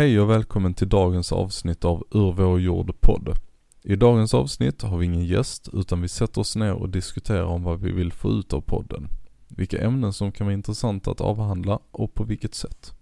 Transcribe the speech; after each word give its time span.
Hej 0.00 0.20
och 0.20 0.30
välkommen 0.30 0.74
till 0.74 0.88
dagens 0.88 1.32
avsnitt 1.32 1.84
av 1.84 2.04
Ur 2.10 2.32
vår 2.32 2.60
jord 2.60 3.00
podd. 3.00 3.36
I 3.82 3.96
dagens 3.96 4.34
avsnitt 4.34 4.82
har 4.82 4.98
vi 4.98 5.06
ingen 5.06 5.24
gäst 5.24 5.68
utan 5.72 6.02
vi 6.02 6.08
sätter 6.08 6.40
oss 6.40 6.56
ner 6.56 6.72
och 6.72 6.88
diskuterar 6.88 7.44
om 7.44 7.62
vad 7.62 7.80
vi 7.80 7.92
vill 7.92 8.12
få 8.12 8.30
ut 8.30 8.52
av 8.52 8.60
podden. 8.60 9.08
Vilka 9.48 9.80
ämnen 9.80 10.12
som 10.12 10.32
kan 10.32 10.46
vara 10.46 10.54
intressanta 10.54 11.10
att 11.10 11.20
avhandla 11.20 11.78
och 11.90 12.14
på 12.14 12.24
vilket 12.24 12.54
sätt. 12.54 12.94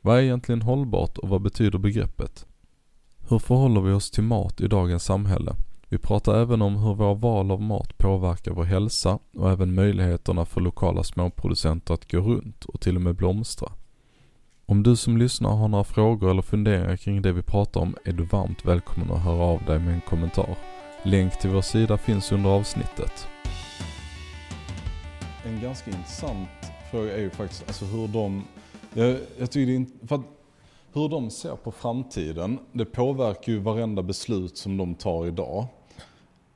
Vad 0.00 0.18
är 0.18 0.22
egentligen 0.22 0.62
hållbart 0.62 1.18
och 1.18 1.28
vad 1.28 1.42
betyder 1.42 1.78
begreppet? 1.78 2.46
Hur 3.28 3.38
förhåller 3.38 3.80
vi 3.80 3.92
oss 3.92 4.10
till 4.10 4.24
mat 4.24 4.60
i 4.60 4.68
dagens 4.68 5.04
samhälle? 5.04 5.54
Vi 5.88 5.98
pratar 5.98 6.42
även 6.42 6.62
om 6.62 6.76
hur 6.76 6.94
våra 6.94 7.14
val 7.14 7.50
av 7.50 7.62
mat 7.62 7.98
påverkar 7.98 8.52
vår 8.52 8.64
hälsa 8.64 9.18
och 9.36 9.50
även 9.50 9.74
möjligheterna 9.74 10.44
för 10.44 10.60
lokala 10.60 11.02
småproducenter 11.02 11.94
att 11.94 12.10
gå 12.10 12.18
runt 12.18 12.64
och 12.64 12.80
till 12.80 12.96
och 12.96 13.02
med 13.02 13.16
blomstra. 13.16 13.72
Om 14.66 14.82
du 14.82 14.96
som 14.96 15.16
lyssnar 15.16 15.50
har 15.50 15.68
några 15.68 15.84
frågor 15.84 16.30
eller 16.30 16.42
funderingar 16.42 16.96
kring 16.96 17.22
det 17.22 17.32
vi 17.32 17.42
pratar 17.42 17.80
om 17.80 17.96
är 18.04 18.12
du 18.12 18.24
varmt 18.24 18.64
välkommen 18.64 19.10
att 19.10 19.22
höra 19.22 19.42
av 19.42 19.64
dig 19.64 19.78
med 19.78 19.94
en 19.94 20.00
kommentar. 20.00 20.56
Länk 21.02 21.38
till 21.38 21.50
vår 21.50 21.60
sida 21.60 21.98
finns 21.98 22.32
under 22.32 22.50
avsnittet. 22.50 23.28
En 25.46 25.60
ganska 25.60 25.90
intressant 25.90 26.48
fråga 26.90 27.16
är 27.16 27.20
ju 27.20 27.30
faktiskt 27.30 27.64
alltså 27.66 27.84
hur 27.84 28.08
de, 28.08 28.44
jag, 28.94 29.16
jag 29.38 29.50
tycker 29.50 29.72
det 29.72 29.76
är, 29.76 30.06
för 30.06 30.14
att 30.14 30.26
hur 30.92 31.08
de 31.08 31.30
ser 31.30 31.56
på 31.56 31.72
framtiden, 31.72 32.58
det 32.72 32.84
påverkar 32.84 33.52
ju 33.52 33.58
varenda 33.58 34.02
beslut 34.02 34.56
som 34.56 34.76
de 34.76 34.94
tar 34.94 35.26
idag 35.26 35.66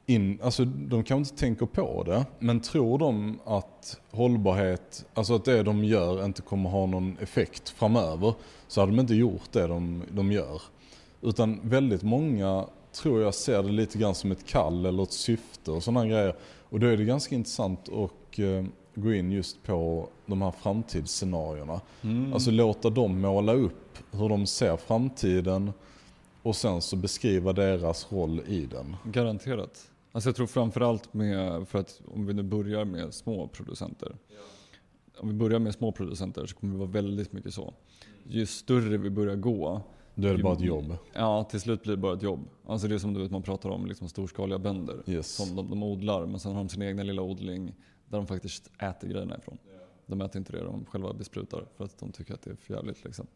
in, 0.08 0.38
alltså 0.42 0.64
de 0.64 1.04
kanske 1.04 1.32
inte 1.32 1.40
tänker 1.40 1.66
på 1.66 2.02
det, 2.02 2.26
men 2.38 2.60
tror 2.60 2.98
de 2.98 3.38
att 3.44 4.00
hållbarhet, 4.10 5.06
alltså 5.14 5.34
att 5.34 5.44
det 5.44 5.62
de 5.62 5.84
gör 5.84 6.24
inte 6.24 6.42
kommer 6.42 6.70
ha 6.70 6.86
någon 6.86 7.16
effekt 7.20 7.68
framöver, 7.68 8.34
så 8.68 8.80
hade 8.80 8.92
de 8.92 9.00
inte 9.00 9.14
gjort 9.14 9.52
det 9.52 9.66
de, 9.66 10.02
de 10.10 10.32
gör. 10.32 10.62
Utan 11.22 11.60
väldigt 11.62 12.02
många 12.02 12.66
tror 12.92 13.22
jag 13.22 13.34
ser 13.34 13.62
det 13.62 13.72
lite 13.72 13.98
grann 13.98 14.14
som 14.14 14.32
ett 14.32 14.46
kall 14.46 14.86
eller 14.86 15.02
ett 15.02 15.12
syfte 15.12 15.70
och 15.70 15.82
sådana 15.82 16.06
grejer. 16.06 16.34
Och 16.68 16.80
då 16.80 16.86
är 16.86 16.96
det 16.96 17.04
ganska 17.04 17.34
intressant 17.34 17.88
att 17.88 18.38
eh, 18.38 18.64
gå 18.94 19.12
in 19.12 19.32
just 19.32 19.62
på 19.62 20.08
de 20.26 20.42
här 20.42 20.50
framtidsscenarierna. 20.50 21.80
Mm. 22.02 22.32
Alltså 22.32 22.50
låta 22.50 22.90
dem 22.90 23.20
måla 23.20 23.52
upp 23.52 23.98
hur 24.10 24.28
de 24.28 24.46
ser 24.46 24.76
framtiden 24.76 25.72
och 26.42 26.56
sen 26.56 26.82
så 26.82 26.96
beskriva 26.96 27.52
deras 27.52 28.12
roll 28.12 28.40
i 28.46 28.66
den. 28.66 28.96
Garanterat. 29.04 29.90
Alltså 30.18 30.28
jag 30.28 30.36
tror 30.36 30.46
framförallt 30.46 31.14
med, 31.14 31.68
för 31.68 31.78
att 31.78 32.00
om 32.06 32.26
vi 32.26 32.34
nu 32.34 32.42
börjar 32.42 32.84
med 32.84 33.14
små 33.14 33.48
producenter. 33.48 34.16
Ja. 34.28 35.20
Om 35.20 35.28
vi 35.28 35.34
börjar 35.34 35.58
med 35.58 35.74
små 35.74 35.92
producenter 35.92 36.46
så 36.46 36.56
kommer 36.56 36.72
det 36.72 36.78
vara 36.78 36.90
väldigt 36.90 37.32
mycket 37.32 37.54
så. 37.54 37.74
Ju 38.26 38.46
större 38.46 38.96
vi 38.96 39.10
börjar 39.10 39.36
gå. 39.36 39.80
Då 40.14 40.28
är 40.28 40.36
det 40.36 40.42
bara 40.42 40.52
ett 40.52 40.60
jobb? 40.60 40.96
Ja, 41.12 41.44
till 41.44 41.60
slut 41.60 41.82
blir 41.82 41.92
det 41.92 41.96
bara 41.96 42.14
ett 42.14 42.22
jobb. 42.22 42.48
Alltså 42.66 42.88
det 42.88 42.94
är 42.94 42.98
som 42.98 43.14
du 43.14 43.20
vet, 43.22 43.30
man 43.30 43.42
pratar 43.42 43.70
om 43.70 43.86
liksom 43.86 44.08
storskaliga 44.08 44.58
bönder. 44.58 45.02
Yes. 45.06 45.34
Som 45.34 45.56
de, 45.56 45.70
de 45.70 45.82
odlar, 45.82 46.26
men 46.26 46.40
sen 46.40 46.52
har 46.52 46.58
de 46.58 46.68
sin 46.68 46.82
egna 46.82 47.02
lilla 47.02 47.22
odling 47.22 47.74
där 48.08 48.18
de 48.18 48.26
faktiskt 48.26 48.70
äter 48.78 49.08
grejerna 49.08 49.36
ifrån. 49.38 49.58
De 50.06 50.20
äter 50.20 50.38
inte 50.38 50.52
det 50.52 50.64
de 50.64 50.84
själva 50.84 51.12
besprutar 51.12 51.64
för 51.76 51.84
att 51.84 51.98
de 51.98 52.12
tycker 52.12 52.34
att 52.34 52.42
det 52.42 52.50
är 52.50 52.54
för 52.54 52.74
jävligt. 52.74 53.04
Liksom. 53.04 53.26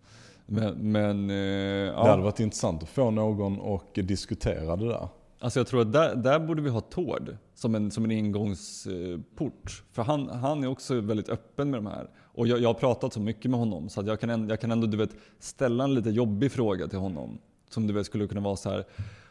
Men, 0.47 0.93
men 0.93 1.31
eh, 1.31 1.37
ja. 1.37 2.03
Det 2.03 2.11
hade 2.11 2.23
varit 2.23 2.41
intressant 2.41 2.83
att 2.83 2.89
få 2.89 3.11
någon 3.11 3.61
och 3.61 3.91
diskutera 3.95 4.77
det 4.77 4.89
där. 4.89 5.09
Alltså 5.43 5.61
jag 5.61 5.67
tror 5.67 5.81
att 5.81 5.93
där, 5.93 6.17
där 6.17 6.39
borde 6.39 6.63
vi 6.63 6.71
ha 6.71 6.81
Tord 6.81 7.37
som 7.55 7.75
en, 7.75 7.91
som 7.91 8.05
en 8.05 8.11
ingångsport. 8.11 9.83
För 9.93 10.03
han, 10.03 10.29
han 10.29 10.65
är 10.65 10.69
också 10.69 11.01
väldigt 11.01 11.29
öppen 11.29 11.71
med 11.71 11.79
de 11.79 11.87
här. 11.87 12.11
Och 12.35 12.47
jag, 12.47 12.61
jag 12.61 12.69
har 12.69 12.75
pratat 12.75 13.13
så 13.13 13.21
mycket 13.21 13.51
med 13.51 13.61
honom 13.61 13.89
så 13.89 14.01
att 14.01 14.07
jag 14.07 14.21
kan, 14.21 14.49
jag 14.49 14.61
kan 14.61 14.73
ändå 14.73 14.87
du 14.87 14.97
vet, 14.97 15.11
ställa 15.39 15.85
en 15.85 15.95
lite 15.95 16.11
jobbig 16.11 16.53
fråga 16.53 16.89
till 16.89 16.99
honom. 16.99 17.39
Som 17.71 17.87
du 17.87 17.93
vet 17.93 18.07
skulle 18.07 18.27
kunna 18.27 18.41
vara 18.41 18.57
så 18.57 18.71
här. 18.71 18.85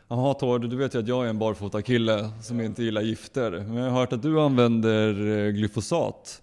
Jaha 0.07 0.33
Tord, 0.33 0.69
du 0.69 0.75
vet 0.75 0.95
ju 0.95 0.99
att 0.99 1.07
jag 1.07 1.25
är 1.25 1.29
en 1.29 1.39
barfota 1.39 1.81
kille 1.81 2.29
som 2.41 2.61
inte 2.61 2.83
gillar 2.83 3.01
gifter. 3.01 3.51
Men 3.51 3.75
jag 3.75 3.91
har 3.91 3.99
hört 3.99 4.13
att 4.13 4.21
du 4.21 4.39
använder 4.41 5.27
eh, 5.27 5.51
glyfosat. 5.51 6.41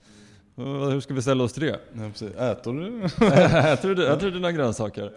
Hur 0.57 1.01
ska 1.01 1.15
vi 1.15 1.23
ställa 1.23 1.45
oss 1.45 1.53
till 1.53 1.63
det? 1.63 1.81
Ja, 1.93 2.45
Äter 2.53 2.73
du? 2.73 3.05
äter, 3.73 3.95
du 3.95 4.07
äter 4.07 4.27
du 4.27 4.31
dina 4.31 4.53
grönsaker? 4.53 5.13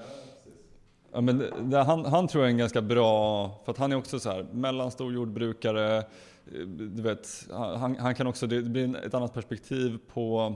Ja, 1.13 1.22
men 1.22 1.69
det, 1.69 1.77
han, 1.77 2.05
han 2.05 2.27
tror 2.27 2.44
jag 2.44 2.49
är 2.49 2.51
en 2.51 2.57
ganska 2.57 2.81
bra, 2.81 3.49
för 3.66 3.72
att 3.72 3.77
han 3.77 3.91
är 3.91 3.95
också 3.95 4.19
så 4.19 4.29
här 4.29 4.47
mellanstor 4.51 5.13
jordbrukare. 5.13 5.97
Eh, 5.97 6.03
du 6.67 7.01
vet, 7.01 7.47
han, 7.51 7.95
han 7.95 8.16
kan 8.16 8.27
också, 8.27 8.47
det 8.47 8.61
blir 8.61 9.05
ett 9.05 9.13
annat 9.13 9.33
perspektiv 9.33 10.00
på 10.07 10.55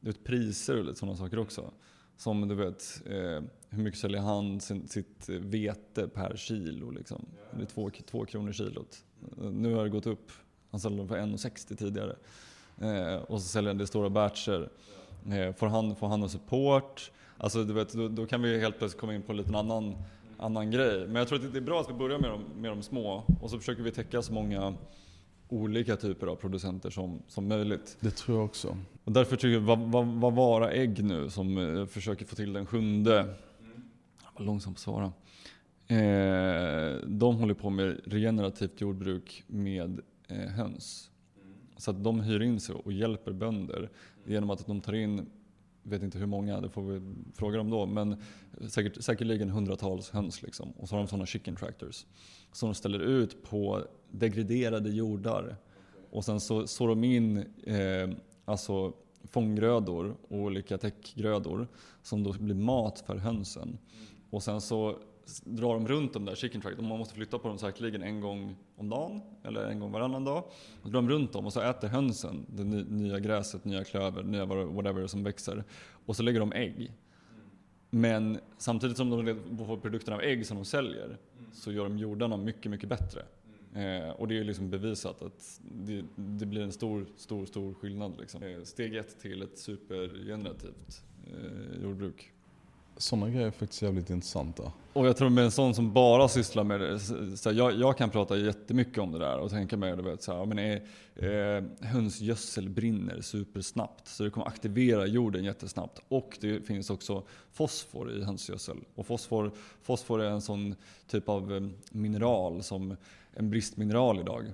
vet, 0.00 0.24
priser 0.24 0.78
och 0.78 0.84
lite 0.84 0.98
sådana 0.98 1.16
saker 1.16 1.38
också. 1.38 1.70
Som 2.16 2.48
du 2.48 2.54
vet, 2.54 3.02
eh, 3.06 3.42
hur 3.68 3.82
mycket 3.82 4.00
säljer 4.00 4.20
han 4.20 4.60
sin, 4.60 4.88
sitt 4.88 5.28
vete 5.28 6.08
per 6.08 6.36
kilo? 6.36 6.90
Liksom. 6.90 7.26
Det 7.50 7.62
är 7.62 7.66
två, 7.66 7.90
två 8.10 8.24
kronor 8.24 8.52
kilot. 8.52 9.04
Nu 9.36 9.74
har 9.74 9.84
det 9.84 9.90
gått 9.90 10.06
upp. 10.06 10.32
Han 10.70 10.80
sålde 10.80 10.98
dem 10.98 11.08
för 11.08 11.18
1,60 11.18 11.76
tidigare. 11.76 12.16
Eh, 12.80 13.22
och 13.22 13.42
så 13.42 13.48
säljer 13.48 13.70
han 13.70 13.78
det 13.78 13.84
i 13.84 13.86
stora 13.86 14.10
batcher. 14.10 14.70
Eh, 15.26 15.52
får, 15.54 15.66
han, 15.66 15.96
får 15.96 16.08
han 16.08 16.20
någon 16.20 16.30
support? 16.30 17.12
Alltså, 17.38 17.64
du 17.64 17.72
vet, 17.72 17.92
då, 17.92 18.08
då, 18.08 18.26
kan 18.26 18.42
vi 18.42 18.60
helt 18.60 18.78
plötsligt 18.78 19.00
komma 19.00 19.14
in 19.14 19.22
på 19.22 19.32
en 19.32 19.38
liten 19.38 19.54
annan, 19.54 19.94
annan 20.36 20.70
grej. 20.70 21.06
Men 21.06 21.16
jag 21.16 21.28
tror 21.28 21.44
att 21.44 21.52
det 21.52 21.58
är 21.58 21.62
bra 21.62 21.80
att 21.80 21.90
vi 21.90 21.94
börjar 21.94 22.18
med 22.18 22.30
de, 22.30 22.60
med 22.60 22.70
de 22.70 22.82
små 22.82 23.24
och 23.40 23.50
så 23.50 23.58
försöker 23.58 23.82
vi 23.82 23.90
täcka 23.90 24.22
så 24.22 24.32
många 24.32 24.74
olika 25.48 25.96
typer 25.96 26.26
av 26.26 26.36
producenter 26.36 26.90
som, 26.90 27.22
som 27.28 27.48
möjligt. 27.48 27.96
Det 28.00 28.10
tror 28.10 28.36
jag 28.36 28.44
också. 28.44 28.78
Och 29.04 29.12
därför 29.12 29.36
tycker 29.36 29.48
jag, 29.48 29.60
vad, 29.60 29.78
vad, 29.78 30.06
vad 30.06 30.32
vara 30.32 30.70
ägg 30.70 31.04
nu 31.04 31.30
som 31.30 31.58
eh, 31.58 31.86
försöker 31.86 32.24
få 32.24 32.36
till 32.36 32.52
den 32.52 32.66
sjunde. 32.66 33.20
Mm. 33.20 33.34
Var 34.38 34.44
långsam 34.44 34.74
på 34.74 34.76
att 34.76 34.80
svara. 34.80 35.12
Eh, 35.88 36.96
de 37.06 37.36
håller 37.36 37.54
på 37.54 37.70
med 37.70 38.00
regenerativt 38.04 38.80
jordbruk 38.80 39.44
med 39.46 40.00
eh, 40.28 40.36
höns. 40.36 41.10
Mm. 41.42 41.54
Så 41.76 41.90
att 41.90 42.04
de 42.04 42.20
hyr 42.20 42.42
in 42.42 42.60
sig 42.60 42.74
och 42.74 42.92
hjälper 42.92 43.32
bönder 43.32 43.90
genom 44.24 44.50
att 44.50 44.66
de 44.66 44.80
tar 44.80 44.92
in 44.92 45.26
vet 45.88 46.02
inte 46.02 46.18
hur 46.18 46.26
många, 46.26 46.60
det 46.60 46.68
får 46.68 46.82
vi 46.82 47.14
fråga 47.34 47.58
dem 47.58 47.70
då, 47.70 47.86
men 47.86 48.16
säkert, 48.68 49.02
säkerligen 49.02 49.50
hundratals 49.50 50.10
höns. 50.10 50.42
Liksom. 50.42 50.70
Och 50.70 50.88
så 50.88 50.94
har 50.94 51.00
de 51.00 51.08
sådana 51.08 51.26
chicken 51.26 51.56
tractors 51.56 52.06
som 52.52 52.68
de 52.68 52.74
ställer 52.74 52.98
ut 52.98 53.42
på 53.42 53.82
degraderade 54.10 54.90
jordar. 54.90 55.56
Och 56.10 56.24
sen 56.24 56.40
så 56.40 56.66
sår 56.66 56.88
de 56.88 57.04
in 57.04 57.36
eh, 57.62 58.10
alltså 58.44 58.92
fånggrödor 59.24 60.16
och 60.28 60.38
olika 60.38 60.78
täckgrödor 60.78 61.68
som 62.02 62.22
då 62.22 62.32
blir 62.32 62.54
mat 62.54 63.00
för 63.06 63.16
hönsen. 63.16 63.78
Och 64.30 64.42
sen 64.42 64.60
så 64.60 64.98
drar 65.44 65.74
de 65.74 65.88
runt 65.88 66.12
de 66.12 66.24
där 66.24 66.34
chicken 66.34 66.60
tracks. 66.60 66.80
Man 66.80 66.98
måste 66.98 67.14
flytta 67.14 67.38
på 67.38 67.48
dem 67.48 67.58
säkerligen 67.58 68.02
en 68.02 68.20
gång 68.20 68.56
om 68.76 68.88
dagen 68.88 69.20
eller 69.42 69.66
en 69.66 69.80
gång 69.80 69.92
varannan 69.92 70.24
dag. 70.24 70.44
Och 70.82 70.90
drar 70.90 71.02
de 71.02 71.10
runt 71.10 71.32
dem 71.32 71.46
och 71.46 71.52
så 71.52 71.60
äter 71.60 71.88
hönsen 71.88 72.46
det 72.48 72.64
nya 72.64 73.18
gräset, 73.18 73.64
nya 73.64 73.84
klöver, 73.84 74.22
nya 74.22 74.44
whatever 74.44 75.06
som 75.06 75.24
växer. 75.24 75.64
Och 76.06 76.16
så 76.16 76.22
lägger 76.22 76.40
de 76.40 76.52
ägg. 76.52 76.92
Men 77.90 78.38
samtidigt 78.58 78.96
som 78.96 79.10
de 79.10 79.66
får 79.66 79.76
produkterna 79.76 80.16
av 80.16 80.22
ägg 80.22 80.46
som 80.46 80.56
de 80.56 80.64
säljer 80.64 81.18
så 81.52 81.72
gör 81.72 81.84
de 81.84 81.98
jordarna 81.98 82.36
mycket, 82.36 82.70
mycket 82.70 82.88
bättre. 82.88 83.22
Eh, 83.74 84.10
och 84.10 84.28
det 84.28 84.38
är 84.38 84.44
liksom 84.44 84.70
bevisat 84.70 85.22
att 85.22 85.60
det, 85.72 86.04
det, 86.16 86.46
blir 86.46 86.62
en 86.62 86.72
stor, 86.72 87.06
stor, 87.16 87.46
stor 87.46 87.74
skillnad. 87.74 88.20
Liksom. 88.20 88.42
Eh, 88.42 88.62
steg 88.62 88.96
ett 88.96 89.20
till 89.20 89.42
ett 89.42 89.58
supergenerativt 89.58 91.02
eh, 91.26 91.82
jordbruk. 91.82 92.32
Sådana 92.96 93.30
grejer 93.30 93.46
är 93.46 93.50
faktiskt 93.50 93.82
jävligt 93.82 94.10
intressanta. 94.10 94.72
Och 94.92 95.06
jag 95.06 95.16
tror 95.16 95.30
med 95.30 95.44
en 95.44 95.50
sån 95.50 95.74
som 95.74 95.92
bara 95.92 96.28
sysslar 96.28 96.64
med 96.64 96.80
det, 96.80 96.98
så 97.36 97.52
jag, 97.52 97.74
jag 97.74 97.98
kan 97.98 98.10
prata 98.10 98.36
jättemycket 98.36 98.98
om 98.98 99.12
det 99.12 99.18
där 99.18 99.38
och 99.38 99.50
tänka 99.50 99.76
mig, 99.76 99.96
du 99.96 100.02
vet, 100.02 100.22
så 100.22 100.36
här, 100.36 100.46
men 100.46 100.58
är, 100.58 100.82
eh, 101.14 101.64
hönsgödsel 101.80 102.68
brinner 102.68 103.20
supersnabbt 103.20 104.08
så 104.08 104.24
det 104.24 104.30
kommer 104.30 104.46
aktivera 104.46 105.06
jorden 105.06 105.44
jättesnabbt. 105.44 106.00
Och 106.08 106.38
det 106.40 106.66
finns 106.66 106.90
också 106.90 107.22
fosfor 107.52 108.12
i 108.12 108.24
hönsgödsel. 108.24 108.76
Och 108.94 109.06
fosfor, 109.06 109.50
fosfor 109.82 110.22
är 110.22 110.30
en 110.30 110.42
sån 110.42 110.74
typ 111.08 111.28
av 111.28 111.54
eh, 111.54 111.62
mineral 111.90 112.62
som 112.62 112.96
en 113.32 113.50
bristmineral 113.50 114.20
idag. 114.20 114.44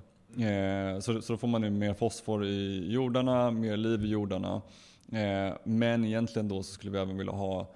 Eh, 0.47 0.99
så, 0.99 1.21
så 1.21 1.33
då 1.33 1.37
får 1.37 1.47
man 1.47 1.61
nu 1.61 1.69
mer 1.69 1.93
fosfor 1.93 2.45
i 2.45 2.91
jordarna, 2.91 3.51
mer 3.51 3.77
liv 3.77 4.05
i 4.05 4.09
jordarna. 4.09 4.61
Eh, 5.11 5.53
men 5.63 6.05
egentligen 6.05 6.47
då 6.47 6.63
så 6.63 6.73
skulle 6.73 6.91
vi 6.91 6.99
även 6.99 7.17
vilja 7.17 7.33
ha 7.33 7.67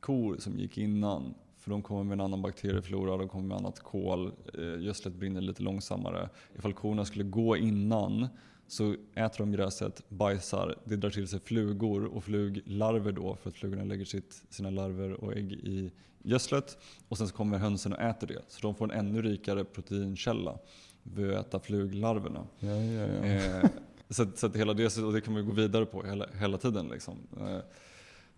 kor 0.00 0.36
som 0.38 0.58
gick 0.58 0.78
innan. 0.78 1.34
För 1.58 1.70
de 1.70 1.82
kommer 1.82 2.04
med 2.04 2.12
en 2.12 2.20
annan 2.20 2.42
bakterieflora, 2.42 3.16
de 3.16 3.28
kommer 3.28 3.48
med 3.48 3.56
annat 3.56 3.80
kol, 3.80 4.32
eh, 4.54 4.80
gödslet 4.80 5.14
brinner 5.14 5.40
lite 5.40 5.62
långsammare. 5.62 6.28
Ifall 6.54 6.72
korna 6.72 7.04
skulle 7.04 7.24
gå 7.24 7.56
innan 7.56 8.28
så 8.66 8.96
äter 9.14 9.38
de 9.38 9.52
gräset, 9.52 10.02
bajsar, 10.08 10.74
det 10.84 10.96
drar 10.96 11.10
till 11.10 11.28
sig 11.28 11.40
flugor 11.40 12.04
och 12.04 12.24
fluglarver 12.24 13.12
då 13.12 13.36
för 13.36 13.50
att 13.50 13.56
flugorna 13.56 13.84
lägger 13.84 14.04
sitt, 14.04 14.42
sina 14.48 14.70
larver 14.70 15.12
och 15.12 15.32
ägg 15.36 15.52
i 15.52 15.90
gödslet. 16.22 16.78
Och 17.08 17.18
sen 17.18 17.28
så 17.28 17.34
kommer 17.34 17.58
hönsen 17.58 17.92
och 17.92 18.00
äter 18.00 18.26
det. 18.26 18.42
Så 18.48 18.60
de 18.60 18.74
får 18.74 18.84
en 18.84 19.06
ännu 19.06 19.22
rikare 19.22 19.64
proteinkälla 19.64 20.58
vid 21.02 21.30
att 21.30 21.46
äta 21.46 21.60
fluglarverna. 21.60 22.46
Ja, 22.58 22.76
ja, 22.76 23.06
ja. 23.06 23.24
Eh, 23.24 23.70
så, 24.08 24.26
så 24.34 24.46
att 24.46 24.56
hela 24.56 24.74
det, 24.74 24.98
och 24.98 25.12
det 25.12 25.20
kan 25.20 25.34
vi 25.34 25.42
gå 25.42 25.52
vidare 25.52 25.86
på 25.86 26.02
hela, 26.02 26.26
hela 26.40 26.58
tiden. 26.58 26.88
Liksom. 26.88 27.14
Eh, 27.40 27.58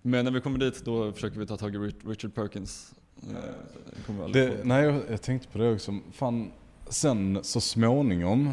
men 0.03 0.25
när 0.25 0.33
vi 0.33 0.41
kommer 0.41 0.59
dit 0.59 0.85
då 0.85 1.13
försöker 1.13 1.39
vi 1.39 1.47
ta 1.47 1.57
tag 1.57 1.75
i 1.75 1.79
Richard 1.79 2.35
Perkins 2.35 2.95
Eh, 3.23 4.05
kommer 4.07 4.25
aldrig 4.25 4.49
Det, 4.49 4.65
nej, 4.65 4.85
jag, 4.85 5.01
jag 5.11 5.23
tänkte 5.23 5.49
på 5.49 5.59
det 5.59 5.73
också. 5.73 5.99
Fan, 6.13 6.51
sen 6.89 7.39
så 7.43 7.61
småningom. 7.61 8.47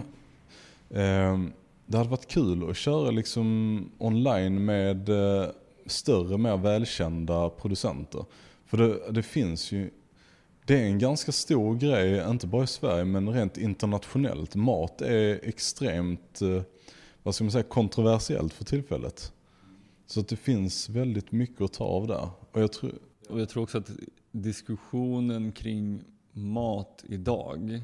Eh, 0.89 1.39
det 1.86 1.97
hade 1.97 2.09
varit 2.09 2.27
kul 2.27 2.69
att 2.69 2.77
köra 2.77 3.12
liksom 3.12 3.92
online 3.97 4.65
med 4.65 5.09
eh, 5.09 5.47
större, 5.86 6.38
mer 6.38 6.57
välkända 6.57 7.50
producenter. 7.50 8.25
För 8.65 8.77
det, 8.77 9.12
det 9.12 9.24
finns 9.24 9.71
ju, 9.71 9.89
det 10.65 10.81
är 10.81 10.86
en 10.86 11.00
ganska 11.00 11.31
stor 11.31 11.75
grej, 11.75 12.30
inte 12.30 12.47
bara 12.47 12.63
i 12.63 12.68
Sverige 12.68 13.06
men 13.06 13.30
rent 13.30 13.57
internationellt. 13.57 14.56
Mat 14.56 15.01
är 15.01 15.39
extremt, 15.44 16.42
eh, 16.42 16.62
vad 17.24 17.36
ska 17.36 17.44
man 17.44 17.51
säga, 17.51 17.63
kontroversiellt 17.63 18.53
för 18.53 18.65
tillfället. 18.65 19.31
Så 20.06 20.19
att 20.19 20.28
det 20.28 20.36
finns 20.36 20.90
väldigt 20.90 21.31
mycket 21.31 21.62
att 21.62 21.74
ta 21.74 21.84
av 21.84 22.07
där. 22.07 22.30
Och 22.52 22.62
jag 22.62 22.72
tror, 22.72 22.92
Och 23.30 23.42
jag 23.42 23.50
tror 23.50 23.63
också 23.63 23.78
att 23.78 23.92
diskussionen 24.31 25.52
kring 25.52 26.04
mat 26.31 27.04
idag 27.07 27.81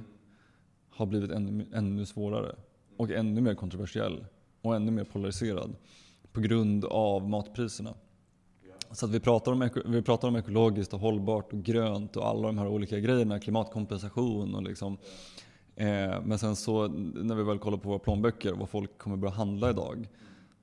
har 0.90 1.06
blivit 1.06 1.32
ännu, 1.32 1.66
ännu 1.74 2.06
svårare. 2.06 2.56
Och 2.98 3.12
ännu 3.12 3.42
mer 3.42 3.56
kontroversiell. 3.56 4.26
Och 4.62 4.76
ännu 4.76 4.92
mer 4.92 5.04
polariserad. 5.04 5.76
På 6.32 6.42
grund 6.42 6.86
av 6.86 7.30
matpriserna. 7.30 7.94
Så 8.92 9.06
att 9.06 9.12
vi 9.12 9.20
pratar, 9.20 9.52
om, 9.52 9.70
vi 9.86 10.02
pratar 10.02 10.28
om 10.28 10.36
ekologiskt 10.36 10.94
och 10.94 11.00
hållbart 11.00 11.54
och 11.54 11.64
grönt 11.64 12.16
och 12.16 12.28
alla 12.28 12.48
de 12.48 12.58
här 12.58 12.68
olika 12.68 13.00
grejerna. 13.00 13.40
Klimatkompensation 13.40 14.56
och 14.56 14.64
liksom. 14.64 14.98
Eh, 15.76 16.22
men 16.24 16.40
sen 16.40 16.56
så 16.56 16.88
när 16.88 17.36
vi 17.36 17.44
väl 17.44 17.60
kollar 17.60 17.78
på 17.78 17.90
våra 17.90 18.00
plånböcker 18.00 18.52
och 18.52 18.60
vad 18.60 18.70
folk 18.70 18.98
kommer 18.98 19.18
börja 19.18 19.34
handla 19.34 19.70
idag. 19.70 20.08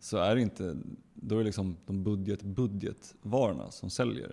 Så 0.00 0.16
är 0.18 0.34
det 0.34 0.42
inte, 0.42 0.76
då 1.14 1.34
är 1.34 1.38
det 1.38 1.44
liksom 1.44 1.76
de 1.86 2.04
budget, 2.04 2.42
budgetvarorna 2.42 3.70
som 3.70 3.90
säljer. 3.90 4.32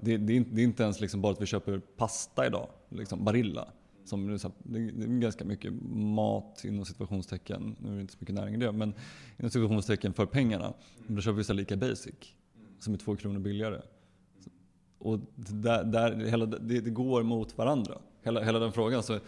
Det, 0.00 0.16
det, 0.16 0.32
är 0.32 0.36
inte, 0.36 0.50
det 0.50 0.60
är 0.60 0.64
inte 0.64 0.82
ens 0.82 1.00
liksom 1.00 1.20
bara 1.20 1.32
att 1.32 1.40
vi 1.40 1.46
köper 1.46 1.78
pasta 1.96 2.46
idag, 2.46 2.68
liksom 2.88 3.24
Barilla. 3.24 3.68
Som 4.04 4.26
det 4.26 4.78
är 4.78 5.20
ganska 5.20 5.44
mycket 5.44 5.72
mat 5.92 6.64
inom 6.64 6.84
situationstecken, 6.84 7.76
nu 7.80 7.90
är 7.90 7.94
det 7.94 8.00
inte 8.00 8.12
så 8.12 8.18
mycket 8.20 8.34
näring 8.34 8.54
i 8.54 8.58
det, 8.58 8.72
men 8.72 8.94
inom 9.38 9.50
situationstecken 9.50 10.12
för 10.12 10.26
pengarna. 10.26 10.74
Men 11.06 11.16
då 11.16 11.22
köper 11.22 11.36
vi 11.36 11.44
så 11.44 11.52
lika 11.52 11.76
basic, 11.76 12.14
som 12.78 12.94
är 12.94 12.98
två 12.98 13.16
kronor 13.16 13.38
billigare. 13.38 13.80
Och 14.98 15.18
där, 15.34 15.84
där, 15.84 16.16
hela, 16.16 16.46
det, 16.46 16.80
det 16.80 16.90
går 16.90 17.22
mot 17.22 17.58
varandra, 17.58 17.98
hela, 18.22 18.44
hela 18.44 18.58
den 18.58 18.72
frågan. 18.72 19.02
Så 19.02 19.18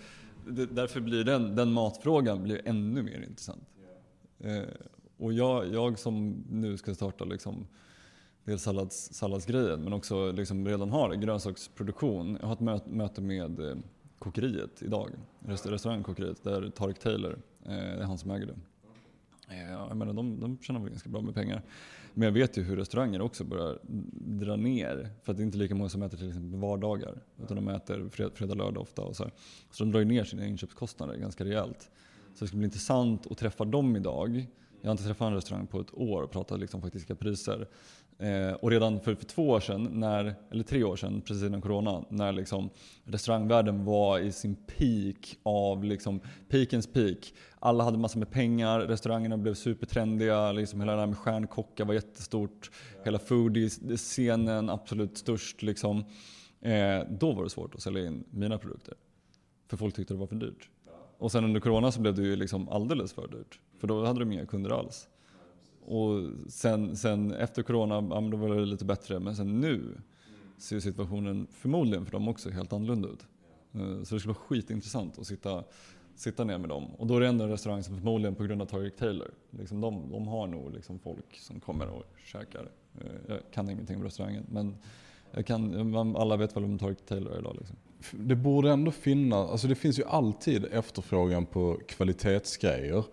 det, 0.48 0.66
därför 0.66 1.00
blir 1.00 1.24
den, 1.24 1.56
den 1.56 1.72
matfrågan 1.72 2.42
blir 2.42 2.60
ännu 2.64 3.02
mer 3.02 3.24
intressant. 3.28 3.64
Eh, 4.38 4.62
och 5.16 5.32
jag, 5.32 5.74
jag 5.74 5.98
som 5.98 6.44
nu 6.50 6.76
ska 6.76 6.94
starta 6.94 7.24
liksom, 7.24 7.66
dels 8.44 8.62
sallads, 8.62 9.12
salladsgrejen 9.14 9.80
men 9.80 9.92
också 9.92 10.32
liksom 10.32 10.68
redan 10.68 10.90
har 10.90 11.14
grönsaksproduktion. 11.14 12.38
Jag 12.40 12.46
har 12.46 12.54
ett 12.54 12.60
möte, 12.60 12.90
möte 12.90 13.20
med 13.20 13.60
eh, 13.60 13.76
kokeriet 14.18 14.82
idag, 14.82 15.10
rest, 15.40 15.66
restaurangkokeriet 15.66 16.42
där 16.42 16.70
Tarek 16.70 16.98
Taylor, 16.98 17.38
eh, 17.62 17.70
det 17.70 17.74
är 17.74 18.02
han 18.02 18.18
som 18.18 18.30
äger 18.30 18.46
det. 18.46 18.56
Eh, 19.48 19.72
jag 19.72 19.96
menar, 19.96 20.12
de, 20.12 20.40
de 20.40 20.58
tjänar 20.58 20.80
väl 20.80 20.90
ganska 20.90 21.08
bra 21.08 21.20
med 21.20 21.34
pengar. 21.34 21.62
Men 22.14 22.26
jag 22.26 22.32
vet 22.32 22.58
ju 22.58 22.62
hur 22.62 22.76
restauranger 22.76 23.20
också 23.20 23.44
börjar 23.44 23.78
dra 24.44 24.56
ner. 24.56 25.10
För 25.22 25.32
att 25.32 25.36
det 25.36 25.42
är 25.42 25.44
inte 25.44 25.58
lika 25.58 25.74
många 25.74 25.88
som 25.88 26.02
äter 26.02 26.18
till 26.18 26.28
exempel 26.28 26.60
vardagar. 26.60 27.22
Utan 27.42 27.56
de 27.56 27.68
äter 27.68 28.08
fred, 28.08 28.30
fredag, 28.34 28.54
lördag 28.54 28.82
ofta. 28.82 29.02
Och 29.02 29.16
så, 29.16 29.22
här. 29.22 29.32
så 29.70 29.84
de 29.84 29.92
drar 29.92 30.00
ju 30.00 30.06
ner 30.06 30.24
sina 30.24 30.46
inköpskostnader 30.46 31.16
ganska 31.16 31.44
rejält. 31.44 31.90
Så 32.34 32.44
det 32.44 32.48
ska 32.48 32.56
bli 32.56 32.64
intressant 32.64 33.26
att 33.30 33.38
träffa 33.38 33.64
dem 33.64 33.96
idag. 33.96 34.46
Jag 34.84 34.88
har 34.88 34.92
inte 34.92 35.04
träffat 35.04 35.26
en 35.26 35.34
restaurang 35.34 35.66
på 35.66 35.80
ett 35.80 35.94
år 35.94 36.22
och 36.22 36.30
pratat 36.30 36.60
liksom 36.60 36.82
faktiska 36.82 37.14
priser. 37.14 37.68
Eh, 38.18 38.52
och 38.52 38.70
redan 38.70 39.00
för, 39.00 39.14
för 39.14 39.24
två 39.24 39.48
år 39.48 39.60
sedan, 39.60 39.88
när, 39.92 40.34
eller 40.50 40.64
tre 40.64 40.84
år 40.84 40.96
sedan, 40.96 41.20
precis 41.20 41.42
innan 41.42 41.60
corona, 41.60 42.04
när 42.08 42.32
liksom 42.32 42.70
restaurangvärlden 43.04 43.84
var 43.84 44.18
i 44.18 44.32
sin 44.32 44.56
peak 44.56 45.36
av 45.42 45.84
liksom, 45.84 46.20
peakens 46.48 46.86
peak. 46.86 47.34
Alla 47.58 47.84
hade 47.84 47.98
massor 47.98 48.18
med 48.18 48.30
pengar, 48.30 48.80
restaurangerna 48.80 49.36
blev 49.36 49.54
supertrendiga, 49.54 50.52
liksom 50.52 50.80
hela 50.80 50.92
det 50.92 51.00
här 51.00 51.06
med 51.06 51.18
stjärnkockar 51.18 51.84
var 51.84 51.94
jättestort. 51.94 52.70
Hela 53.04 53.18
foodie-scenen 53.18 54.70
absolut 54.70 55.18
störst. 55.18 55.62
Liksom. 55.62 56.04
Eh, 56.60 57.00
då 57.10 57.32
var 57.32 57.44
det 57.44 57.50
svårt 57.50 57.74
att 57.74 57.82
sälja 57.82 58.06
in 58.06 58.24
mina 58.30 58.58
produkter. 58.58 58.94
För 59.68 59.76
folk 59.76 59.94
tyckte 59.94 60.14
det 60.14 60.20
var 60.20 60.26
för 60.26 60.36
dyrt. 60.36 60.68
Och 61.18 61.32
sen 61.32 61.44
under 61.44 61.60
corona 61.60 61.92
så 61.92 62.00
blev 62.00 62.14
det 62.14 62.22
ju 62.22 62.36
liksom 62.36 62.68
alldeles 62.68 63.12
för 63.12 63.28
dyrt. 63.28 63.60
För 63.84 63.88
då 63.88 64.04
hade 64.04 64.18
de 64.18 64.32
inga 64.32 64.46
kunder 64.46 64.70
alls. 64.70 65.08
Och 65.86 66.30
sen, 66.48 66.96
sen 66.96 67.32
efter 67.32 67.62
corona, 67.62 67.94
ja, 67.94 68.20
men 68.20 68.30
då 68.30 68.36
var 68.36 68.48
det 68.48 68.66
lite 68.66 68.84
bättre. 68.84 69.20
Men 69.20 69.36
sen 69.36 69.60
nu 69.60 70.00
ser 70.58 70.80
situationen 70.80 71.46
förmodligen 71.50 72.04
för 72.04 72.12
dem 72.12 72.28
också 72.28 72.50
helt 72.50 72.72
annorlunda 72.72 73.08
ut. 73.08 73.26
Eh, 73.72 74.02
så 74.02 74.14
det 74.14 74.20
skulle 74.20 74.34
vara 74.34 74.44
skitintressant 74.44 75.18
att 75.18 75.26
sitta, 75.26 75.64
sitta 76.14 76.44
ner 76.44 76.58
med 76.58 76.68
dem. 76.68 76.94
Och 76.98 77.06
då 77.06 77.16
är 77.16 77.20
det 77.20 77.26
ändå 77.28 77.44
en 77.44 77.50
restaurang 77.50 77.82
som 77.82 77.96
förmodligen 77.96 78.34
på 78.34 78.44
grund 78.44 78.62
av 78.62 78.66
Target 78.66 78.96
Taylor, 78.96 79.30
liksom 79.50 79.80
de, 79.80 80.10
de 80.10 80.28
har 80.28 80.46
nog 80.46 80.74
liksom 80.74 80.98
folk 80.98 81.38
som 81.38 81.60
kommer 81.60 81.88
och 81.88 82.04
käkar. 82.24 82.68
Eh, 83.00 83.06
jag 83.28 83.38
kan 83.52 83.70
ingenting 83.70 83.96
om 83.96 84.04
restaurangen 84.04 84.46
men 84.50 84.76
jag 85.30 85.46
kan, 85.46 86.16
alla 86.16 86.36
vet 86.36 86.56
väl 86.56 86.64
om 86.64 86.78
Target 86.78 87.06
Taylor 87.06 87.32
är 87.32 87.38
idag. 87.38 87.56
Liksom. 87.58 87.76
Det 88.10 88.36
borde 88.36 88.70
ändå 88.70 88.90
finnas, 88.90 89.50
alltså 89.50 89.68
det 89.68 89.74
finns 89.74 89.98
ju 89.98 90.04
alltid 90.04 90.64
efterfrågan 90.64 91.46
på 91.46 91.80
kvalitetsgrejer. 91.88 93.04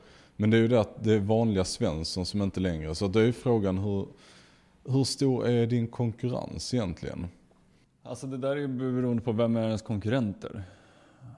Men 0.41 0.49
det 0.49 0.57
är 0.57 0.61
ju 0.61 0.67
det 0.67 0.79
att 0.81 1.03
det 1.03 1.13
är 1.13 1.19
vanliga 1.19 1.63
Svensson 1.63 2.25
som 2.25 2.41
inte 2.41 2.59
längre, 2.59 2.95
så 2.95 3.07
det 3.07 3.19
är 3.21 3.25
ju 3.25 3.33
frågan 3.33 3.77
hur, 3.77 4.05
hur 4.87 5.03
stor 5.03 5.47
är 5.47 5.67
din 5.67 5.87
konkurrens 5.87 6.73
egentligen? 6.73 7.27
Alltså 8.03 8.27
det 8.27 8.37
där 8.37 8.49
är 8.51 8.55
ju 8.55 8.67
beroende 8.67 9.21
på 9.21 9.31
vem 9.31 9.55
är 9.55 9.65
ens 9.67 9.81
konkurrenter. 9.81 10.63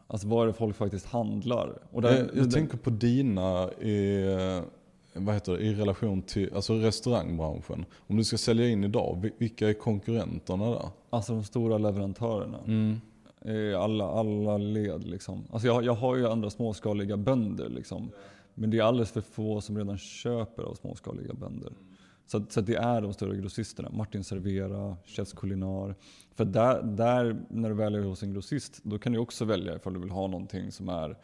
Alltså 0.08 0.28
vad 0.28 0.44
är 0.44 0.48
det 0.48 0.54
folk 0.54 0.76
faktiskt 0.76 1.06
handlar? 1.06 1.78
Och 1.92 2.02
där, 2.02 2.18
jag 2.18 2.30
jag 2.46 2.52
tänker 2.52 2.78
på 2.78 2.90
dina 2.90 3.72
i, 3.72 4.26
vad 5.14 5.34
heter 5.36 5.52
det, 5.52 5.60
i 5.60 5.74
relation 5.74 6.22
till 6.22 6.50
alltså 6.56 6.74
restaurangbranschen. 6.74 7.86
Om 8.08 8.18
du 8.18 8.24
ska 8.24 8.38
sälja 8.38 8.68
in 8.70 8.84
idag, 8.84 9.20
vi- 9.22 9.34
vilka 9.38 9.70
är 9.70 9.74
konkurrenterna 9.74 10.70
där? 10.70 10.90
Alltså 11.10 11.34
de 11.34 11.44
stora 11.44 11.78
leverantörerna. 11.78 12.58
Mm. 12.68 13.02
I 13.46 13.74
alla, 13.74 14.10
alla 14.10 14.58
led 14.58 15.04
liksom. 15.08 15.44
Alltså 15.52 15.68
jag, 15.68 15.86
jag 15.86 15.94
har 15.94 16.16
ju 16.16 16.28
andra 16.28 16.50
småskaliga 16.50 17.18
bönder 17.18 17.70
liksom. 17.70 18.10
Men 18.54 18.70
det 18.70 18.78
är 18.78 18.84
alldeles 18.84 19.12
för 19.12 19.22
få 19.22 19.62
som 19.62 19.78
redan 19.78 19.98
köper 19.98 20.64
av 20.64 20.74
småskaliga 20.74 21.34
bönder. 21.34 21.74
Så, 22.26 22.46
så 22.50 22.62
det 22.62 22.76
är 22.76 23.02
de 23.02 23.14
större 23.14 23.38
grossisterna. 23.38 23.90
Martin 23.90 24.24
Servera, 24.24 24.98
Chefs 25.06 25.34
Kulinar. 25.34 25.96
För 26.36 26.46
där, 26.46 26.82
där, 26.84 27.42
när 27.50 27.70
du 27.70 27.76
väljer 27.76 28.02
hos 28.02 28.24
en 28.24 28.34
grossist, 28.34 28.80
då 28.84 28.98
kan 28.98 29.14
du 29.14 29.20
också 29.20 29.46
välja 29.46 29.76
ifall 29.76 29.94
du 29.94 30.00
vill 30.00 30.10
ha 30.10 30.28
någonting 30.28 30.72
som 30.72 30.90
är 30.90 31.18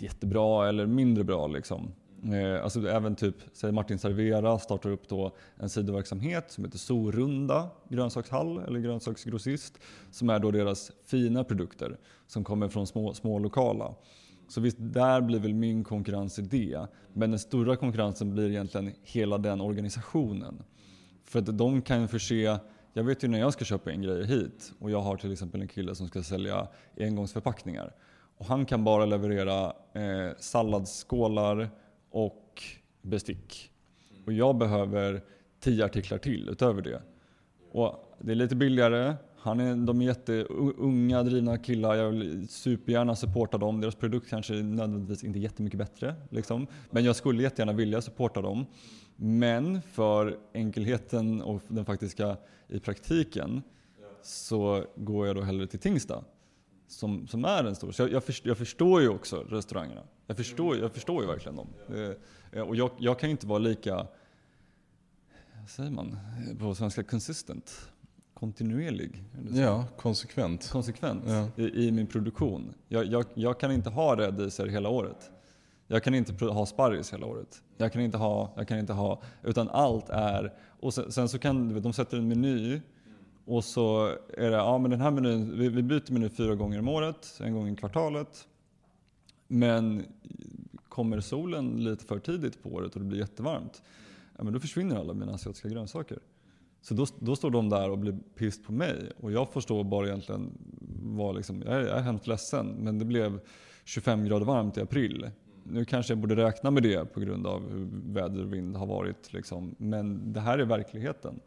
jättebra 0.00 0.68
eller 0.68 0.86
mindre 0.86 1.24
bra. 1.24 1.46
Liksom. 1.46 1.92
Eh, 2.24 2.64
alltså 2.64 2.88
även 2.88 3.16
typ, 3.16 3.36
säg 3.52 3.72
Martin 3.72 3.98
Servera 3.98 4.58
startar 4.58 4.90
upp 4.90 5.08
då 5.08 5.36
en 5.56 5.68
sidoverksamhet 5.68 6.50
som 6.50 6.64
heter 6.64 6.78
Sorunda 6.78 7.68
grönsakshall 7.88 8.58
eller 8.58 8.80
grönsaksgrossist. 8.80 9.78
Som 10.10 10.30
är 10.30 10.38
då 10.38 10.50
deras 10.50 10.92
fina 11.06 11.44
produkter 11.44 11.98
som 12.26 12.44
kommer 12.44 12.68
från 12.68 12.86
små, 12.86 13.14
små 13.14 13.38
lokala. 13.38 13.94
Så 14.48 14.60
visst, 14.60 14.76
där 14.80 15.20
blir 15.20 15.38
väl 15.38 15.54
min 15.54 15.84
konkurrens 15.84 16.38
i 16.38 16.42
det. 16.42 16.86
Men 17.12 17.30
den 17.30 17.38
stora 17.38 17.76
konkurrensen 17.76 18.30
blir 18.30 18.50
egentligen 18.50 18.92
hela 19.02 19.38
den 19.38 19.60
organisationen. 19.60 20.62
För 21.24 21.38
att 21.38 21.58
de 21.58 21.82
kan 21.82 22.00
ju 22.00 22.08
förse, 22.08 22.58
jag 22.92 23.04
vet 23.04 23.24
ju 23.24 23.28
när 23.28 23.38
jag 23.38 23.52
ska 23.52 23.64
köpa 23.64 23.92
en 23.92 24.02
grej 24.02 24.26
hit 24.26 24.72
och 24.78 24.90
jag 24.90 25.00
har 25.00 25.16
till 25.16 25.32
exempel 25.32 25.60
en 25.60 25.68
kille 25.68 25.94
som 25.94 26.08
ska 26.08 26.22
sälja 26.22 26.68
engångsförpackningar. 26.96 27.94
Och 28.36 28.46
han 28.46 28.66
kan 28.66 28.84
bara 28.84 29.06
leverera 29.06 29.72
eh, 29.92 30.36
salladsskålar 30.38 31.70
och 32.10 32.62
bestick. 33.02 33.70
Och 34.26 34.32
jag 34.32 34.58
behöver 34.58 35.22
tio 35.60 35.84
artiklar 35.84 36.18
till 36.18 36.48
utöver 36.48 36.82
det. 36.82 37.02
Och 37.72 38.16
det 38.18 38.32
är 38.32 38.36
lite 38.36 38.56
billigare. 38.56 39.14
Han 39.42 39.60
är, 39.60 39.76
de 39.76 40.00
är 40.00 40.04
jätteunga, 40.04 41.22
drivna 41.22 41.58
killar. 41.58 41.94
Jag 41.94 42.10
vill 42.10 42.48
supergärna 42.48 43.16
supporta 43.16 43.58
dem. 43.58 43.80
Deras 43.80 43.94
produkt 43.94 44.28
kanske 44.28 44.52
nödvändigtvis 44.52 45.24
inte 45.24 45.38
jättemycket 45.38 45.78
bättre. 45.78 46.14
Liksom. 46.30 46.66
Men 46.90 47.04
jag 47.04 47.16
skulle 47.16 47.42
jättegärna 47.42 47.72
vilja 47.72 48.02
supporta 48.02 48.42
dem. 48.42 48.66
Men 49.16 49.82
för 49.82 50.38
enkelheten 50.54 51.42
och 51.42 51.62
den 51.68 51.84
faktiska 51.84 52.36
i 52.68 52.80
praktiken 52.80 53.62
så 54.22 54.84
går 54.96 55.26
jag 55.26 55.36
då 55.36 55.42
hellre 55.42 55.66
till 55.66 55.78
Tingsta. 55.78 56.24
Som, 56.88 57.26
som 57.28 57.44
är 57.44 57.64
en 57.64 57.74
stor. 57.74 57.92
Så 57.92 58.02
jag, 58.02 58.12
jag, 58.12 58.24
förstår, 58.24 58.48
jag 58.48 58.58
förstår 58.58 59.02
ju 59.02 59.08
också 59.08 59.36
restaurangerna. 59.36 60.02
Jag 60.26 60.36
förstår, 60.36 60.76
jag 60.76 60.92
förstår 60.92 61.22
ju 61.22 61.28
verkligen 61.28 61.56
dem. 61.56 61.68
Eh, 62.52 62.62
Och 62.62 62.76
jag, 62.76 62.90
jag 62.98 63.18
kan 63.18 63.28
ju 63.28 63.30
inte 63.30 63.46
vara 63.46 63.58
lika, 63.58 64.06
vad 65.60 65.70
säger 65.70 65.90
man 65.90 66.16
på 66.58 66.74
svenska, 66.74 67.02
consistent. 67.02 67.88
Kontinuerlig. 68.42 69.24
Ja, 69.52 69.84
konsekvent. 69.96 70.70
Konsekvent 70.70 71.24
Ja. 71.26 71.48
i, 71.56 71.86
i 71.86 71.92
min 71.92 72.06
produktion. 72.06 72.74
Jag, 72.88 73.06
jag, 73.06 73.24
jag 73.34 73.60
kan 73.60 73.72
inte 73.72 73.90
ha 73.90 74.16
rädisor 74.16 74.66
hela 74.66 74.88
året. 74.88 75.30
Jag 75.86 76.02
kan 76.02 76.14
inte 76.14 76.44
ha 76.44 76.66
sparris 76.66 77.12
hela 77.12 77.26
året. 77.26 77.62
Jag 77.76 77.92
kan 77.92 78.02
inte 78.02 78.18
ha, 78.18 78.52
jag 78.56 78.68
kan 78.68 78.78
inte 78.78 78.92
ha, 78.92 79.22
utan 79.42 79.68
allt 79.68 80.08
är, 80.08 80.52
och 80.80 80.94
sen, 80.94 81.12
sen 81.12 81.28
så 81.28 81.38
kan 81.38 81.82
de 81.82 81.92
sätter 81.92 82.16
en 82.16 82.28
meny 82.28 82.80
Och 83.44 83.64
så 83.64 84.06
är 84.36 84.50
det, 84.50 84.56
ja 84.56 84.78
men 84.78 84.90
den 84.90 85.00
här 85.00 85.10
menyn, 85.10 85.58
vi, 85.58 85.68
vi 85.68 85.82
byter 85.82 86.12
meny 86.12 86.28
fyra 86.28 86.54
gånger 86.54 86.78
om 86.78 86.88
året, 86.88 87.40
en 87.40 87.54
gång 87.54 87.68
i 87.68 87.76
kvartalet. 87.76 88.46
Men 89.48 90.04
kommer 90.88 91.20
solen 91.20 91.84
lite 91.84 92.04
för 92.04 92.18
tidigt 92.18 92.62
på 92.62 92.68
året 92.68 92.94
och 92.94 93.00
det 93.00 93.06
blir 93.06 93.18
jättevarmt, 93.18 93.82
ja, 94.36 94.44
men 94.44 94.52
då 94.52 94.60
försvinner 94.60 94.96
alla 94.96 95.14
mina 95.14 95.32
asiatiska 95.32 95.68
grönsaker. 95.68 96.18
Så 96.82 96.94
då, 96.94 97.06
då 97.18 97.36
står 97.36 97.50
de 97.50 97.68
där 97.68 97.90
och 97.90 97.98
blir 97.98 98.18
pissed 98.36 98.64
på 98.64 98.72
mig 98.72 98.94
och 99.20 99.32
jag 99.32 99.48
förstår 99.52 99.84
bara 99.84 100.06
egentligen 100.06 100.50
vad 101.02 101.36
liksom, 101.36 101.62
jag 101.66 101.74
är, 101.74 101.80
jag 101.80 101.98
är 101.98 102.02
hemskt 102.02 102.26
ledsen 102.26 102.66
men 102.66 102.98
det 102.98 103.04
blev 103.04 103.40
25 103.84 104.24
grader 104.24 104.46
varmt 104.46 104.76
i 104.78 104.80
april. 104.80 105.30
Nu 105.64 105.84
kanske 105.84 106.12
jag 106.12 106.18
borde 106.18 106.36
räkna 106.36 106.70
med 106.70 106.82
det 106.82 107.04
på 107.12 107.20
grund 107.20 107.46
av 107.46 107.70
hur 107.70 107.88
väder 108.12 108.42
och 108.44 108.52
vind 108.52 108.76
har 108.76 108.86
varit. 108.86 109.32
Liksom. 109.32 109.74
Men 109.78 110.32
det 110.32 110.40
här 110.40 110.58
är 110.58 110.64
verkligheten. 110.64 111.40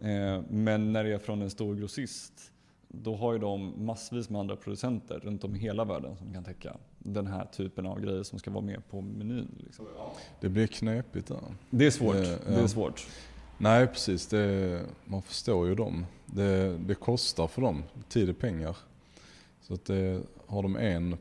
Eh, 0.00 0.42
men 0.50 0.92
när 0.92 1.04
det 1.04 1.12
är 1.12 1.18
från 1.18 1.42
en 1.42 1.50
stor 1.50 1.74
grossist, 1.74 2.52
då 2.88 3.16
har 3.16 3.32
ju 3.32 3.38
de 3.38 3.72
massvis 3.84 4.30
med 4.30 4.40
andra 4.40 4.56
producenter 4.56 5.18
runt 5.18 5.44
om 5.44 5.56
i 5.56 5.58
hela 5.58 5.84
världen 5.84 6.16
som 6.16 6.32
kan 6.34 6.44
täcka 6.44 6.76
den 6.98 7.26
här 7.26 7.44
typen 7.44 7.86
av 7.86 8.00
grejer 8.00 8.22
som 8.22 8.38
ska 8.38 8.50
vara 8.50 8.64
med 8.64 8.88
på 8.90 9.00
menyn. 9.00 9.48
Liksom. 9.64 9.84
Det 10.40 10.48
blir 10.48 10.66
knepigt 10.66 11.26
där. 11.28 11.38
Det 11.70 11.86
är 11.86 11.90
svårt. 11.90 12.14
Det- 12.14 12.20
Det 12.46 12.52
ja. 12.52 12.58
är 12.60 12.66
svårt. 12.66 13.06
Nej 13.62 13.86
precis, 13.86 14.26
det, 14.26 14.82
man 15.04 15.22
förstår 15.22 15.68
ju 15.68 15.74
dem. 15.74 16.06
Det, 16.26 16.78
det 16.78 16.94
kostar 16.94 17.46
för 17.46 17.62
dem, 17.62 17.82
tid 18.08 18.30
och 18.30 18.38
pengar. 18.38 18.76
Så 19.60 19.74
att 19.74 19.84
det, 19.84 20.22
har 20.46 20.62
de 20.62 20.76
en, 20.76 21.16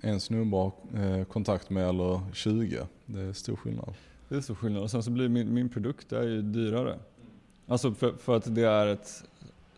en 0.00 0.20
snubbe 0.20 0.66
att 0.66 0.74
ha, 0.92 1.02
eh, 1.02 1.24
kontakt 1.24 1.70
med 1.70 1.88
eller 1.88 2.20
20, 2.32 2.86
det 3.06 3.20
är 3.20 3.32
stor 3.32 3.56
skillnad. 3.56 3.94
Det 4.28 4.36
är 4.36 4.40
stor 4.40 4.54
skillnad. 4.54 4.82
Och 4.82 4.90
sen 4.90 5.02
så 5.02 5.10
blir 5.10 5.28
min, 5.28 5.54
min 5.54 5.68
produkt 5.68 6.12
är 6.12 6.22
ju 6.22 6.42
dyrare. 6.42 6.98
Alltså 7.66 7.94
för, 7.94 8.12
för 8.12 8.36
att 8.36 8.54
det 8.54 8.64
är 8.64 8.86
ett 8.86 9.24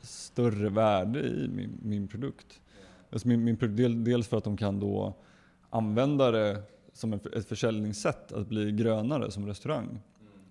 större 0.03 0.69
värde 0.69 1.21
i 1.21 1.49
min, 1.55 1.79
min 1.83 2.09
produkt. 2.09 2.61
Alltså 3.11 3.29
min, 3.29 3.45
min, 3.45 4.05
dels 4.05 4.29
för 4.29 4.37
att 4.37 4.45
de 4.45 4.57
kan 4.57 4.81
då 4.81 5.15
använda 5.71 6.31
det 6.31 6.63
som 6.93 7.13
ett 7.13 7.49
försäljningssätt 7.49 8.33
att 8.33 8.49
bli 8.49 8.73
grönare 8.73 9.31
som 9.31 9.47
restaurang. 9.47 10.01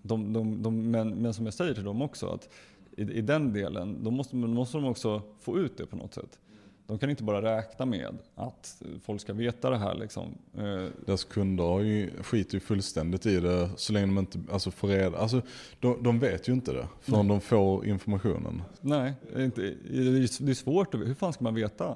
De, 0.02 0.34
de, 0.34 0.64
de, 0.64 0.92
men, 0.92 1.10
men 1.10 1.34
som 1.34 1.46
jag 1.46 1.54
säger 1.54 1.74
till 1.74 1.84
dem 1.84 2.02
också 2.02 2.28
att 2.28 2.50
i, 2.98 3.02
i 3.02 3.22
den 3.22 3.54
delen, 3.54 4.04
då 4.04 4.12
måste, 4.12 4.36
måste 4.36 4.78
de 4.78 4.86
också 4.86 5.22
få 5.40 5.58
ut 5.60 5.78
det 5.78 5.86
på 5.86 5.96
något 5.96 6.14
sätt. 6.14 6.40
De 6.88 7.00
kan 7.00 7.10
inte 7.10 7.24
bara 7.24 7.58
räkna 7.58 7.86
med 7.86 8.18
att 8.36 8.82
folk 9.04 9.22
ska 9.22 9.34
veta 9.34 9.70
det 9.70 9.78
här 9.78 9.96
liksom. 9.96 10.38
Eh, 10.58 10.86
Deras 11.06 11.24
kunder 11.24 11.64
har 11.64 11.82
ju, 11.82 12.10
skiter 12.24 12.54
ju 12.54 12.60
fullständigt 12.60 13.26
i 13.26 13.40
det 13.40 13.70
så 13.76 13.94
länge 13.94 14.06
de 14.06 14.18
inte 14.18 14.40
alltså, 14.52 14.72
får 14.72 14.88
reda. 14.88 15.18
Alltså, 15.18 15.42
de, 15.80 16.04
de 16.04 16.20
vet 16.20 16.50
ju 16.50 16.54
inte 16.54 16.74
det 16.74 16.88
förrän 17.02 17.28
de 17.28 17.42
får 17.42 17.86
informationen. 17.86 18.62
Nej, 18.82 19.14
det 19.34 19.42
är 19.42 19.46
inte, 19.46 19.62
det 19.62 20.52
är 20.52 20.54
svårt. 20.54 20.96
Hur 20.96 21.14
fan 21.14 21.34
ska 21.34 21.44
man 21.44 21.56
veta? 21.56 21.96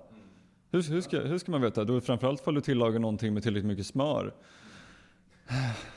Hur, 0.71 0.81
hur, 0.81 1.01
ska, 1.01 1.19
hur 1.19 1.37
ska 1.37 1.51
man 1.51 1.61
veta? 1.61 1.83
Då, 1.83 2.01
framförallt 2.01 2.41
ifall 2.41 2.55
du 2.55 2.61
tillagar 2.61 2.99
någonting 2.99 3.33
med 3.33 3.43
tillräckligt 3.43 3.67
mycket 3.67 3.85
smör. 3.85 4.33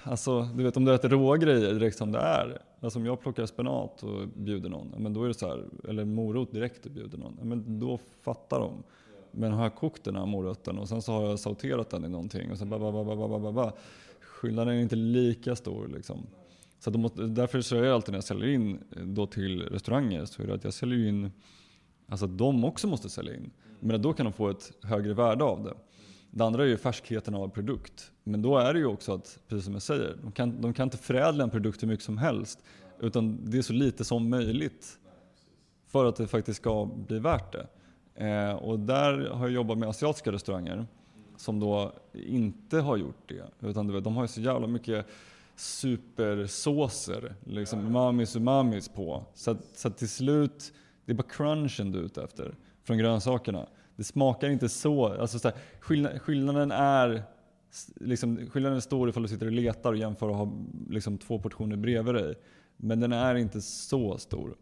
Alltså, 0.03 0.49
du 0.55 0.63
vet 0.63 0.77
om 0.77 0.85
du 0.85 0.95
äter 0.95 1.09
råa 1.09 1.37
grejer 1.37 1.75
direkt 1.75 1.99
som 1.99 2.13
det 2.13 2.19
är. 2.19 2.63
Alltså 2.81 2.99
om 2.99 3.07
jag 3.07 3.21
plockar 3.21 3.47
spenat 3.47 4.03
och 4.03 4.29
bjuder 4.29 4.69
någon, 4.71 4.95
men 4.99 5.13
då 5.13 5.25
är 5.25 5.29
det 5.29 5.35
så 5.35 5.49
här, 5.49 5.65
eller 5.89 6.05
morot 6.05 6.53
direkt 6.53 6.87
och 6.87 6.93
bjuder 6.93 7.19
någon, 7.19 7.39
men 7.43 7.79
då 7.79 7.99
fattar 8.23 8.61
de. 8.61 8.83
Men 9.31 9.53
har 9.53 9.63
jag 9.63 9.75
kokt 9.75 10.05
den 10.05 10.17
här 10.17 10.27
moroten 10.27 10.79
och 10.79 10.89
sen 10.89 11.03
så 11.03 11.13
har 11.13 11.23
jag 11.23 11.39
sauterat 11.39 11.91
den 11.91 12.05
i 12.05 12.09
någonting 12.09 12.51
och 12.51 12.59
sen 12.59 12.69
ba, 12.69 12.79
ba, 12.79 12.93
ba, 12.93 13.05
ba, 13.05 13.29
ba, 13.29 13.39
ba, 13.39 13.53
ba. 13.53 13.73
Skillnaden 14.21 14.75
är 14.75 14.81
inte 14.81 14.97
lika 14.97 15.57
stor 15.57 15.89
liksom. 15.89 16.27
Så 16.79 16.91
de 16.91 16.99
måste, 16.99 17.23
därför 17.23 17.61
så 17.61 17.77
är 17.77 17.85
jag 17.85 17.95
alltid 17.95 18.13
när 18.13 18.17
jag 18.17 18.25
säljer 18.25 18.49
in 18.49 18.79
då 19.05 19.27
till 19.27 19.63
restauranger 19.63 20.25
så 20.25 20.43
är 20.43 20.47
det 20.47 20.55
att 20.55 20.65
jag 20.65 20.75
säljer 20.75 21.09
in, 21.09 21.31
alltså 22.09 22.25
att 22.25 22.39
de 22.39 22.65
också 22.65 22.89
måste 22.89 23.09
sälja 23.09 23.35
in. 23.35 23.51
Men 23.81 24.03
då 24.03 24.13
kan 24.13 24.27
de 24.27 24.33
få 24.33 24.49
ett 24.49 24.73
högre 24.83 25.15
värde 25.15 25.45
av 25.45 25.63
det. 25.65 25.75
Det 26.37 26.45
andra 26.45 26.63
är 26.63 26.67
ju 26.67 26.77
färskheten 26.77 27.35
av 27.35 27.49
produkt. 27.49 28.13
Men 28.25 28.43
då 28.43 28.59
är 28.59 28.73
det 28.73 28.79
ju 28.79 28.87
också 28.87 29.15
att, 29.15 29.39
precis 29.49 29.65
som 29.65 29.73
jag 29.73 29.83
säger, 29.83 30.17
de 30.23 30.33
kan, 30.33 30.61
de 30.61 30.75
kan 30.75 30.87
inte 30.87 30.97
förädla 30.97 31.45
en 31.45 31.51
produkt 31.51 31.83
hur 31.83 31.89
mycket 31.89 32.05
som 32.05 32.19
helst. 32.19 32.59
Utan 33.01 33.51
det 33.51 33.59
är 33.59 33.63
så 33.63 33.73
lite 33.73 34.05
som 34.05 34.31
möjligt. 34.31 34.99
För 35.87 36.05
att 36.05 36.17
det 36.17 36.27
faktiskt 36.27 36.61
ska 36.61 36.85
bli 36.85 37.19
värt 37.19 37.53
det. 37.53 37.67
Eh, 38.27 38.55
och 38.55 38.79
där 38.79 39.29
har 39.29 39.47
jag 39.47 39.51
jobbat 39.51 39.79
med 39.79 39.89
asiatiska 39.89 40.33
restauranger 40.33 40.87
som 41.37 41.61
då 41.61 41.93
inte 42.13 42.79
har 42.79 42.97
gjort 42.97 43.29
det. 43.29 43.69
Utan 43.69 43.87
du 43.87 43.93
vet, 43.93 44.05
de 44.05 44.17
har 44.17 44.25
ju 44.25 44.29
så 44.29 44.41
jävla 44.41 44.67
mycket 44.67 45.07
supersåser, 45.57 47.35
liksom 47.45 47.87
umamis 47.87 48.37
umamis 48.37 48.89
på. 48.89 49.25
Så 49.35 49.51
att, 49.51 49.79
så 49.79 49.89
att 49.89 49.99
till 49.99 50.09
slut, 50.09 50.73
det 51.05 51.13
är 51.13 51.17
bara 51.17 51.29
crunchen 51.29 51.93
du 51.93 51.99
är 51.99 52.03
ute 52.03 52.23
efter 52.23 52.55
från 52.85 52.99
grönsakerna. 52.99 53.67
Det 53.97 54.05
smakar 54.05 54.49
inte 54.49 54.69
så, 54.69 55.07
alltså 55.07 55.39
så 55.39 55.49
här, 55.49 55.59
skillnad, 55.81 56.23
skillnaden 56.23 56.71
är 56.71 57.25
Liksom, 57.97 58.47
skillnaden 58.51 58.77
är 58.77 58.81
stor 58.81 59.09
ifall 59.09 59.23
du 59.23 59.29
sitter 59.29 59.47
och 59.47 59.53
letar 59.53 59.93
och 59.93 59.99
jämför 59.99 60.29
och 60.29 60.35
har 60.35 60.53
liksom, 60.91 61.19
två 61.19 61.39
portioner 61.39 61.77
bredvid 61.77 62.15
dig. 62.15 62.35
Men 62.77 63.01
den 63.01 63.13
är 63.13 63.35
inte 63.35 63.61
så 63.61 64.19
stor. 64.19 64.57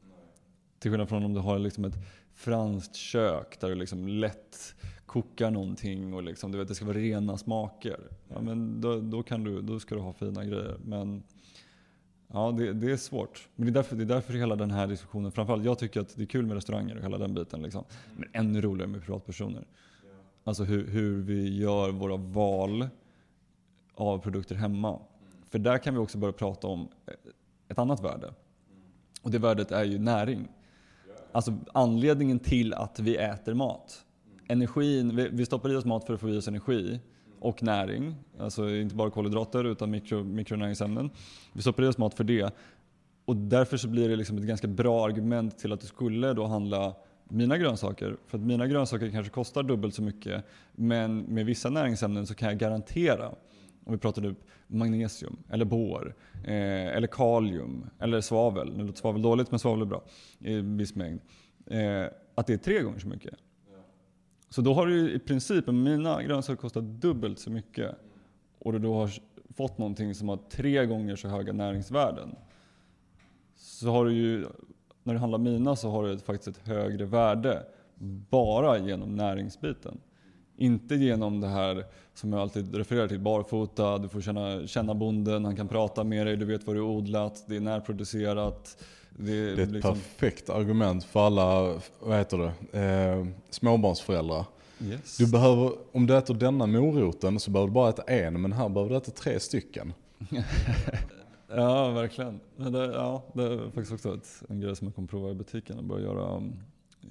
Till 0.79 0.91
skillnad 0.91 1.09
från 1.09 1.25
om 1.25 1.35
du 1.35 1.41
har 1.41 1.59
liksom 1.59 1.85
ett 1.85 1.95
franskt 2.35 2.95
kök 2.95 3.61
där 3.61 3.69
du 3.69 3.75
liksom 3.75 4.09
lätt 4.09 4.75
kokar 5.07 5.51
någonting 5.51 6.15
och 6.15 6.23
liksom, 6.23 6.53
du 6.53 6.59
vet, 6.59 6.69
det 6.69 6.75
ska 6.75 6.85
vara 6.85 6.99
rena 6.99 7.39
smaker. 7.39 8.01
Ja, 8.29 8.41
men 8.41 8.81
då, 8.81 9.01
då, 9.01 9.23
kan 9.23 9.45
du, 9.45 9.63
då 9.63 9.81
ska 9.81 9.95
du 9.95 10.01
ha 10.01 10.13
fina 10.13 10.45
grejer. 10.45 10.77
Men 10.85 11.23
ja, 12.35 12.53
det, 12.53 12.73
det 12.73 12.93
är 12.93 12.97
svårt. 12.97 13.49
Men 13.57 13.67
det 13.67 13.71
är, 13.71 13.75
därför, 13.75 13.97
det 13.97 14.03
är 14.03 14.07
därför 14.07 14.33
hela 14.33 14.57
den 14.57 14.71
här 14.71 14.87
diskussionen, 14.87 15.33
framförallt 15.33 15.65
jag 15.65 15.79
tycker 15.79 16.01
att 16.01 16.17
det 16.17 16.23
är 16.23 16.27
kul 16.27 16.47
med 16.47 16.55
restauranger 16.55 16.97
och 16.97 17.03
hela 17.03 17.19
den 17.19 17.35
biten. 17.35 17.63
Liksom. 17.63 17.85
Men 18.17 18.29
ännu 18.33 18.61
roligare 18.61 18.91
med 18.91 19.05
privatpersoner. 19.05 19.65
Alltså 20.45 20.65
hur, 20.65 20.87
hur 20.87 21.23
vi 21.23 21.57
gör 21.57 21.91
våra 21.91 22.17
val 22.17 22.89
av 23.95 24.19
produkter 24.19 24.55
hemma. 24.55 25.01
För 25.51 25.59
där 25.59 25.79
kan 25.79 25.95
vi 25.95 26.01
också 26.01 26.19
börja 26.19 26.33
prata 26.33 26.67
om 26.67 26.89
ett 27.69 27.79
annat 27.79 28.05
värde. 28.05 28.35
Och 29.23 29.31
det 29.31 29.39
värdet 29.39 29.73
är 29.73 29.85
ju 29.85 29.99
näring. 29.99 30.49
Alltså 31.33 31.59
anledningen 31.73 32.39
till 32.39 32.75
att 32.75 32.99
vi 32.99 33.17
äter 33.17 33.55
mat. 33.55 34.05
Energin, 34.49 35.17
vi, 35.17 35.29
vi 35.29 35.47
stoppar 35.47 35.73
i 35.73 35.77
oss 35.77 35.85
mat 35.85 36.07
för 36.07 36.15
att 36.15 36.21
få 36.21 36.31
i 36.31 36.39
oss 36.39 36.49
energi 36.49 37.01
och 37.45 37.63
näring. 37.63 38.15
Alltså 38.39 38.71
inte 38.71 38.95
bara 38.95 39.11
kolhydrater 39.11 39.65
utan 39.65 39.91
mikro, 39.91 40.25
mikronäringsämnen. 40.25 41.11
Vi 41.53 41.63
stoppar 41.63 41.83
i 41.83 41.87
oss 41.87 41.99
mat 41.99 42.15
för 42.15 42.25
det. 42.25 42.55
Och 43.25 43.37
därför 43.37 43.77
så 43.77 43.89
blir 43.89 44.09
det 44.09 44.17
liksom 44.17 44.39
ett 44.39 44.45
ganska 44.45 44.67
bra 44.67 45.05
argument 45.07 45.59
till 45.59 45.73
att 45.73 45.81
du 45.81 45.87
skulle 45.87 46.33
då 46.33 46.47
handla 46.47 46.95
mina 47.29 47.59
grönsaker. 47.59 48.17
För 48.27 48.39
att 48.39 48.45
mina 48.45 48.67
grönsaker 48.67 49.11
kanske 49.11 49.33
kostar 49.33 49.63
dubbelt 49.63 49.95
så 49.95 50.03
mycket. 50.03 50.45
Men 50.73 51.19
med 51.19 51.47
vissa 51.47 51.71
näringsämnen 51.71 52.27
så 52.27 52.35
kan 52.35 52.49
jag 52.49 52.59
garantera 52.59 53.29
om 53.85 53.93
vi 53.93 53.99
pratar 53.99 54.23
typ 54.23 54.39
magnesium, 54.67 55.37
eller 55.51 55.65
bor, 55.65 56.15
eh, 56.45 56.97
eller 56.97 57.07
kalium, 57.07 57.87
eller 57.99 58.21
svavel. 58.21 58.77
Nu 58.77 58.85
låter 58.85 58.99
svavel 58.99 59.23
dåligt 59.23 59.51
men 59.51 59.59
svavel 59.61 59.83
är 59.83 59.87
bra 59.87 60.03
i 60.39 60.61
viss 60.61 60.95
mängd. 60.95 61.21
Eh, 61.67 62.05
att 62.35 62.47
det 62.47 62.53
är 62.53 62.59
tre 62.59 62.83
gånger 62.83 62.99
så 62.99 63.09
mycket. 63.09 63.35
Så 64.49 64.63
då 64.63 64.75
har 64.75 64.87
du 64.87 65.13
i 65.13 65.19
princip, 65.19 65.67
mina 65.67 66.23
grönsaker 66.23 66.61
kostar 66.61 66.81
dubbelt 66.81 67.39
så 67.39 67.51
mycket 67.51 67.97
och 68.59 68.73
du 68.73 68.79
då 68.79 68.95
har 68.95 69.11
fått 69.57 69.79
någonting 69.79 70.15
som 70.15 70.29
har 70.29 70.39
tre 70.51 70.87
gånger 70.87 71.17
så 71.17 71.29
höga 71.29 71.53
näringsvärden. 71.53 72.37
Så 73.57 73.91
har 73.91 74.05
du 74.05 74.13
ju, 74.13 74.47
när 75.03 75.15
du 75.15 75.21
handlar 75.21 75.39
mina 75.39 75.77
så 75.77 75.91
har 75.91 76.05
du 76.05 76.19
faktiskt 76.19 76.59
ett 76.59 76.69
högre 76.69 77.05
värde 77.05 77.63
bara 78.31 78.79
genom 78.79 79.17
näringsbiten. 79.17 80.01
Inte 80.57 80.95
genom 80.95 81.41
det 81.41 81.49
här 81.49 81.85
som 82.15 82.33
jag 82.33 82.43
alltid 82.43 82.75
refererar 82.75 83.09
till, 83.09 83.21
barfota, 83.21 83.99
du 83.99 84.09
får 84.09 84.21
känna, 84.21 84.67
känna 84.67 84.95
bonden, 84.95 85.45
han 85.45 85.57
kan 85.57 85.69
prata 85.69 86.05
med 86.05 86.27
dig, 86.27 86.37
du 86.37 86.45
vet 86.45 86.67
vad 86.67 86.77
du 86.77 86.81
har 86.81 86.89
odlat, 86.89 87.45
det 87.49 87.57
är 87.57 87.61
närproducerat. 87.61 88.85
Det, 89.17 89.55
Det 89.55 89.63
är 89.63 89.65
ett 89.65 89.71
liksom, 89.71 89.95
perfekt 89.95 90.51
argument 90.51 91.05
för 91.05 91.27
alla, 91.27 91.81
vad 92.01 92.19
heter 92.19 92.39
det, 92.73 92.81
eh, 92.81 93.27
småbarnsföräldrar. 93.51 94.45
yes. 94.81 95.17
Du 95.17 95.31
behöver, 95.31 95.73
om 95.93 96.07
du 96.07 96.17
äter 96.17 96.35
denna 96.35 96.67
moroten 96.67 97.41
så 97.41 97.51
behöver 97.51 97.69
du 97.69 97.75
bara 97.75 97.89
äta 97.91 98.03
en, 98.03 98.41
men 98.41 98.53
här 98.53 98.69
behöver 98.69 98.91
du 98.91 98.97
äta 98.97 99.11
tre 99.11 99.41
stycken. 99.41 99.93
Ja, 101.49 101.91
verkligen. 101.91 102.41
Men 102.57 102.73
det, 102.73 102.85
ja, 102.85 103.23
det 103.33 103.43
är 103.43 103.59
faktiskt 103.65 103.93
också 103.93 104.15
ett, 104.15 104.43
en 104.49 104.61
grej 104.61 104.77
som 104.77 104.87
jag 104.87 104.95
kommer 104.95 105.09
prova 105.09 105.31
i 105.31 105.35
butiken 105.35 105.79
och 105.79 105.85
börja 105.85 106.05
göra 106.05 106.37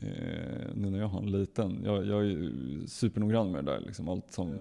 eh, 0.01 0.67
nu 0.75 0.89
när 0.89 0.99
jag 0.99 1.07
har 1.07 1.19
en 1.19 1.31
liten. 1.31 1.81
Jag, 1.85 2.05
jag 2.07 2.25
är 2.25 2.51
supernoggrann 2.87 3.51
med 3.51 3.65
det 3.65 3.71
där. 3.71 3.79
Liksom 3.79 4.09
allt 4.09 4.31
som, 4.31 4.53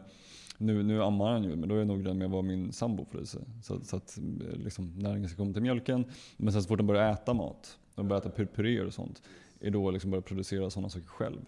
nu, 0.62 0.82
nu 0.82 1.02
ammar 1.02 1.32
han 1.32 1.44
ju, 1.44 1.56
men 1.56 1.68
då 1.68 1.74
är 1.74 1.78
jag 1.78 1.86
noggrann 1.86 2.18
med 2.18 2.30
vad 2.30 2.44
min 2.44 2.72
sambo 2.72 3.04
får 3.04 3.22
i 3.22 3.26
sig. 3.26 3.42
Så, 3.62 3.80
så 3.80 3.96
att 3.96 4.18
eh, 4.18 4.56
liksom, 4.56 4.94
näringen 4.98 5.28
ska 5.28 5.36
komma 5.36 5.52
till 5.52 5.62
mjölken. 5.62 6.04
Men 6.36 6.52
sen 6.52 6.62
så 6.62 6.68
fort 6.68 6.78
den 6.78 6.86
börjar 6.86 7.12
äta 7.12 7.34
mat, 7.34 7.78
de 7.94 8.08
börjar 8.08 8.20
äta 8.20 8.30
pur- 8.30 8.48
puréer 8.54 8.86
och 8.86 8.94
sånt, 8.94 9.22
är 9.60 9.70
då 9.70 9.90
liksom 9.90 10.10
börja 10.10 10.22
producera 10.22 10.70
sådana 10.70 10.88
saker 10.88 11.06
själv. 11.06 11.40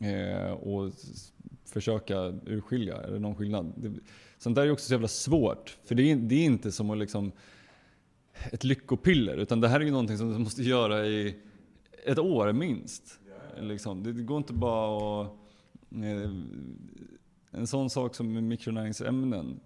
Eh, 0.00 0.52
och 0.52 0.92
försöka 1.64 2.18
urskilja, 2.46 2.96
är 2.96 3.10
det 3.10 3.18
någon 3.18 3.34
skillnad? 3.34 3.72
Det, 3.76 3.92
sånt 4.38 4.56
där 4.56 4.62
är 4.62 4.66
ju 4.66 4.72
också 4.72 4.86
så 4.86 4.94
jävla 4.94 5.08
svårt. 5.08 5.78
För 5.84 5.94
det 5.94 6.02
är, 6.02 6.16
det 6.16 6.34
är 6.34 6.44
inte 6.44 6.72
som 6.72 6.90
att 6.90 6.98
liksom 6.98 7.32
ett 8.50 8.64
lyckopiller. 8.64 9.36
Utan 9.36 9.60
det 9.60 9.68
här 9.68 9.80
är 9.80 9.84
ju 9.84 9.90
någonting 9.90 10.18
som 10.18 10.32
du 10.32 10.38
måste 10.38 10.62
göra 10.62 11.06
i 11.06 11.36
ett 12.06 12.18
år 12.18 12.52
minst. 12.52 13.20
Liksom. 13.60 14.02
Det, 14.02 14.12
det 14.12 14.22
går 14.22 14.38
inte 14.38 14.52
bara 14.52 15.22
att... 15.22 15.32
En 17.50 17.66
sån 17.66 17.90
sak 17.90 18.14
som 18.14 18.48
mikronäringsämnen. 18.48 19.60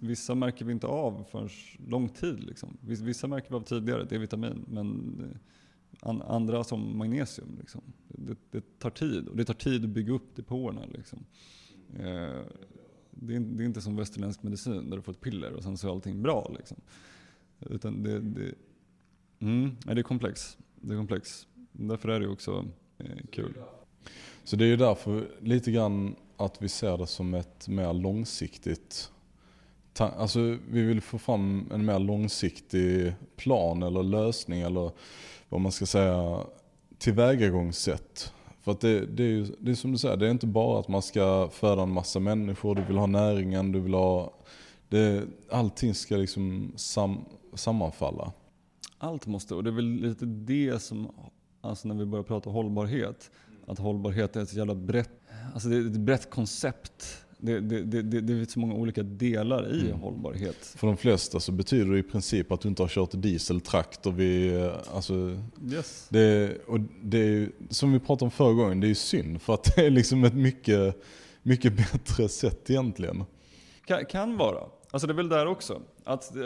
Vissa 0.00 0.34
märker 0.34 0.64
vi 0.64 0.72
inte 0.72 0.86
av 0.86 1.24
för 1.30 1.50
lång 1.88 2.08
tid. 2.08 2.44
Liksom. 2.44 2.76
Vissa 2.80 3.26
märker 3.26 3.50
vi 3.50 3.56
av 3.56 3.60
tidigare, 3.60 4.04
D-vitamin. 4.04 4.64
Men 4.68 5.20
eh, 6.02 6.20
andra 6.28 6.64
som 6.64 6.98
magnesium. 6.98 7.56
Liksom. 7.60 7.82
Det, 8.08 8.36
det, 8.50 8.78
tar 8.78 8.90
tid 8.90 9.28
och 9.28 9.36
det 9.36 9.44
tar 9.44 9.54
tid 9.54 9.84
att 9.84 9.90
bygga 9.90 10.12
upp 10.12 10.36
depåerna. 10.36 10.80
Liksom. 10.94 11.24
Eh, 11.94 12.40
det, 13.10 13.34
är, 13.36 13.40
det 13.40 13.62
är 13.62 13.66
inte 13.66 13.80
som 13.80 13.96
västerländsk 13.96 14.42
medicin 14.42 14.90
där 14.90 14.96
du 14.96 15.02
får 15.02 15.12
ett 15.12 15.20
piller 15.20 15.52
och 15.52 15.62
sen 15.62 15.76
så 15.76 15.88
är 15.88 15.92
allting 15.92 16.22
bra. 16.22 16.54
Liksom. 16.58 16.76
Utan 17.60 18.02
det, 18.02 18.20
det, 18.20 18.54
mm, 19.38 19.76
det 19.84 19.92
är 19.92 20.02
komplext. 20.02 20.58
Det 20.74 20.94
är 20.94 20.98
komplex. 20.98 21.46
Därför 21.72 22.08
är 22.08 22.20
det 22.20 22.28
också 22.28 22.66
eh, 22.98 23.16
kul. 23.30 23.54
Så 24.44 24.56
det 24.56 24.64
är 24.64 24.68
ju 24.68 24.76
därför 24.76 25.28
lite 25.40 25.70
grann 25.70 26.16
att 26.40 26.62
vi 26.62 26.68
ser 26.68 26.98
det 26.98 27.06
som 27.06 27.34
ett 27.34 27.68
mer 27.68 27.92
långsiktigt 27.92 29.10
Alltså 29.98 30.40
vi 30.70 30.82
vill 30.82 31.00
få 31.00 31.18
fram 31.18 31.68
en 31.72 31.84
mer 31.84 31.98
långsiktig 31.98 33.12
plan 33.36 33.82
eller 33.82 34.02
lösning 34.02 34.60
eller 34.60 34.90
vad 35.48 35.60
man 35.60 35.72
ska 35.72 35.86
säga 35.86 36.40
tillvägagångssätt. 36.98 38.32
För 38.60 38.72
att 38.72 38.80
det, 38.80 39.06
det 39.06 39.22
är 39.22 39.28
ju 39.28 39.46
det 39.58 39.70
är 39.70 39.74
som 39.74 39.92
du 39.92 39.98
säger, 39.98 40.16
det 40.16 40.26
är 40.26 40.30
inte 40.30 40.46
bara 40.46 40.80
att 40.80 40.88
man 40.88 41.02
ska 41.02 41.48
föda 41.52 41.82
en 41.82 41.92
massa 41.92 42.20
människor, 42.20 42.74
du 42.74 42.84
vill 42.84 42.96
ha 42.96 43.06
näringen, 43.06 43.72
du 43.72 43.80
vill 43.80 43.94
ha... 43.94 44.34
Det, 44.88 45.24
allting 45.50 45.94
ska 45.94 46.16
liksom 46.16 46.72
sam, 46.76 47.24
sammanfalla. 47.54 48.32
Allt 48.98 49.26
måste, 49.26 49.54
och 49.54 49.64
det 49.64 49.70
är 49.70 49.74
väl 49.74 49.84
lite 49.84 50.24
det 50.24 50.82
som, 50.82 51.08
alltså 51.60 51.88
när 51.88 51.94
vi 51.94 52.06
börjar 52.06 52.22
prata 52.22 52.50
hållbarhet, 52.50 53.30
att 53.66 53.78
hållbarhet 53.78 54.36
är 54.36 54.42
ett 54.42 54.54
jävla 54.54 54.74
brett, 54.74 55.19
alltså 55.52 55.68
det 55.68 55.76
är 55.76 55.86
ett 55.86 55.92
brett 55.92 56.30
koncept. 56.30 57.24
Det, 57.42 57.60
det, 57.60 57.82
det, 58.02 58.20
det, 58.20 58.32
är 58.32 58.44
så 58.44 58.58
många 58.58 58.74
olika 58.74 59.02
delar 59.02 59.74
i 59.74 59.80
mm. 59.80 60.00
hållbarhet. 60.00 60.56
För 60.76 60.86
de 60.86 60.96
flesta 60.96 61.40
så 61.40 61.52
betyder 61.52 61.92
det 61.92 61.98
i 61.98 62.02
princip 62.02 62.52
att 62.52 62.60
du 62.60 62.68
inte 62.68 62.82
har 62.82 62.88
kört 62.88 63.10
dieseltraktor 63.12 64.12
vid, 64.12 64.62
alltså, 64.94 65.38
yes. 65.72 66.06
det, 66.08 66.56
och 66.66 66.80
det 67.02 67.18
är, 67.18 67.50
som 67.70 67.92
vi 67.92 67.98
pratade 67.98 68.24
om 68.24 68.30
förra 68.30 68.52
gången, 68.52 68.80
det 68.80 68.86
är 68.86 68.88
ju 68.88 68.94
synd 68.94 69.42
för 69.42 69.54
att 69.54 69.64
det 69.76 69.86
är 69.86 69.90
liksom 69.90 70.24
ett 70.24 70.34
mycket, 70.34 71.02
mycket 71.42 71.76
bättre 71.76 72.28
sätt 72.28 72.70
egentligen. 72.70 73.24
Kan, 73.84 74.04
kan 74.04 74.36
vara. 74.36 74.64
Alltså 74.90 75.06
det 75.06 75.12
är 75.12 75.16
väl 75.16 75.28
där 75.28 75.46
också. 75.46 75.80
Att, 76.04 76.36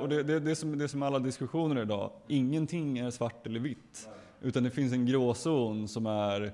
och 0.00 0.08
det, 0.08 0.22
det, 0.22 0.40
det, 0.40 0.56
som, 0.56 0.78
det 0.78 0.88
som 0.88 1.02
alla 1.02 1.18
diskussioner 1.18 1.82
idag, 1.82 2.10
ingenting 2.28 2.98
är 2.98 3.10
svart 3.10 3.46
eller 3.46 3.60
vitt. 3.60 4.08
Utan 4.42 4.62
det 4.62 4.70
finns 4.70 4.92
en 4.92 5.06
gråzon 5.06 5.88
som 5.88 6.06
är 6.06 6.52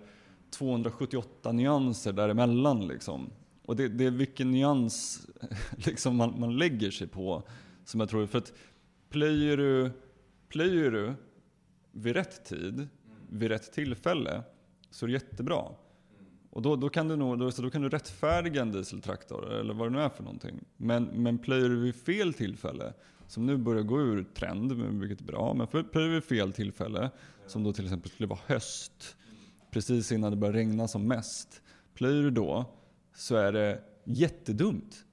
278 0.55 1.53
nyanser 1.53 2.13
däremellan. 2.13 2.89
Liksom. 2.89 3.31
Och 3.65 3.77
det, 3.77 3.89
det 3.89 4.05
är 4.05 4.11
vilken 4.11 4.51
nyans 4.51 5.27
liksom 5.77 6.17
man, 6.17 6.41
man 6.41 6.57
lägger 6.57 6.91
sig 6.91 7.07
på 7.07 7.43
som 7.85 8.01
jag 8.01 8.09
tror, 8.09 8.27
för 8.27 8.39
att 8.39 8.53
plöjer 9.11 9.57
du, 9.57 9.91
plöjer 10.49 10.91
du 10.91 11.15
vid 11.93 12.17
rätt 12.17 12.45
tid, 12.45 12.89
vid 13.29 13.49
rätt 13.49 13.73
tillfälle, 13.73 14.43
så 14.91 15.07
är 15.07 15.09
det 15.09 15.13
jättebra. 15.13 15.65
Och 16.51 16.63
då, 16.63 16.77
då, 16.77 16.89
kan 16.89 17.09
du 17.09 17.17
nog, 17.17 17.39
då, 17.39 17.51
så 17.51 17.63
då 17.63 17.71
kan 17.71 17.83
du 17.83 17.89
rättfärdiga 17.89 18.63
en 18.63 18.73
dieseltraktor, 18.73 19.53
eller 19.53 19.75
vad 19.75 19.87
det 19.87 19.93
nu 19.93 20.01
är 20.01 20.09
för 20.09 20.23
någonting. 20.23 20.65
Men, 20.77 21.05
men 21.05 21.39
plöjer 21.39 21.69
du 21.69 21.81
vid 21.81 21.95
fel 21.95 22.35
tillfälle, 22.35 22.93
som 23.27 23.47
nu 23.47 23.57
börjar 23.57 23.83
gå 23.83 24.01
ur 24.01 24.25
trend, 24.35 24.73
vilket 24.73 25.21
är 25.21 25.25
bra, 25.25 25.55
men 25.55 25.67
plöjer 25.67 26.09
du 26.09 26.15
vid 26.15 26.25
fel 26.25 26.53
tillfälle, 26.53 27.11
som 27.47 27.65
då 27.65 27.73
till 27.73 27.85
exempel 27.85 28.11
skulle 28.11 28.27
vara 28.27 28.41
höst, 28.47 29.17
precis 29.75 30.13
innan 30.13 30.31
det 30.31 30.37
börjar 30.37 30.53
regna 30.53 30.89
som 30.89 31.09
mest. 31.09 31.63
Plöjer 31.95 32.23
du 32.23 32.31
då, 32.31 32.65
så 33.17 33.37
är 33.37 33.53
det 33.53 33.81
jättedumt. 34.05 35.05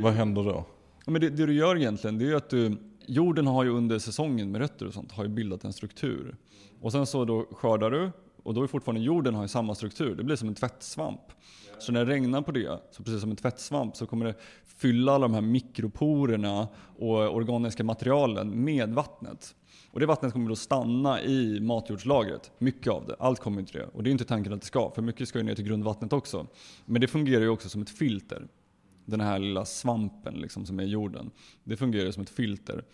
Vad 0.00 0.12
händer 0.12 0.44
då? 0.44 0.64
Ja, 1.04 1.12
men 1.12 1.20
det, 1.20 1.28
det, 1.30 1.46
du 1.46 1.52
gör 1.52 1.76
egentligen, 1.76 2.18
det 2.18 2.30
är 2.30 2.34
att 2.34 2.50
du, 2.50 2.76
jorden 3.06 3.46
har 3.46 3.64
ju 3.64 3.70
under 3.70 3.98
säsongen 3.98 4.50
med 4.50 4.60
rötter 4.60 4.86
och 4.86 4.94
sånt, 4.94 5.12
har 5.12 5.24
ju 5.24 5.30
bildat 5.30 5.64
en 5.64 5.72
struktur. 5.72 6.36
Och 6.80 6.92
sen 6.92 7.06
så 7.06 7.24
då 7.24 7.46
skördar 7.52 7.90
du, 7.90 8.10
och 8.42 8.54
då 8.54 8.62
är 8.62 8.66
fortfarande 8.66 9.00
jorden 9.00 9.34
har 9.34 9.42
ju 9.42 9.48
samma 9.48 9.74
struktur. 9.74 10.14
Det 10.14 10.24
blir 10.24 10.36
som 10.36 10.48
en 10.48 10.54
tvättsvamp. 10.54 11.20
Så 11.78 11.92
när 11.92 12.04
det 12.04 12.12
regnar 12.12 12.42
på 12.42 12.52
det, 12.52 12.80
så 12.90 13.02
precis 13.02 13.20
som 13.20 13.30
en 13.30 13.36
tvättsvamp, 13.36 13.96
så 13.96 14.06
kommer 14.06 14.26
det 14.26 14.34
fylla 14.64 15.12
alla 15.12 15.28
de 15.28 15.34
här 15.34 15.40
mikroporerna 15.40 16.68
och 16.98 17.34
organiska 17.36 17.84
materialen 17.84 18.64
med 18.64 18.94
vattnet. 18.94 19.54
Och 19.92 20.00
det 20.00 20.06
vattnet 20.06 20.32
kommer 20.32 20.48
då 20.48 20.56
stanna 20.56 21.22
i 21.22 21.60
matjordslagret. 21.60 22.52
Mycket 22.58 22.92
av 22.92 23.06
det. 23.06 23.16
Allt 23.18 23.40
kommer 23.40 23.60
inte 23.60 23.78
det. 23.78 23.84
Och 23.84 24.02
det 24.02 24.10
är 24.10 24.12
inte 24.12 24.24
tanken 24.24 24.52
att 24.52 24.60
det 24.60 24.66
ska, 24.66 24.90
för 24.90 25.02
mycket 25.02 25.28
ska 25.28 25.38
ju 25.38 25.44
ner 25.44 25.54
till 25.54 25.64
grundvattnet 25.64 26.12
också. 26.12 26.46
Men 26.84 27.00
det 27.00 27.08
fungerar 27.08 27.42
ju 27.42 27.48
också 27.48 27.68
som 27.68 27.82
ett 27.82 27.90
filter. 27.90 28.48
Den 29.04 29.20
här 29.20 29.38
lilla 29.38 29.64
svampen 29.64 30.34
liksom, 30.34 30.66
som 30.66 30.80
är 30.80 30.84
i 30.84 30.88
jorden. 30.88 31.30
Det 31.64 31.76
fungerar 31.76 32.10
som 32.10 32.22
ett 32.22 32.30
filter. 32.30 32.84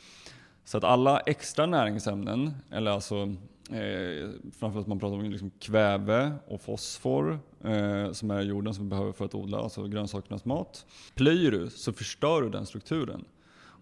Så 0.64 0.78
att 0.78 0.85
alla 0.85 1.20
extra 1.20 1.66
näringsämnen, 1.66 2.54
eller 2.70 2.90
alltså 2.90 3.35
eh, 3.70 4.30
framförallt 4.59 4.87
man 4.87 4.98
pratar 4.98 5.16
om 5.16 5.30
liksom 5.30 5.50
kväve 5.50 6.32
och 6.46 6.61
fosfor 6.61 7.38
eh, 7.64 8.12
som 8.12 8.30
är 8.30 8.42
jorden 8.42 8.74
som 8.74 8.85
vi 8.85 8.90
behöver 8.90 9.12
för 9.12 9.24
att 9.24 9.35
odla, 9.35 9.59
alltså 9.59 9.87
grönsakernas 9.87 10.44
mat. 10.44 10.87
Plöjer 11.14 11.50
du 11.50 11.70
så 11.70 11.92
förstör 11.92 12.42
du 12.42 12.48
den 12.48 12.66
strukturen. 12.66 13.24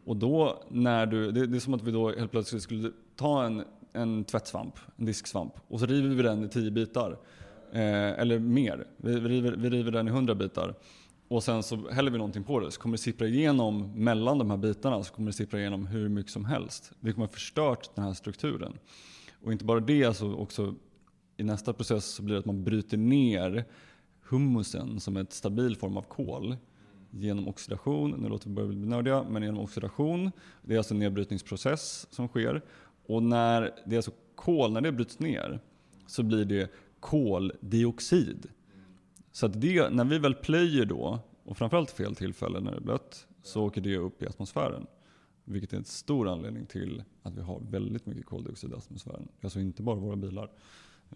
Och 0.04 0.16
då 0.16 0.62
när 0.70 1.06
du, 1.06 1.32
det, 1.32 1.46
det 1.46 1.56
är 1.56 1.60
som 1.60 1.74
att 1.74 1.82
vi 1.82 1.90
då 1.90 2.10
helt 2.10 2.30
plötsligt 2.30 2.62
skulle 2.62 2.90
ta 3.16 3.44
en, 3.44 3.64
en 3.92 4.24
tvättsvamp, 4.24 4.74
en 4.96 5.04
disksvamp, 5.04 5.52
och 5.68 5.80
så 5.80 5.86
river 5.86 6.08
vi 6.08 6.22
den 6.22 6.44
i 6.44 6.48
tio 6.48 6.70
bitar. 6.70 7.18
Eh, 7.72 8.20
eller 8.20 8.38
mer. 8.38 8.86
Vi, 8.96 9.20
vi, 9.20 9.28
river, 9.28 9.52
vi 9.56 9.70
river 9.70 9.92
den 9.92 10.08
i 10.08 10.10
hundra 10.10 10.34
bitar. 10.34 10.74
Och 11.28 11.44
sen 11.44 11.62
så 11.62 11.90
häller 11.90 12.10
vi 12.10 12.18
någonting 12.18 12.44
på 12.44 12.60
det, 12.60 12.70
så 12.70 12.80
kommer 12.80 12.96
det 12.96 13.02
sippra 13.02 13.26
igenom 13.26 13.92
mellan 13.94 14.38
de 14.38 14.50
här 14.50 14.56
bitarna, 14.56 15.02
så 15.02 15.14
kommer 15.14 15.26
det 15.26 15.32
sippra 15.32 15.60
igenom 15.60 15.86
hur 15.86 16.08
mycket 16.08 16.32
som 16.32 16.44
helst. 16.44 16.92
Vi 17.00 17.12
kommer 17.12 17.26
ha 17.26 17.32
förstört 17.32 17.90
den 17.94 18.04
här 18.04 18.12
strukturen. 18.12 18.78
Och 19.44 19.52
inte 19.52 19.64
bara 19.64 19.80
det, 19.80 20.04
alltså 20.04 20.34
också 20.34 20.74
i 21.36 21.42
nästa 21.42 21.72
process 21.72 22.04
så 22.04 22.22
blir 22.22 22.34
det 22.34 22.38
att 22.38 22.46
man 22.46 22.64
bryter 22.64 22.96
ner 22.96 23.64
humusen 24.28 25.00
som 25.00 25.16
ett 25.16 25.32
stabil 25.32 25.76
form 25.76 25.96
av 25.96 26.02
kol 26.02 26.56
genom 27.10 27.48
oxidation. 27.48 28.10
Nu 28.10 28.28
låter 28.28 28.48
vi 28.48 28.54
börja 28.54 28.68
bli 28.68 28.78
nördiga, 28.78 29.24
men 29.30 29.42
genom 29.42 29.60
oxidation. 29.60 30.30
Det 30.62 30.74
är 30.74 30.78
alltså 30.78 30.94
en 30.94 30.98
nedbrytningsprocess 30.98 32.06
som 32.10 32.28
sker. 32.28 32.62
Och 33.06 33.22
när 33.22 33.60
det 33.86 33.94
är 33.94 33.98
alltså 33.98 34.12
kol, 34.34 34.72
när 34.72 34.80
det 34.80 34.92
bryts 34.92 35.18
ner 35.18 35.60
så 36.06 36.22
blir 36.22 36.44
det 36.44 36.70
koldioxid. 37.00 38.46
Så 39.32 39.46
att 39.46 39.60
det, 39.60 39.90
när 39.90 40.04
vi 40.04 40.18
väl 40.18 40.34
plöjer 40.34 40.84
då, 40.84 41.18
och 41.44 41.56
framförallt 41.56 41.90
fel 41.90 42.14
tillfälle 42.14 42.60
när 42.60 42.70
det 42.70 42.76
är 42.76 42.80
blött, 42.80 43.26
så 43.42 43.64
åker 43.64 43.80
det 43.80 43.96
upp 43.96 44.22
i 44.22 44.26
atmosfären. 44.26 44.86
Vilket 45.44 45.72
är 45.72 45.76
en 45.76 45.84
stor 45.84 46.28
anledning 46.28 46.66
till 46.66 47.04
att 47.22 47.34
vi 47.34 47.42
har 47.42 47.60
väldigt 47.70 48.06
mycket 48.06 48.26
koldioxid 48.26 48.70
i 48.70 48.74
atmosfären. 48.74 49.28
Alltså 49.40 49.60
inte 49.60 49.82
bara 49.82 49.96
våra 49.96 50.16
bilar, 50.16 50.50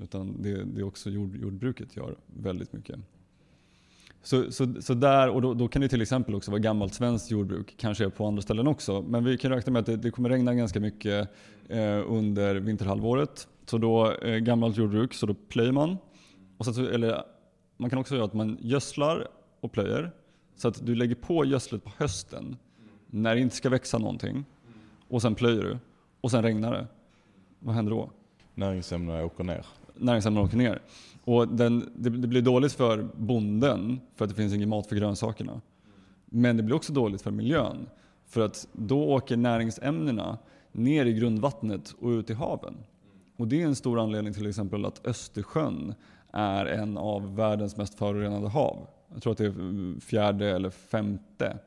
utan 0.01 0.43
det, 0.43 0.65
det 0.65 0.83
också 0.83 1.11
jord, 1.11 1.37
jordbruket 1.37 1.97
gör 1.97 2.17
väldigt 2.27 2.73
mycket. 2.73 3.01
Så, 4.23 4.53
så, 4.53 4.83
så 4.83 4.95
där, 4.95 5.29
och 5.29 5.43
då, 5.43 5.55
då, 5.55 5.69
kan 5.69 5.83
det 5.83 5.89
till 5.89 6.03
exempel 6.03 6.35
också 6.35 6.51
vara 6.51 6.59
gammalt 6.59 6.95
svenskt 6.95 7.31
jordbruk, 7.31 7.75
kanske 7.77 8.11
på 8.11 8.27
andra 8.27 8.43
ställen 8.43 8.67
också. 8.67 9.03
Men 9.03 9.25
vi 9.25 9.39
kan 9.39 9.51
räkna 9.51 9.73
med 9.73 9.81
att 9.81 9.87
det, 9.87 9.97
det 9.97 10.11
kommer 10.11 10.29
regna 10.29 10.55
ganska 10.55 10.81
mycket 10.81 11.29
eh, 11.69 12.03
under 12.07 12.55
vinterhalvåret. 12.55 13.49
Så 13.67 13.79
då 13.79 14.13
eh, 14.13 14.37
gammalt 14.37 14.77
jordbruk, 14.77 15.15
så 15.15 15.27
då 15.27 15.35
plöjer 15.35 15.73
man. 15.73 15.97
Och 16.59 16.67
så, 16.67 16.87
eller, 16.87 17.23
man 17.77 17.91
kan 17.91 17.99
också 17.99 18.15
göra 18.15 18.25
att 18.25 18.35
man 18.35 18.59
gödslar 18.61 19.29
och 19.61 19.73
plöjer. 19.73 20.11
Så 20.57 20.69
att 20.69 20.87
du 20.87 20.95
lägger 20.95 21.15
på 21.15 21.45
gödslet 21.45 21.85
på 21.85 21.91
hösten, 21.97 22.57
när 23.07 23.35
det 23.35 23.41
inte 23.41 23.57
ska 23.57 23.69
växa 23.71 23.99
någonting. 23.99 24.45
Och 25.09 25.23
sen 25.23 25.35
plöjer 25.35 25.63
du. 25.63 25.79
Och 26.21 26.31
sen 26.31 26.43
regnar 26.43 26.73
det. 26.73 26.87
Vad 27.59 27.75
händer 27.75 27.93
då? 27.93 28.11
Näringsämnena 28.55 29.25
åker 29.25 29.45
ner. 29.45 29.67
Näringsämnena 29.99 30.47
åker 30.47 30.57
ner. 30.57 30.83
Och 31.25 31.49
den, 31.49 31.91
det, 31.95 32.11
det, 32.11 32.29
blir 32.29 32.43
dåligt 32.43 32.73
för 32.73 33.09
bonden 33.17 34.01
för 34.17 34.25
att 34.25 34.29
det 34.29 34.37
finns 34.37 34.55
ingen 34.55 34.69
mat 34.69 34.87
för 34.87 34.97
grönsakerna. 34.97 35.61
Men 36.27 36.57
det 36.57 36.63
blir 36.63 36.77
också 36.77 36.93
dåligt 36.93 37.23
för 37.23 37.31
miljön. 37.31 37.89
För 38.27 38.41
att 38.41 38.69
då 38.73 39.03
åker 39.03 39.37
näringsämnena 39.37 40.39
ner 40.73 41.07
i 41.07 41.13
grundvattnet 41.13 41.95
och 42.01 42.09
ut 42.09 42.31
i 42.31 42.35
haven. 42.35 42.75
Och 43.37 43.49
det 43.49 43.63
är 43.63 43.67
en 43.67 43.77
stor 43.77 44.01
anledning 44.01 44.35
till 44.35 44.47
exempel 44.47 44.85
att 44.85 45.07
Östersjön 45.07 45.95
är 46.33 46.67
en 46.67 46.99
av 46.99 47.37
världens 47.37 47.77
mest 47.77 47.95
förorenade 47.95 48.49
hav. 48.49 48.87
Jag 49.13 49.23
tror 49.23 49.33
att 49.33 49.39
det 49.39 49.47
är 49.47 50.01
fjärde 50.01 50.47
eller 50.47 50.71
femte 50.71 51.59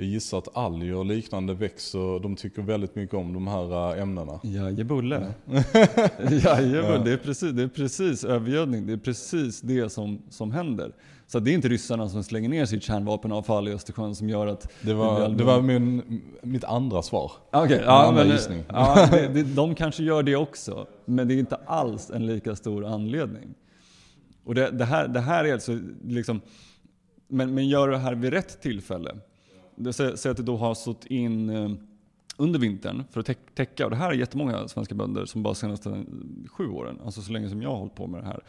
jag 0.00 0.08
gissar 0.08 0.38
att 0.38 0.56
alger 0.56 0.94
och 0.94 1.06
liknande 1.06 1.54
växer, 1.54 2.22
de 2.22 2.36
tycker 2.36 2.62
väldigt 2.62 2.94
mycket 2.94 3.14
om 3.14 3.32
de 3.32 3.46
här 3.46 3.96
äh, 3.96 4.02
ämnena. 4.02 4.40
Jajebulle. 4.42 5.32
Jajebulle, 6.30 6.98
det, 7.04 7.12
är 7.12 7.16
precis, 7.16 7.52
det 7.52 7.62
är 7.62 7.68
precis 7.68 8.24
övergödning, 8.24 8.86
det 8.86 8.92
är 8.92 8.96
precis 8.96 9.60
det 9.60 9.92
som, 9.92 10.22
som 10.30 10.52
händer. 10.52 10.92
Så 11.26 11.40
det 11.40 11.50
är 11.50 11.54
inte 11.54 11.68
ryssarna 11.68 12.08
som 12.08 12.24
slänger 12.24 12.48
ner 12.48 12.66
sitt 12.66 12.82
kärnvapenavfall 12.82 13.68
i 13.68 13.72
Östersjön 13.72 14.14
som 14.14 14.28
gör 14.28 14.46
att... 14.46 14.72
Det 14.80 14.94
var, 14.94 15.28
det, 15.28 15.34
det 15.34 15.44
var 15.44 15.60
min, 15.60 16.22
mitt 16.42 16.64
andra 16.64 17.02
svar. 17.02 17.32
Okej, 17.50 17.64
okay, 17.64 17.86
ja, 17.86 18.12
men, 18.14 18.62
ja, 18.68 19.08
det, 19.10 19.28
det, 19.28 19.42
de 19.42 19.74
kanske 19.74 20.02
gör 20.02 20.22
det 20.22 20.36
också. 20.36 20.86
Men 21.04 21.28
det 21.28 21.34
är 21.34 21.38
inte 21.38 21.56
alls 21.66 22.10
en 22.10 22.26
lika 22.26 22.56
stor 22.56 22.84
anledning. 22.84 23.54
Och 24.44 24.54
det, 24.54 24.70
det 24.70 24.84
här, 24.84 25.08
det 25.08 25.20
här 25.20 25.44
är 25.44 25.52
alltså 25.52 25.78
liksom... 26.04 26.40
Men, 27.28 27.54
men 27.54 27.68
gör 27.68 27.88
det 27.88 27.98
här 27.98 28.14
vid 28.14 28.32
rätt 28.32 28.62
tillfälle. 28.62 29.14
Säg 29.92 30.30
att 30.30 30.36
det 30.36 30.42
då 30.42 30.56
har 30.56 30.74
stått 30.74 31.06
in 31.06 31.50
eh, 31.50 31.70
under 32.36 32.58
vintern 32.58 33.04
för 33.10 33.20
att 33.20 33.30
täcka, 33.54 33.84
och 33.84 33.90
det 33.90 33.96
här 33.96 34.10
är 34.10 34.14
jättemånga 34.14 34.68
svenska 34.68 34.94
bönder 34.94 35.24
som 35.24 35.42
bara 35.42 35.54
senaste 35.54 36.04
sju 36.46 36.68
åren, 36.68 36.98
alltså 37.04 37.22
så 37.22 37.32
länge 37.32 37.48
som 37.48 37.62
jag 37.62 37.70
har 37.70 37.76
hållit 37.76 37.94
på 37.94 38.06
med 38.06 38.20
det 38.20 38.26
här, 38.26 38.40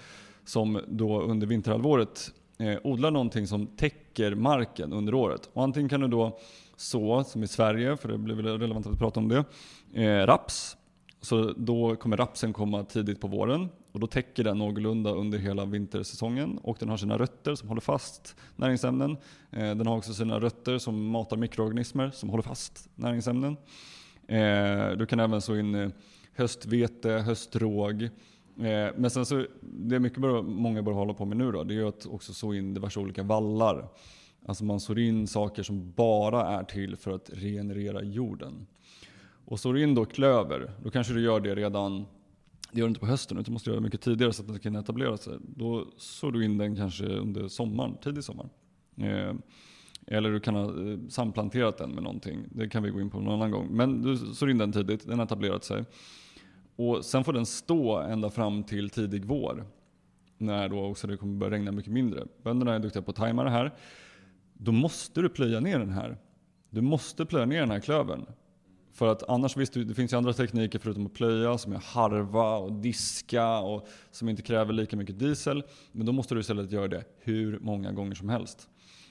som 0.45 0.81
då 0.87 1.21
under 1.21 1.47
vinterhalvåret 1.47 2.31
eh, 2.57 2.77
odlar 2.83 3.11
någonting 3.11 3.47
som 3.47 3.67
täcker 3.67 4.35
marken 4.35 4.93
under 4.93 5.13
året. 5.13 5.49
Och 5.53 5.63
antingen 5.63 5.89
kan 5.89 6.01
du 6.01 6.07
då 6.07 6.39
så, 6.75 7.23
som 7.23 7.43
i 7.43 7.47
Sverige, 7.47 7.97
för 7.97 8.09
det 8.09 8.17
blir 8.17 8.35
väl 8.35 8.59
relevant 8.59 8.87
att 8.87 8.99
prata 8.99 9.19
om 9.19 9.27
det, 9.27 9.43
eh, 9.93 10.25
raps. 10.25 10.77
Så 11.23 11.53
då 11.57 11.95
kommer 11.95 12.17
rapsen 12.17 12.53
komma 12.53 12.83
tidigt 12.83 13.21
på 13.21 13.27
våren 13.27 13.69
och 13.91 13.99
då 13.99 14.07
täcker 14.07 14.43
den 14.43 14.57
någorlunda 14.57 15.11
under 15.11 15.37
hela 15.39 15.65
vintersäsongen 15.65 16.57
och 16.57 16.77
den 16.79 16.89
har 16.89 16.97
sina 16.97 17.17
rötter 17.17 17.55
som 17.55 17.69
håller 17.69 17.81
fast 17.81 18.35
näringsämnen. 18.55 19.17
Eh, 19.51 19.75
den 19.75 19.87
har 19.87 19.97
också 19.97 20.13
sina 20.13 20.39
rötter 20.39 20.77
som 20.77 21.07
matar 21.07 21.37
mikroorganismer 21.37 22.11
som 22.11 22.29
håller 22.29 22.43
fast 22.43 22.89
näringsämnen. 22.95 23.57
Eh, 24.27 24.97
du 24.97 25.05
kan 25.05 25.19
även 25.19 25.41
så 25.41 25.57
in 25.57 25.75
eh, 25.75 25.89
höstvete, 26.33 27.09
höstråg. 27.09 28.09
Men 28.95 29.09
sen 29.09 29.25
så, 29.25 29.45
det 29.61 29.99
mycket 29.99 30.19
många 30.43 30.81
bör 30.81 30.91
hålla 30.91 31.13
på 31.13 31.25
med 31.25 31.37
nu 31.37 31.51
då, 31.51 31.63
det 31.63 31.75
är 31.75 31.85
att 31.85 32.05
också 32.05 32.33
så 32.33 32.53
in 32.53 32.73
diverse 32.73 32.99
olika 32.99 33.23
vallar. 33.23 33.87
Alltså 34.45 34.63
man 34.63 34.79
sår 34.79 34.99
in 34.99 35.27
saker 35.27 35.63
som 35.63 35.91
bara 35.91 36.59
är 36.59 36.63
till 36.63 36.95
för 36.95 37.11
att 37.11 37.29
regenerera 37.33 38.03
jorden. 38.03 38.67
Och 39.45 39.59
sår 39.59 39.77
in 39.77 39.95
då 39.95 40.05
klöver, 40.05 40.71
då 40.83 40.89
kanske 40.89 41.13
du 41.13 41.21
gör 41.21 41.39
det 41.39 41.55
redan 41.55 42.05
det 42.71 42.79
gör 42.79 42.87
du 42.87 42.89
inte 42.89 42.99
på 42.99 43.05
hösten 43.05 43.37
utan 43.37 43.53
måste 43.53 43.69
göra 43.69 43.79
det 43.79 43.83
mycket 43.83 44.01
tidigare 44.01 44.33
så 44.33 44.41
att 44.41 44.47
den 44.47 44.59
kan 44.59 44.75
etablera 44.75 45.17
sig. 45.17 45.37
Då 45.41 45.87
sår 45.97 46.31
du 46.31 46.45
in 46.45 46.57
den 46.57 46.75
kanske 46.75 47.05
under 47.05 47.47
sommaren, 47.47 47.97
tidig 48.03 48.23
sommar. 48.23 48.49
Eh, 48.97 49.33
eller 50.07 50.31
du 50.31 50.39
kan 50.39 50.55
ha 50.55 50.63
eh, 50.63 50.97
samplanterat 51.09 51.77
den 51.77 51.91
med 51.91 52.03
någonting. 52.03 52.43
Det 52.51 52.69
kan 52.69 52.83
vi 52.83 52.89
gå 52.89 53.01
in 53.01 53.09
på 53.09 53.19
någon 53.19 53.33
annan 53.33 53.51
gång. 53.51 53.67
Men 53.71 54.01
du 54.01 54.17
sår 54.17 54.49
in 54.49 54.57
den 54.57 54.71
tidigt, 54.71 55.07
den 55.07 55.19
har 55.19 55.25
etablerat 55.25 55.63
sig. 55.63 55.85
Och 56.75 57.05
sen 57.05 57.23
får 57.23 57.33
den 57.33 57.45
stå 57.45 57.97
ända 57.97 58.29
fram 58.29 58.63
till 58.63 58.89
tidig 58.89 59.25
vår. 59.25 59.65
När 60.37 60.69
då 60.69 60.85
också 60.85 61.07
det 61.07 61.17
kommer 61.17 61.37
börja 61.37 61.51
regna 61.51 61.71
mycket 61.71 61.93
mindre. 61.93 62.25
Bönderna 62.43 62.75
är 62.75 62.79
duktiga 62.79 63.01
på 63.01 63.11
att 63.11 63.17
tajma 63.17 63.43
det 63.43 63.49
här. 63.49 63.71
Då 64.53 64.71
måste 64.71 65.21
du 65.21 65.29
plöja 65.29 65.59
ner 65.59 65.79
den 65.79 65.89
här. 65.89 66.17
Du 66.69 66.81
måste 66.81 67.25
plöja 67.25 67.45
ner 67.45 67.59
den 67.59 67.71
här 67.71 67.79
klövern. 67.79 68.25
För 68.93 69.07
att 69.07 69.29
annars, 69.29 69.57
visst 69.57 69.73
det 69.73 69.93
finns 69.95 70.13
ju 70.13 70.17
andra 70.17 70.33
tekniker 70.33 70.79
förutom 70.79 71.05
att 71.05 71.13
plöja 71.13 71.57
som 71.57 71.73
är 71.73 71.77
harva 71.77 72.57
och 72.57 72.73
diska 72.73 73.59
och 73.59 73.87
som 74.11 74.29
inte 74.29 74.41
kräver 74.41 74.73
lika 74.73 74.97
mycket 74.97 75.19
diesel. 75.19 75.63
Men 75.91 76.05
då 76.05 76.11
måste 76.11 76.35
du 76.35 76.41
istället 76.41 76.71
göra 76.71 76.87
det 76.87 77.03
hur 77.19 77.59
många 77.59 77.91
gånger 77.91 78.15
som 78.15 78.29
helst. 78.29 78.69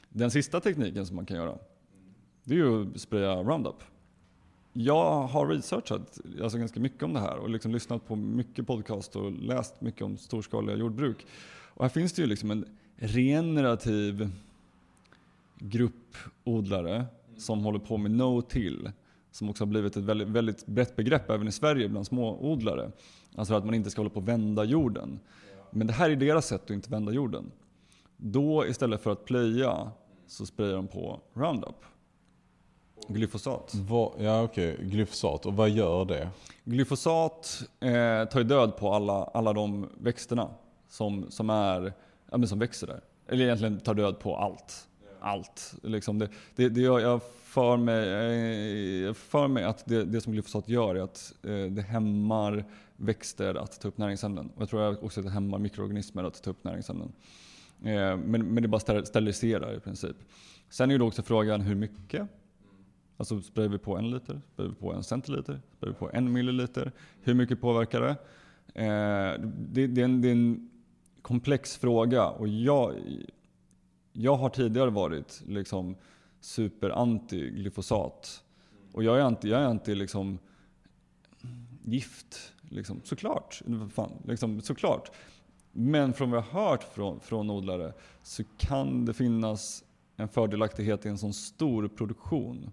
Den 0.09 0.31
sista 0.31 0.61
tekniken 0.61 1.07
som 1.07 1.17
man 1.17 1.27
kan 1.27 1.37
göra, 1.37 1.59
det 2.45 2.55
är 2.55 2.59
ju 2.59 2.95
att 2.95 3.01
spraya 3.01 3.43
Roundup. 3.43 3.83
Jag 4.73 5.23
har 5.23 5.47
researchat 5.47 6.21
alltså 6.43 6.59
ganska 6.59 6.81
mycket 6.81 7.03
om 7.03 7.13
det 7.13 7.21
här 7.21 7.37
och 7.37 7.51
liksom 7.51 7.73
lyssnat 7.73 8.07
på 8.07 8.17
mycket 8.17 8.67
podcast 8.67 9.17
och 9.17 9.33
läst 9.33 9.81
mycket 9.81 10.03
om 10.03 10.19
storskaliga 10.19 10.77
jordbruk. 10.77 11.27
Och 11.75 11.85
här 11.85 11.89
finns 11.89 12.13
det 12.13 12.23
ju 12.23 12.29
liksom 12.29 12.51
en 12.51 12.65
regenerativ 12.97 14.31
grupp 15.59 16.17
odlare 16.45 17.07
som 17.37 17.65
håller 17.65 17.79
på 17.79 17.97
med 17.97 18.11
no-till 18.11 18.91
som 19.31 19.51
också 19.51 19.65
har 19.65 19.69
blivit 19.69 19.97
ett 19.97 20.05
väldigt, 20.05 20.29
väldigt 20.29 20.67
brett 20.67 20.97
begrepp 20.97 21.31
även 21.31 21.49
i 21.49 21.53
Sverige 21.53 21.89
bland 21.89 22.07
småodlare. 22.07 22.91
Alltså 23.35 23.55
att 23.55 23.65
man 23.65 23.75
inte 23.75 23.91
ska 23.91 24.01
hålla 24.01 24.11
på 24.11 24.21
att 24.21 24.29
vända 24.29 24.65
jorden. 24.65 25.21
Men 25.71 25.87
det 25.87 25.93
här 25.93 26.11
är 26.11 26.17
deras 26.17 26.47
sätt 26.47 26.65
att 26.65 26.71
inte 26.71 26.91
vända 26.91 27.13
jorden. 27.13 27.53
Då 28.17 28.67
istället 28.67 29.03
för 29.03 29.11
att 29.11 29.25
plöja 29.25 29.91
så 30.27 30.47
sprayar 30.47 30.77
de 30.77 30.89
på 30.89 31.21
Roundup. 31.35 31.85
Glyfosat. 33.09 33.75
Va, 33.75 34.13
ja 34.19 34.43
okej, 34.43 34.75
okay. 34.75 34.87
glyfosat. 34.87 35.47
Och 35.47 35.55
vad 35.55 35.71
gör 35.71 36.05
det? 36.05 36.29
Glyfosat 36.65 37.63
eh, 37.81 38.25
tar 38.25 38.45
död 38.45 38.77
på 38.77 38.93
alla, 38.93 39.25
alla 39.25 39.53
de 39.53 39.89
växterna 40.01 40.51
som, 40.89 41.31
som, 41.31 41.51
är, 41.51 41.93
ja, 42.31 42.39
men 42.39 42.49
som 42.49 42.59
växer 42.59 42.87
där. 42.87 43.01
Eller 43.29 43.45
egentligen 43.45 43.81
tar 43.81 43.95
död 43.95 44.19
på 44.19 44.37
allt. 44.37 44.89
Allt. 45.21 45.75
Liksom 45.83 46.19
det, 46.19 46.29
det, 46.57 46.69
det 46.69 46.81
jag, 46.81 47.01
jag 47.01 47.21
för 47.43 47.77
mig, 47.77 49.15
för 49.15 49.49
mig 49.49 49.65
att 49.65 49.87
det, 49.87 50.05
det 50.05 50.21
som 50.21 50.33
glyfosat 50.33 50.69
gör 50.69 50.95
är 50.95 51.01
att 51.01 51.35
eh, 51.43 51.65
det 51.65 51.83
hämmar 51.83 52.65
växter 52.97 53.55
att 53.55 53.81
ta 53.81 53.89
upp 53.89 53.99
näringsämnen. 53.99 54.51
Och 54.55 54.63
jag 54.63 54.69
tror 54.69 55.05
också 55.05 55.21
att 55.21 55.27
det 55.27 55.33
hämmar 55.33 55.59
mikroorganismer 55.59 56.25
att 56.25 56.43
ta 56.43 56.51
upp 56.51 56.65
näringsämnen. 56.65 57.13
Eh, 57.83 58.17
men, 58.17 58.55
men 58.55 58.63
det 58.63 58.69
bara 58.69 59.05
steriliserar 59.05 59.77
i 59.77 59.81
princip. 59.81 60.17
Sen 60.69 60.91
är 60.91 60.95
ju 60.95 61.03
också 61.03 61.23
frågan 61.23 61.61
hur 61.61 61.75
mycket. 61.75 62.29
Alltså 63.17 63.41
sprayar 63.41 63.69
vi 63.69 63.79
på 63.79 63.97
en 63.97 64.11
liter? 64.11 64.41
Sprayar 64.53 64.71
vi 64.71 64.77
på 64.77 64.93
en 64.93 65.03
centiliter? 65.03 65.61
Sprayar 65.77 65.93
vi 65.93 65.99
på 65.99 66.11
en 66.13 66.33
milliliter? 66.33 66.93
Hur 67.23 67.35
mycket 67.35 67.61
påverkar 67.61 68.01
det? 68.01 68.17
Eh, 68.75 69.41
det, 69.57 69.87
det, 69.87 70.01
är 70.01 70.05
en, 70.05 70.23
det 70.23 70.29
är 70.29 70.33
en 70.33 70.71
komplex 71.23 71.77
fråga 71.77 72.29
och 72.29 72.49
jag, 72.49 72.95
jag 74.13 74.37
har 74.37 74.49
tidigare 74.49 74.91
varit 74.91 75.43
liksom 75.47 75.97
superanti 76.41 77.51
glyfosat. 77.51 78.45
Och 78.93 79.05
jag 79.05 79.19
är 79.19 79.23
anti, 79.23 79.49
jag 79.49 79.61
är 79.61 79.65
anti 79.65 79.95
liksom 79.95 80.39
gift, 81.83 82.53
liksom. 82.69 83.01
såklart. 83.05 83.63
Fan, 83.93 84.13
liksom, 84.25 84.61
såklart. 84.61 85.11
Men 85.73 86.13
från 86.13 86.31
vad 86.31 86.39
jag 86.39 86.45
har 86.45 86.71
hört 86.71 86.83
från, 86.83 87.21
från 87.21 87.51
odlare 87.51 87.93
så 88.23 88.45
kan 88.59 89.05
det 89.05 89.15
finnas 89.15 89.85
en 90.17 90.29
fördelaktighet 90.29 91.07
i 91.07 91.09
en 91.09 91.19
sån 91.19 91.35
stor 91.35 91.89
produktion. 91.89 92.71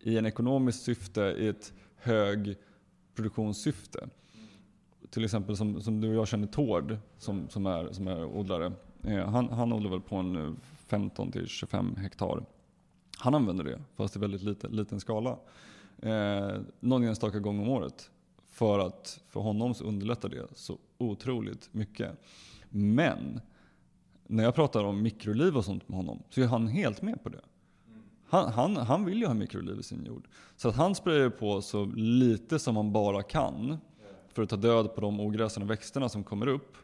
I 0.00 0.18
en 0.18 0.26
ekonomiskt 0.26 0.82
syfte, 0.82 1.20
i 1.20 1.48
ett 1.48 1.72
hög 1.96 2.56
produktionssyfte. 3.14 4.08
Till 5.10 5.24
exempel 5.24 5.56
som, 5.56 5.82
som 5.82 6.00
du 6.00 6.08
och 6.08 6.14
jag 6.14 6.28
känner 6.28 6.46
Tord 6.46 6.96
som, 7.18 7.48
som, 7.48 7.66
är, 7.66 7.92
som 7.92 8.08
är 8.08 8.24
odlare. 8.24 8.72
Eh, 9.06 9.28
han, 9.28 9.48
han 9.48 9.72
odlar 9.72 9.90
väl 9.90 10.00
på 10.00 10.16
en 10.16 10.36
eh, 10.36 10.52
15 10.86 11.32
till 11.32 11.46
25 11.46 11.96
hektar. 11.96 12.44
Han 13.18 13.34
använder 13.34 13.64
det, 13.64 13.80
fast 13.96 14.16
i 14.16 14.18
väldigt 14.18 14.42
liten, 14.42 14.70
liten 14.70 15.00
skala. 15.00 15.38
Eh, 16.02 16.56
någon 16.80 17.04
enstaka 17.04 17.38
gång 17.38 17.58
om 17.60 17.68
året. 17.68 18.10
För 18.50 18.78
att 18.78 19.20
för 19.28 19.40
honom 19.40 19.74
så 19.74 19.84
underlättar 19.84 20.28
det 20.28 20.46
så 20.54 20.78
otroligt 20.98 21.68
mycket. 21.72 22.20
Men 22.68 23.40
när 24.26 24.44
jag 24.44 24.54
pratar 24.54 24.84
om 24.84 25.02
mikroliv 25.02 25.56
och 25.56 25.64
sånt 25.64 25.88
med 25.88 25.96
honom 25.96 26.22
så 26.30 26.40
är 26.40 26.46
han 26.46 26.68
helt 26.68 27.02
med 27.02 27.22
på 27.22 27.28
det. 27.28 27.40
Han, 28.28 28.52
han, 28.52 28.76
han 28.76 29.04
vill 29.04 29.18
ju 29.18 29.26
ha 29.26 29.34
mikroliv 29.34 29.80
i 29.80 29.82
sin 29.82 30.04
jord. 30.04 30.28
Så 30.56 30.68
att 30.68 30.76
han 30.76 30.94
sprayar 30.94 31.30
på 31.30 31.62
så 31.62 31.84
lite 31.96 32.58
som 32.58 32.76
han 32.76 32.92
bara 32.92 33.22
kan 33.22 33.78
för 34.28 34.42
att 34.42 34.48
ta 34.48 34.56
död 34.56 34.94
på 34.94 35.00
de 35.00 35.20
ogräsande 35.20 35.68
växterna 35.68 36.08
som 36.08 36.24
kommer 36.24 36.46
upp. 36.46 36.76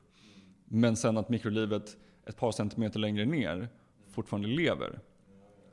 Men 0.64 0.96
sen 0.96 1.18
att 1.18 1.28
mikrolivet 1.28 1.96
ett 2.26 2.36
par 2.36 2.52
centimeter 2.52 2.98
längre 2.98 3.24
ner 3.24 3.68
fortfarande 4.10 4.48
lever. 4.48 4.98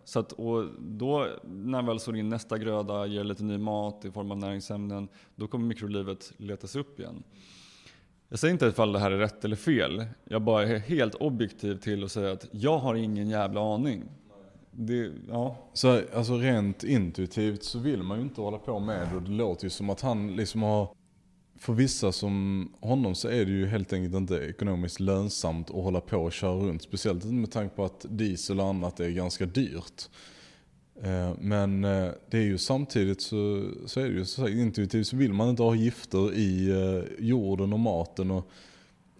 Så 0.03 0.19
att, 0.19 0.31
och 0.31 0.65
då 0.79 1.27
när 1.43 1.81
väl 1.81 1.99
sår 1.99 2.17
in 2.17 2.29
nästa 2.29 2.57
gröda, 2.57 3.05
ger 3.05 3.23
lite 3.23 3.43
ny 3.43 3.57
mat 3.57 4.05
i 4.05 4.11
form 4.11 4.31
av 4.31 4.37
näringsämnen, 4.37 5.07
då 5.35 5.47
kommer 5.47 5.65
mikrolivet 5.65 6.33
letas 6.37 6.75
upp 6.75 6.99
igen. 6.99 7.23
Jag 8.29 8.39
säger 8.39 8.51
inte 8.51 8.65
ifall 8.65 8.91
det 8.91 8.99
här 8.99 9.11
är 9.11 9.17
rätt 9.17 9.45
eller 9.45 9.55
fel. 9.55 10.05
Jag 10.23 10.41
bara 10.41 10.63
är 10.63 10.79
helt 10.79 11.15
objektiv 11.15 11.77
till 11.77 12.03
att 12.03 12.11
säga 12.11 12.31
att 12.31 12.47
jag 12.51 12.77
har 12.77 12.95
ingen 12.95 13.29
jävla 13.29 13.75
aning. 13.75 14.03
Det, 14.71 15.11
ja. 15.29 15.57
Så 15.73 16.01
alltså 16.15 16.37
rent 16.37 16.83
intuitivt 16.83 17.63
så 17.63 17.79
vill 17.79 18.03
man 18.03 18.17
ju 18.17 18.23
inte 18.23 18.41
hålla 18.41 18.57
på 18.57 18.79
med 18.79 19.07
det 19.11 19.15
och 19.15 19.21
det 19.21 19.31
låter 19.31 19.63
ju 19.63 19.69
som 19.69 19.89
att 19.89 20.01
han 20.01 20.35
liksom 20.35 20.61
har 20.61 20.89
för 21.59 21.73
vissa 21.73 22.11
som 22.11 22.67
honom 22.79 23.15
så 23.15 23.27
är 23.27 23.45
det 23.45 23.51
ju 23.51 23.67
helt 23.67 23.93
enkelt 23.93 24.15
inte 24.15 24.35
ekonomiskt 24.35 24.99
lönsamt 24.99 25.69
att 25.69 25.75
hålla 25.75 26.01
på 26.01 26.17
och 26.17 26.33
köra 26.33 26.55
runt. 26.55 26.81
Speciellt 26.81 27.23
med 27.23 27.51
tanke 27.51 27.75
på 27.75 27.85
att 27.85 28.05
diesel 28.09 28.59
och 28.59 28.65
annat 28.65 28.99
är 28.99 29.09
ganska 29.09 29.45
dyrt. 29.45 30.09
Eh, 31.03 31.31
men 31.39 31.83
eh, 31.83 32.09
det 32.29 32.37
är 32.37 32.43
ju 32.43 32.57
samtidigt 32.57 33.21
så, 33.21 33.63
så 33.85 33.99
är 33.99 34.03
det 34.03 34.13
ju 34.13 34.25
så 34.25 34.47
intuitivt 34.47 35.07
så 35.07 35.15
vill 35.17 35.33
man 35.33 35.49
inte 35.49 35.63
ha 35.63 35.75
gifter 35.75 36.33
i 36.33 36.69
eh, 36.69 37.25
jorden 37.25 37.73
och 37.73 37.79
maten. 37.79 38.31
Och, 38.31 38.49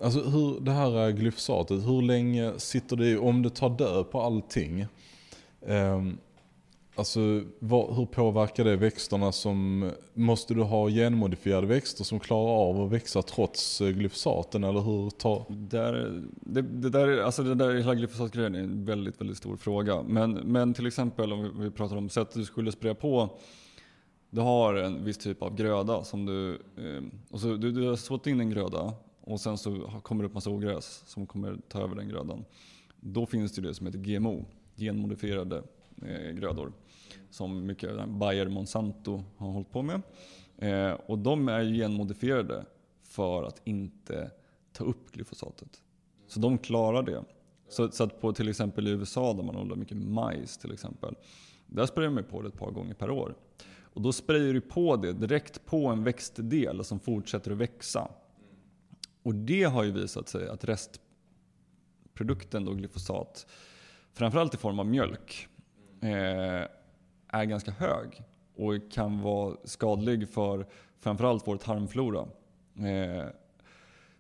alltså 0.02 0.22
hur, 0.22 0.60
det 0.60 0.72
här 0.72 1.12
glyfosatet, 1.12 1.86
hur 1.86 2.02
länge 2.02 2.54
sitter 2.58 2.96
det 2.96 3.10
i, 3.10 3.18
om 3.18 3.42
det 3.42 3.50
tar 3.50 3.70
död 3.70 4.12
på 4.12 4.22
allting. 4.22 4.86
Ehm, 5.68 6.18
Alltså 6.98 7.44
vad, 7.60 7.96
hur 7.96 8.06
påverkar 8.06 8.64
det 8.64 8.76
växterna 8.76 9.32
som, 9.32 9.92
måste 10.14 10.54
du 10.54 10.62
ha 10.62 10.90
genmodifierade 10.90 11.68
växter 11.68 12.04
som 12.04 12.20
klarar 12.20 12.70
av 12.70 12.82
att 12.82 12.92
växa 12.92 13.22
trots 13.22 13.82
eh, 13.82 13.90
glyfosaten 13.90 14.64
eller 14.64 14.80
hur 14.80 15.10
tar? 15.10 15.46
Där, 15.50 16.22
det, 16.42 16.62
det, 16.62 16.90
där, 16.90 17.18
alltså 17.18 17.44
det 17.44 17.56
där 17.56 17.76
hela 17.76 17.96
glyfosatgrejen 17.96 18.56
är 18.56 18.60
en 18.60 18.86
väldigt, 18.86 19.22
väldigt 19.22 19.38
stor 19.38 19.58
fråga. 19.58 20.04
Men, 20.04 20.32
men 20.32 20.74
till 20.74 20.88
exempel 20.88 21.34
om 21.34 21.62
vi, 21.62 21.72
pratar 21.72 21.96
om 21.96 22.10
sätt 22.10 22.34
du 22.34 22.46
skulle 22.46 22.72
spraya 22.72 22.96
på. 22.96 23.30
Du 24.30 24.42
har 24.42 24.74
en 24.74 25.06
viss 25.06 25.18
typ 25.18 25.42
av 25.42 25.56
gröda 25.56 26.04
som 26.04 26.26
du, 26.26 26.54
eh, 26.54 27.04
och 27.32 27.40
så, 27.40 27.56
du, 27.56 27.72
du 27.72 27.88
har 27.88 27.96
sått 27.96 28.28
in 28.28 28.40
en 28.40 28.50
gröda 28.50 28.94
och 29.22 29.40
sen 29.40 29.58
så 29.58 29.92
kommer 30.04 30.24
det 30.24 30.28
upp 30.28 30.34
massa 30.34 30.50
ogräs 30.50 31.04
som 31.06 31.28
kommer 31.28 31.58
ta 31.68 31.82
över 31.82 31.96
den 31.96 32.10
grödan. 32.10 32.46
Då 33.00 33.26
finns 33.26 33.52
det 33.52 33.62
det 33.62 33.74
som 33.74 33.86
heter 33.86 34.00
GMO, 34.00 34.46
genmodifierade 34.76 35.64
eh, 36.02 36.32
grödor. 36.32 36.72
Som 37.30 37.66
mycket 37.66 38.10
Bayer 38.10 38.48
Monsanto 38.48 39.24
har 39.38 39.52
hållit 39.52 39.72
på 39.72 39.82
med. 39.82 40.02
Eh, 40.58 40.92
och 40.92 41.20
de 41.20 41.50
är 41.50 41.64
genmodifierade 41.64 42.66
för 43.04 43.44
att 43.44 43.62
inte 43.64 44.32
ta 44.74 44.84
upp 44.84 45.12
glyfosatet. 45.12 45.82
Så 46.28 46.40
de 46.40 46.58
klarar 46.58 47.04
det. 47.04 47.24
Så, 47.70 47.92
så 47.92 48.04
att 48.04 48.22
på 48.22 48.34
till 48.34 48.50
exempel 48.50 48.88
i 48.88 48.92
USA 48.92 49.34
där 49.34 49.44
man 49.44 49.56
odlar 49.56 49.76
mycket 49.76 49.98
majs 49.98 50.58
till 50.58 50.74
exempel. 50.74 51.16
Där 51.68 51.86
sprayar 51.86 52.10
man 52.10 52.24
på 52.24 52.42
det 52.42 52.48
ett 52.48 52.60
par 52.60 52.72
gånger 52.72 52.94
per 52.94 53.10
år. 53.10 53.36
Och 53.98 54.02
då 54.02 54.14
sprayar 54.14 54.54
du 54.54 54.62
på 54.62 54.96
det 54.96 55.14
direkt 55.14 55.66
på 55.66 55.88
en 55.88 56.04
växtdel 56.04 56.84
som 56.84 57.00
fortsätter 57.00 57.52
att 57.52 57.58
växa. 57.58 58.08
Och 59.24 59.36
det 59.36 59.64
har 59.64 59.84
ju 59.84 59.92
visat 59.92 60.30
sig 60.30 60.50
att 60.50 60.64
restprodukten 60.64 62.66
då 62.66 62.74
glyfosat, 62.74 63.48
framförallt 64.14 64.54
i 64.54 64.58
form 64.58 64.80
av 64.80 64.86
mjölk, 64.86 65.48
eh, 66.02 66.68
är 67.28 67.46
ganska 67.46 67.72
hög 67.72 68.24
och 68.56 68.92
kan 68.92 69.22
vara 69.22 69.56
skadlig 69.64 70.30
för 70.30 70.66
framförallt 71.00 71.48
vår 71.48 71.58
tarmflora. 71.58 72.20
Eh, 72.76 73.26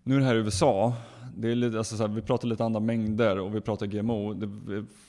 nu 0.04 0.16
är 0.16 0.20
det 0.20 0.26
här 0.26 0.36
i 0.36 0.38
USA, 0.38 0.94
det 1.36 1.52
är 1.52 1.56
lite, 1.56 1.78
alltså 1.78 1.98
så 1.98 2.08
här, 2.08 2.14
vi 2.14 2.22
pratar 2.22 2.48
lite 2.48 2.64
andra 2.66 2.80
mängder 2.80 3.40
och 3.40 3.56
vi 3.56 3.62
pratar 3.62 3.86
GMO. 3.86 4.34
Det, 4.34 4.48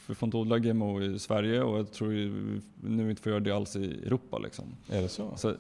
vi 0.09 0.15
får 0.15 0.27
inte 0.27 0.37
odla 0.37 0.59
GMO 0.59 1.03
i 1.03 1.19
Sverige 1.19 1.63
och 1.63 1.79
jag 1.79 1.93
tror 1.93 2.09
vi 2.09 2.61
nu 2.81 3.11
inte 3.11 3.23
får 3.23 3.31
göra 3.33 3.41
det 3.41 3.53
alls 3.53 3.77
i 3.77 4.07
Europa. 4.07 4.39
Liksom. 4.39 4.65
Är 4.91 5.03
det 5.03 5.09
så? 5.09 5.33
så 5.37 5.55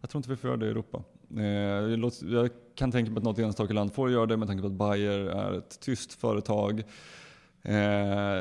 jag 0.00 0.10
tror 0.10 0.18
inte 0.18 0.30
vi 0.30 0.36
får 0.36 0.50
göra 0.50 0.58
det 0.58 0.66
i 0.66 0.70
Europa. 0.70 1.02
Eh, 1.36 2.32
jag 2.32 2.50
kan 2.74 2.92
tänka 2.92 3.10
mig 3.10 3.18
att 3.18 3.24
något 3.24 3.38
enstaka 3.38 3.74
land 3.74 3.92
får 3.92 4.10
göra 4.10 4.26
det 4.26 4.36
med 4.36 4.48
tanke 4.48 4.60
på 4.60 4.66
att 4.66 4.72
Bayer 4.72 5.18
är 5.18 5.58
ett 5.58 5.80
tyst 5.80 6.12
företag. 6.12 6.82
Eh, 7.62 7.76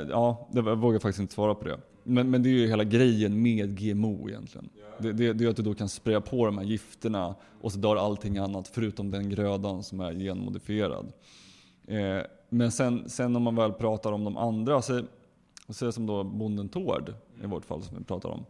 ja, 0.09 0.49
jag 0.51 0.75
vågar 0.77 0.99
faktiskt 0.99 1.19
inte 1.19 1.33
svara 1.33 1.55
på 1.55 1.65
det. 1.65 1.77
Men, 2.03 2.29
men 2.29 2.43
det 2.43 2.49
är 2.49 2.51
ju 2.51 2.67
hela 2.67 2.83
grejen 2.83 3.41
med 3.41 3.77
GMO 3.79 4.29
egentligen. 4.29 4.69
Det, 4.97 5.13
det, 5.13 5.33
det 5.33 5.45
är 5.45 5.49
att 5.49 5.55
du 5.55 5.63
då 5.63 5.73
kan 5.73 5.89
spraya 5.89 6.21
på 6.21 6.45
de 6.45 6.57
här 6.57 6.65
gifterna 6.65 7.35
och 7.61 7.71
så 7.71 7.77
dör 7.77 7.95
allting 7.95 8.37
annat 8.37 8.67
förutom 8.67 9.11
den 9.11 9.29
grödan 9.29 9.83
som 9.83 9.99
är 9.99 10.13
genmodifierad. 10.13 11.11
Eh, 11.87 12.19
men 12.49 12.71
sen, 12.71 13.09
sen 13.09 13.35
om 13.35 13.43
man 13.43 13.55
väl 13.55 13.73
pratar 13.73 14.11
om 14.11 14.23
de 14.23 14.37
andra, 14.37 14.81
så, 14.81 15.01
så 15.69 15.91
som 15.91 16.05
då 16.05 16.23
bonden 16.23 16.69
Tord 16.69 17.13
i 17.43 17.47
vårt 17.47 17.65
fall 17.65 17.83
som 17.83 17.97
vi 17.97 18.03
pratar 18.03 18.29
om. 18.29 18.45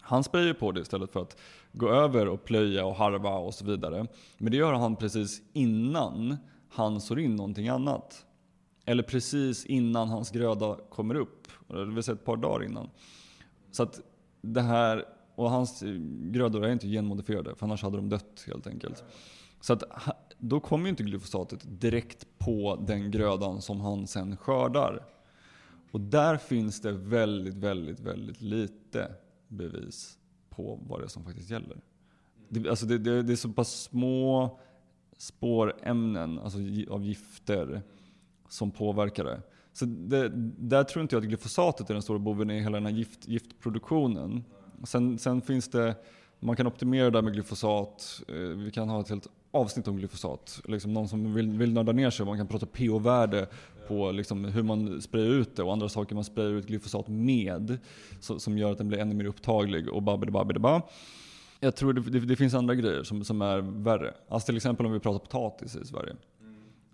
Han 0.00 0.24
sprayar 0.24 0.54
på 0.54 0.72
det 0.72 0.80
istället 0.80 1.12
för 1.12 1.20
att 1.20 1.36
gå 1.72 1.88
över 1.88 2.28
och 2.28 2.44
plöja 2.44 2.86
och 2.86 2.94
harva 2.94 3.30
och 3.30 3.54
så 3.54 3.64
vidare. 3.64 4.06
Men 4.38 4.50
det 4.50 4.56
gör 4.56 4.72
han 4.72 4.96
precis 4.96 5.42
innan 5.52 6.36
han 6.68 7.00
sår 7.00 7.20
in 7.20 7.36
någonting 7.36 7.68
annat. 7.68 8.24
Eller 8.88 9.02
precis 9.02 9.66
innan 9.66 10.08
hans 10.08 10.30
gröda 10.30 10.78
kommer 10.90 11.14
upp. 11.14 11.48
Det 11.66 11.84
vill 11.84 12.02
säga 12.02 12.14
ett 12.14 12.24
par 12.24 12.36
dagar 12.36 12.64
innan. 12.64 12.90
Så 13.70 13.82
att 13.82 14.00
det 14.40 14.60
här, 14.60 15.04
och 15.34 15.50
hans 15.50 15.82
grödor 16.20 16.64
är 16.64 16.72
inte 16.72 16.88
genmodifierade 16.88 17.54
för 17.54 17.66
annars 17.66 17.82
hade 17.82 17.96
de 17.96 18.08
dött 18.08 18.44
helt 18.46 18.66
enkelt. 18.66 19.04
Så 19.60 19.72
att 19.72 19.82
då 20.38 20.60
kommer 20.60 20.84
ju 20.84 20.90
inte 20.90 21.02
glyfosatet 21.02 21.80
direkt 21.80 22.26
på 22.38 22.84
den 22.86 23.10
grödan 23.10 23.62
som 23.62 23.80
han 23.80 24.06
sen 24.06 24.36
skördar. 24.36 25.06
Och 25.90 26.00
där 26.00 26.36
finns 26.36 26.80
det 26.80 26.92
väldigt, 26.92 27.54
väldigt, 27.54 28.00
väldigt 28.00 28.40
lite 28.40 29.12
bevis 29.48 30.18
på 30.50 30.80
vad 30.88 31.00
det 31.00 31.04
är 31.04 31.08
som 31.08 31.24
faktiskt 31.24 31.50
gäller. 31.50 31.80
Det, 32.48 32.68
alltså 32.68 32.86
det, 32.86 32.98
det, 32.98 33.22
det 33.22 33.32
är 33.32 33.36
så 33.36 33.48
pass 33.48 33.82
små 33.82 34.58
spårämnen, 35.18 36.38
alltså 36.38 36.58
av 36.90 37.04
gifter, 37.04 37.82
som 38.48 38.70
påverkar 38.70 39.24
det. 39.24 39.40
Så 39.72 39.84
det, 39.84 40.28
där 40.58 40.84
tror 40.84 41.02
inte 41.02 41.14
jag 41.14 41.22
att 41.22 41.28
glyfosatet 41.28 41.90
är 41.90 41.94
den 41.94 42.02
stora 42.02 42.18
boven 42.18 42.50
i 42.50 42.60
hela 42.60 42.76
den 42.76 42.86
här 42.86 42.92
gift, 42.92 43.28
giftproduktionen. 43.28 44.44
Sen, 44.84 45.18
sen, 45.18 45.40
finns 45.40 45.68
det, 45.68 45.94
man 46.40 46.56
kan 46.56 46.66
optimera 46.66 47.04
det 47.04 47.10
där 47.10 47.22
med 47.22 47.32
glyfosat. 47.32 48.22
Eh, 48.28 48.34
vi 48.34 48.70
kan 48.70 48.88
ha 48.88 49.00
ett 49.00 49.08
helt 49.08 49.28
avsnitt 49.50 49.88
om 49.88 49.96
glyfosat. 49.96 50.60
Liksom 50.64 50.92
någon 50.92 51.08
som 51.08 51.34
vill, 51.34 51.50
vill 51.50 51.72
nörda 51.72 51.92
ner 51.92 52.10
sig, 52.10 52.26
man 52.26 52.36
kan 52.36 52.46
prata 52.46 52.66
pH-värde 52.66 53.46
på 53.88 54.10
liksom 54.10 54.44
hur 54.44 54.62
man 54.62 55.02
sprayar 55.02 55.30
ut 55.30 55.56
det 55.56 55.62
och 55.62 55.72
andra 55.72 55.88
saker 55.88 56.14
man 56.14 56.24
sprayar 56.24 56.50
ut 56.50 56.66
glyfosat 56.66 57.08
med. 57.08 57.78
Så, 58.20 58.38
som 58.38 58.58
gör 58.58 58.72
att 58.72 58.78
den 58.78 58.88
blir 58.88 58.98
ännu 58.98 59.14
mer 59.14 59.24
upptaglig 59.24 59.88
och 59.88 60.02
babbidi 60.02 60.80
Jag 61.60 61.76
tror 61.76 61.92
det, 61.92 62.00
det, 62.00 62.20
det, 62.20 62.36
finns 62.36 62.54
andra 62.54 62.74
grejer 62.74 63.02
som, 63.02 63.24
som 63.24 63.42
är 63.42 63.58
värre. 63.58 64.14
Alltså 64.28 64.46
till 64.46 64.56
exempel 64.56 64.86
om 64.86 64.92
vi 64.92 65.00
pratar 65.00 65.18
potatis 65.18 65.76
i 65.76 65.86
Sverige. 65.86 66.16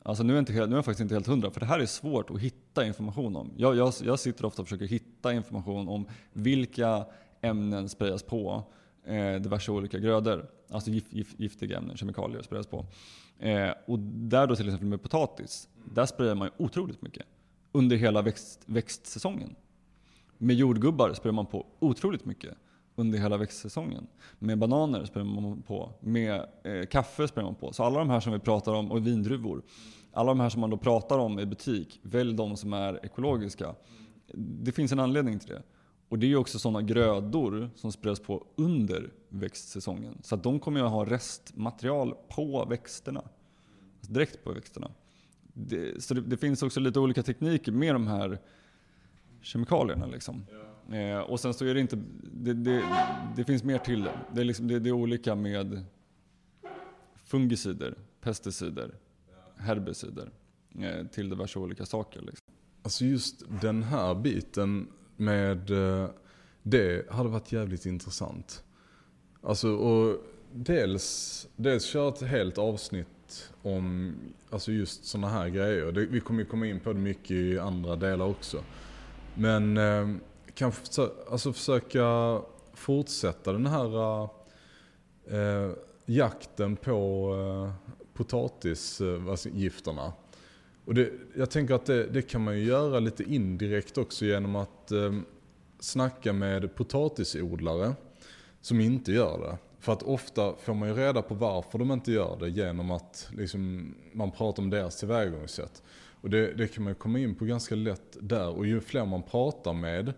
Alltså 0.07 0.23
nu 0.25 0.35
är, 0.35 0.39
inte, 0.39 0.53
nu 0.53 0.61
är 0.61 0.69
jag 0.69 0.85
faktiskt 0.85 1.01
inte 1.01 1.15
helt 1.15 1.27
hundra, 1.27 1.51
för 1.51 1.61
det 1.61 1.67
här 1.67 1.81
är 1.81 1.87
svårt 1.87 2.31
att 2.31 2.41
hitta 2.41 2.87
information 2.87 3.37
om. 3.37 3.53
Jag, 3.57 3.77
jag, 3.77 3.93
jag 4.03 4.19
sitter 4.19 4.45
ofta 4.45 4.63
och 4.63 4.69
försöker 4.69 4.87
hitta 4.87 5.33
information 5.33 5.89
om 5.89 6.07
vilka 6.33 7.07
ämnen 7.41 7.89
sprayas 7.89 8.23
på 8.23 8.65
eh, 9.05 9.35
diverse 9.35 9.73
olika 9.73 9.99
grödor. 9.99 10.51
Alltså 10.71 10.91
gift, 10.91 11.13
gift, 11.13 11.41
giftiga 11.41 11.79
ämnen, 11.79 11.97
kemikalier 11.97 12.43
sprayas 12.43 12.67
på. 12.67 12.87
Eh, 13.39 13.71
och 13.87 13.99
där 13.99 14.47
då 14.47 14.57
till 14.57 14.67
exempel 14.67 14.89
med 14.89 15.03
potatis, 15.03 15.69
där 15.85 16.07
sprayar 16.07 16.35
man 16.35 16.49
ju 16.49 16.65
otroligt 16.65 17.03
mycket. 17.03 17.27
Under 17.73 17.97
hela 17.97 18.23
växt, 18.23 18.63
växtsäsongen. 18.67 19.57
Med 20.39 20.57
jordgubbar 20.57 21.13
sprayar 21.13 21.35
man 21.35 21.47
på 21.47 21.67
otroligt 21.79 22.25
mycket 22.25 22.55
under 22.97 23.19
hela 23.19 23.37
växtsäsongen. 23.37 24.07
Med 24.39 24.59
bananer 24.59 25.05
sprayar 25.05 25.27
man 25.27 25.63
på, 25.63 25.93
med 26.01 26.47
eh, 26.65 26.87
kaffe 26.87 27.29
sprayar 27.29 27.47
man 27.47 27.55
på. 27.55 27.73
Så 27.73 27.85
alla 27.85 27.99
de 27.99 28.11
här 28.11 28.21
som 28.21 28.33
vi 28.33 28.39
pratar 28.39 28.75
om, 28.75 28.93
och 28.93 29.07
vindruvor. 29.07 29.63
Alla 30.13 30.31
de 30.31 30.41
här 30.41 30.49
som 30.49 30.61
man 30.61 30.71
då 30.71 30.77
pratar 30.77 31.19
om 31.19 31.39
i 31.39 31.47
butik, 31.47 32.01
välj 32.03 32.35
de 32.35 32.57
som 32.57 32.73
är 32.73 33.05
ekologiska. 33.05 33.75
Det 34.35 34.73
finns 34.73 34.93
en 34.93 35.01
anledning 35.01 35.39
till 35.39 35.49
det. 35.49 35.63
Och 36.09 36.19
det 36.19 36.27
är 36.27 36.29
ju 36.29 36.37
också 36.37 36.59
sådana 36.59 36.83
grödor 36.83 37.71
som 37.75 37.93
sprayas 37.93 38.21
på 38.21 38.47
under 38.57 39.13
växtsäsongen. 39.29 40.19
Så 40.23 40.35
att 40.35 40.43
de 40.43 40.61
kommer 40.61 40.81
ju 40.81 40.87
att 40.87 40.93
ha 40.93 41.05
restmaterial 41.05 42.15
på 42.29 42.65
växterna. 42.65 43.23
Alltså 43.99 44.13
direkt 44.13 44.45
på 44.45 44.53
växterna. 44.53 44.91
Det, 45.43 46.03
så 46.03 46.15
det, 46.15 46.21
det, 46.21 46.37
finns 46.37 46.63
också 46.63 46.81
lite 46.81 47.01
olika 47.01 47.23
tekniker 47.23 47.73
med 47.73 47.95
de 47.95 48.07
här 48.07 48.39
kemikalierna. 49.41 50.07
Liksom. 50.07 50.47
Ja. 50.51 50.74
Eh, 50.93 51.19
och 51.19 51.41
sen 51.41 51.55
så 51.55 51.65
är 51.65 51.75
det 51.75 51.81
inte, 51.81 51.99
det, 52.33 52.53
det, 52.53 52.83
det 53.37 53.45
finns 53.45 53.65
mer 53.65 53.79
till 53.79 54.03
det. 54.03 54.21
Det 54.35 54.41
är, 54.41 54.45
liksom, 54.45 54.69
det, 54.69 54.79
det 54.79 54.89
är 54.89 54.93
olika 54.93 55.35
med 55.35 55.85
fungicider, 57.25 57.95
pesticider, 58.21 58.95
herbicider 59.57 60.31
eh, 60.81 61.07
till 61.07 61.29
diverse 61.29 61.59
olika 61.59 61.87
saker. 61.87 62.21
Liksom. 62.21 62.47
Alltså 62.83 63.05
just 63.05 63.43
den 63.61 63.83
här 63.83 64.15
biten 64.15 64.89
med 65.17 65.71
eh, 65.71 66.11
det 66.63 67.11
hade 67.11 67.29
varit 67.29 67.53
jävligt 67.53 67.87
intressant. 67.87 68.65
Alltså 69.43 69.69
och 69.69 70.25
dels, 70.53 71.49
dels 71.57 71.85
köra 71.85 72.09
ett 72.09 72.23
helt 72.23 72.59
avsnitt 72.59 73.53
om 73.63 74.15
alltså 74.51 74.73
just 74.73 75.05
sådana 75.05 75.29
här 75.29 75.49
grejer. 75.49 75.93
Det, 75.93 76.07
vi 76.07 76.21
kommer 76.21 76.41
ju 76.41 76.47
komma 76.47 76.67
in 76.67 76.81
på 76.81 76.93
det 76.93 76.99
mycket 76.99 77.31
i 77.31 77.59
andra 77.59 77.97
delar 77.97 78.27
också. 78.27 78.65
Men 79.35 79.77
eh, 79.77 80.09
kanske 80.55 81.09
alltså 81.31 81.53
försöka 81.53 82.41
fortsätta 82.75 83.53
den 83.53 83.67
här 83.67 84.23
eh, 84.23 84.29
eh, 85.27 85.71
jakten 86.07 86.77
på 86.77 87.31
eh, 87.35 87.91
potatisgifterna. 88.15 90.13
Och 90.85 90.95
det, 90.95 91.13
jag 91.37 91.51
tänker 91.51 91.75
att 91.75 91.87
det, 91.87 92.07
det, 92.07 92.23
kan 92.23 92.45
man 92.45 92.59
ju 92.59 92.65
göra 92.65 93.01
lite 93.01 93.23
indirekt 93.23 93.99
också 93.99 94.25
genom 94.25 94.57
att 94.57 94.91
eh, 94.93 95.15
snacka 95.81 96.33
med 96.33 96.75
potatisodlare 96.75 97.95
som 98.61 98.81
inte 98.81 99.13
gör 99.13 99.39
det. 99.39 99.59
För 99.79 99.93
att 99.93 100.03
ofta 100.03 100.55
får 100.57 100.75
man 100.75 100.89
ju 100.89 100.95
reda 100.95 101.23
på 101.23 101.35
varför 101.35 101.79
de 101.79 101.93
inte 101.93 102.13
gör 102.13 102.37
det 102.41 102.49
genom 102.49 102.91
att 102.91 103.29
liksom, 103.37 103.95
man 104.13 104.31
pratar 104.31 104.63
om 104.63 104.71
deras 104.71 104.97
tillvägagångssätt. 104.97 105.83
Och 106.21 106.31
det, 106.31 106.53
det 106.53 106.69
kan 106.69 106.85
man 106.85 106.91
ju 106.91 106.95
komma 106.95 107.19
in 107.19 107.35
på 107.35 107.45
ganska 107.45 107.75
lätt 107.75 108.17
där 108.21 108.49
och 108.49 108.67
ju 108.67 108.81
fler 108.81 109.05
man 109.05 109.23
pratar 109.23 109.73
med 109.73 110.13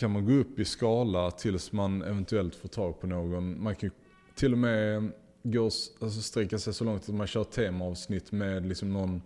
kan 0.00 0.10
man 0.10 0.26
gå 0.26 0.32
upp 0.32 0.58
i 0.58 0.64
skala 0.64 1.30
tills 1.30 1.72
man 1.72 2.02
eventuellt 2.02 2.54
får 2.54 2.68
tag 2.68 3.00
på 3.00 3.06
någon. 3.06 3.62
Man 3.62 3.74
kan 3.74 3.90
till 4.34 4.52
och 4.52 4.58
med 4.58 5.12
gå, 5.42 5.64
alltså 5.64 6.22
sträcka 6.22 6.58
sig 6.58 6.74
så 6.74 6.84
långt 6.84 7.02
att 7.02 7.14
man 7.14 7.26
kör 7.26 7.44
temaavsnitt 7.44 8.32
med 8.32 8.66
liksom 8.66 8.92
någon, 8.92 9.22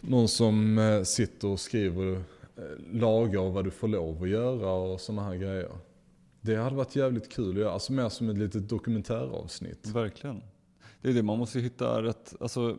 någon 0.00 0.28
som 0.28 0.78
eh, 0.78 1.02
sitter 1.02 1.48
och 1.48 1.60
skriver 1.60 2.12
eh, 2.12 2.22
lagar 2.92 3.40
och 3.40 3.52
vad 3.52 3.64
du 3.64 3.70
får 3.70 3.88
lov 3.88 4.22
att 4.22 4.28
göra 4.28 4.72
och 4.72 5.00
sådana 5.00 5.22
här 5.22 5.34
grejer. 5.36 5.70
Det 6.40 6.56
hade 6.56 6.76
varit 6.76 6.96
jävligt 6.96 7.32
kul 7.32 7.50
att 7.50 7.60
göra, 7.60 7.72
alltså 7.72 7.92
mer 7.92 8.08
som 8.08 8.30
ett 8.30 8.38
litet 8.38 8.68
dokumentäravsnitt. 8.68 9.86
Verkligen. 9.86 10.42
Det 11.02 11.08
är 11.08 11.14
det, 11.14 11.22
man 11.22 11.38
måste 11.38 11.60
hitta 11.60 12.02
rätt, 12.02 12.34
alltså 12.40 12.76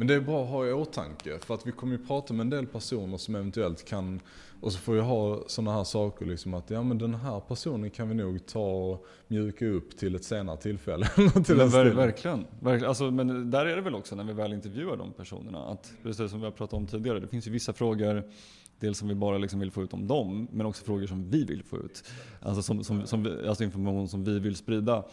men 0.00 0.06
det 0.06 0.14
är 0.14 0.20
bra 0.20 0.42
att 0.42 0.50
ha 0.50 0.66
i 0.66 0.72
åtanke 0.72 1.38
för 1.38 1.54
att 1.54 1.66
vi 1.66 1.72
kommer 1.72 1.92
ju 1.92 2.06
prata 2.06 2.34
med 2.34 2.40
en 2.40 2.50
del 2.50 2.66
personer 2.66 3.16
som 3.16 3.34
eventuellt 3.34 3.84
kan 3.84 4.20
och 4.60 4.72
så 4.72 4.78
får 4.78 4.92
vi 4.92 5.00
ha 5.00 5.42
sådana 5.46 5.72
här 5.72 5.84
saker 5.84 6.26
liksom 6.26 6.54
att 6.54 6.70
ja 6.70 6.82
men 6.82 6.98
den 6.98 7.14
här 7.14 7.40
personen 7.40 7.90
kan 7.90 8.08
vi 8.08 8.14
nog 8.14 8.46
ta 8.46 8.64
och 8.64 9.06
mjuka 9.28 9.66
upp 9.66 9.96
till 9.98 10.14
ett 10.14 10.24
senare 10.24 10.56
tillfälle. 10.56 11.06
till 11.16 11.56
men 11.56 11.60
en 11.60 11.68
ver, 11.68 11.84
verkligen. 11.84 12.46
verkligen. 12.60 12.88
Alltså, 12.88 13.10
men 13.10 13.50
där 13.50 13.66
är 13.66 13.76
det 13.76 13.82
väl 13.82 13.94
också 13.94 14.14
när 14.14 14.24
vi 14.24 14.32
väl 14.32 14.52
intervjuar 14.52 14.96
de 14.96 15.12
personerna. 15.12 15.64
Att, 15.64 15.92
precis 16.02 16.30
som 16.30 16.40
vi 16.40 16.44
har 16.44 16.52
pratat 16.52 16.74
om 16.74 16.86
tidigare, 16.86 17.20
det 17.20 17.28
finns 17.28 17.46
ju 17.46 17.50
vissa 17.50 17.72
frågor 17.72 18.24
Dels 18.78 18.98
som 18.98 19.08
vi 19.08 19.14
bara 19.14 19.38
liksom 19.38 19.60
vill 19.60 19.70
få 19.70 19.82
ut 19.82 19.92
om 19.92 20.06
dem, 20.06 20.48
men 20.52 20.66
också 20.66 20.84
frågor 20.84 21.06
som 21.06 21.30
vi 21.30 21.44
vill 21.44 21.62
få 21.62 21.76
ut. 21.76 22.04
Alltså, 22.40 22.62
som, 22.62 22.84
som, 22.84 23.06
som 23.06 23.22
vi, 23.22 23.48
alltså 23.48 23.64
information 23.64 24.08
som 24.08 24.24
vi 24.24 24.38
vill 24.38 24.56
sprida. 24.56 25.04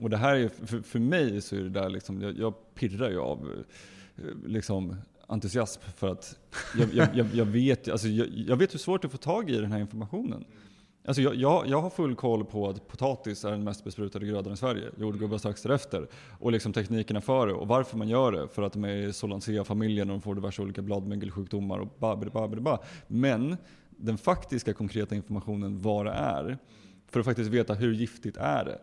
Och 0.00 0.10
det 0.10 0.16
här 0.16 0.36
är, 0.36 0.48
för, 0.48 0.80
för 0.80 0.98
mig 0.98 1.40
så 1.40 1.56
är 1.56 1.60
det 1.60 1.70
där 1.70 1.88
liksom, 1.88 2.22
jag, 2.22 2.38
jag 2.38 2.54
pirrar 2.74 3.10
ju 3.10 3.18
av 3.18 3.64
liksom, 4.44 4.96
entusiasm 5.26 5.80
för 5.96 6.08
att 6.08 6.38
jag, 6.78 6.94
jag, 6.94 7.08
jag, 7.14 7.26
jag 7.34 7.44
vet, 7.44 7.88
alltså, 7.88 8.08
jag, 8.08 8.28
jag 8.28 8.56
vet 8.56 8.74
hur 8.74 8.78
svårt 8.78 9.02
det 9.02 9.06
är 9.06 9.08
att 9.08 9.12
få 9.12 9.18
tag 9.18 9.50
i 9.50 9.56
den 9.56 9.72
här 9.72 9.80
informationen. 9.80 10.44
Alltså 11.06 11.22
jag, 11.22 11.34
jag, 11.34 11.66
jag 11.66 11.82
har 11.82 11.90
full 11.90 12.14
koll 12.14 12.44
på 12.44 12.68
att 12.68 12.88
potatis 12.88 13.44
är 13.44 13.50
den 13.50 13.64
mest 13.64 13.84
besprutade 13.84 14.26
grödan 14.26 14.52
i 14.52 14.56
Sverige. 14.56 14.90
Jordgubbar 14.98 15.38
strax 15.38 15.62
därefter. 15.62 16.08
Och 16.38 16.52
liksom 16.52 16.72
teknikerna 16.72 17.20
för 17.20 17.46
det 17.46 17.52
och 17.52 17.68
varför 17.68 17.96
man 17.96 18.08
gör 18.08 18.32
det. 18.32 18.48
För 18.48 18.62
att 18.62 18.72
de 18.72 18.84
är 18.84 18.96
i 18.96 19.12
Solancea-familjen 19.12 20.10
och 20.10 20.14
de 20.14 20.22
får 20.22 20.34
diverse 20.34 20.62
olika 20.62 20.82
bladmögelsjukdomar 20.82 21.78
och 21.78 21.88
babidi 21.98 22.60
ba. 22.60 22.78
Men 23.06 23.56
den 23.90 24.18
faktiska 24.18 24.72
konkreta 24.72 25.14
informationen 25.14 25.82
vad 25.82 26.06
det 26.06 26.12
är. 26.12 26.58
För 27.08 27.20
att 27.20 27.26
faktiskt 27.26 27.50
veta 27.50 27.74
hur 27.74 27.94
giftigt 27.94 28.36
är 28.36 28.64
det. 28.64 28.78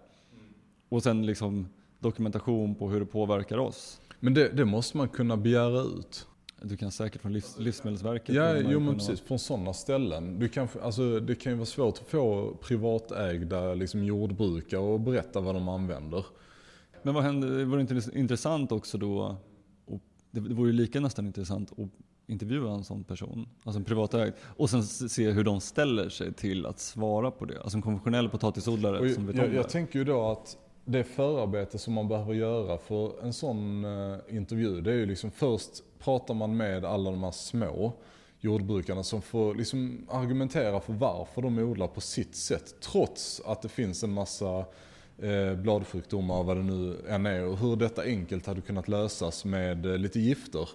Och 0.89 1.03
sen 1.03 1.25
liksom 1.25 1.67
dokumentation 1.99 2.75
på 2.75 2.89
hur 2.89 2.99
det 2.99 3.05
påverkar 3.05 3.57
oss. 3.57 4.00
Men 4.23 4.33
det, 4.33 4.49
det 4.49 4.65
måste 4.65 4.97
man 4.97 5.09
kunna 5.09 5.37
begära 5.37 5.81
ut. 5.81 6.27
Du 6.61 6.77
kan 6.77 6.91
säkert 6.91 7.21
från 7.21 7.33
livs, 7.33 7.59
Livsmedelsverket. 7.59 8.35
Ja, 8.35 8.57
jo 8.57 8.79
men 8.79 8.93
precis. 8.93 9.21
Från 9.21 9.39
sådana 9.39 9.73
ställen. 9.73 10.39
Du 10.39 10.49
kan, 10.49 10.67
alltså, 10.81 11.19
det 11.19 11.35
kan 11.35 11.51
ju 11.51 11.57
vara 11.57 11.65
svårt 11.65 11.97
att 11.97 12.07
få 12.07 12.55
privatägda 12.61 13.73
liksom, 13.73 14.03
jordbrukare 14.03 14.95
att 14.95 15.01
berätta 15.01 15.39
vad 15.41 15.55
de 15.55 15.69
använder. 15.69 16.25
Men 17.03 17.13
vad 17.13 17.23
händer, 17.23 17.47
det 17.49 17.65
vore 17.65 17.81
inte 17.81 18.01
intressant 18.13 18.71
också 18.71 18.97
då, 18.97 19.35
och 19.85 20.01
det 20.31 20.39
det 20.39 20.53
vore 20.53 20.69
ju 20.69 20.73
lika 20.73 20.99
nästan 20.99 21.25
intressant 21.25 21.71
att 21.71 21.89
intervjua 22.27 22.71
en 22.73 22.83
sån 22.83 23.03
person, 23.03 23.47
alltså 23.63 23.79
en 23.79 23.85
privatägd, 23.85 24.33
och 24.57 24.69
sen 24.69 24.83
se 24.83 25.31
hur 25.31 25.43
de 25.43 25.61
ställer 25.61 26.09
sig 26.09 26.33
till 26.33 26.65
att 26.65 26.79
svara 26.79 27.31
på 27.31 27.45
det. 27.45 27.61
Alltså 27.61 27.77
en 27.77 27.81
konventionell 27.81 28.29
potatisodlare 28.29 28.99
Och 28.99 29.11
som 29.11 29.27
vet 29.27 29.35
om 29.35 29.41
jag, 29.41 29.49
det. 29.49 29.55
jag 29.55 29.69
tänker 29.69 29.99
ju 29.99 30.05
då 30.05 30.31
att 30.31 30.57
det 30.91 31.03
förarbete 31.03 31.77
som 31.77 31.93
man 31.93 32.07
behöver 32.07 32.33
göra 32.33 32.77
för 32.77 33.23
en 33.23 33.33
sån 33.33 33.85
eh, 33.85 34.17
intervju, 34.29 34.81
det 34.81 34.91
är 34.91 34.95
ju 34.95 35.05
liksom 35.05 35.31
först 35.31 35.83
pratar 35.99 36.33
man 36.33 36.57
med 36.57 36.85
alla 36.85 37.11
de 37.11 37.23
här 37.23 37.31
små 37.31 37.93
jordbrukarna 38.39 39.03
som 39.03 39.21
får 39.21 39.55
liksom 39.55 40.07
argumentera 40.09 40.79
för 40.79 40.93
varför 40.93 41.41
de 41.41 41.59
odlar 41.59 41.87
på 41.87 42.01
sitt 42.01 42.35
sätt. 42.35 42.75
Trots 42.81 43.41
att 43.45 43.61
det 43.61 43.69
finns 43.69 44.03
en 44.03 44.13
massa 44.13 44.65
eh, 45.17 45.53
bladsjukdomar 45.55 46.35
och 46.35 46.45
vad 46.45 46.57
det 46.57 46.63
nu 46.63 46.97
än 47.09 47.25
är 47.25 47.45
och 47.45 47.57
hur 47.57 47.75
detta 47.75 48.03
enkelt 48.03 48.45
hade 48.45 48.61
kunnat 48.61 48.87
lösas 48.87 49.45
med 49.45 49.85
eh, 49.85 49.97
lite 49.97 50.19
gifter. 50.19 50.69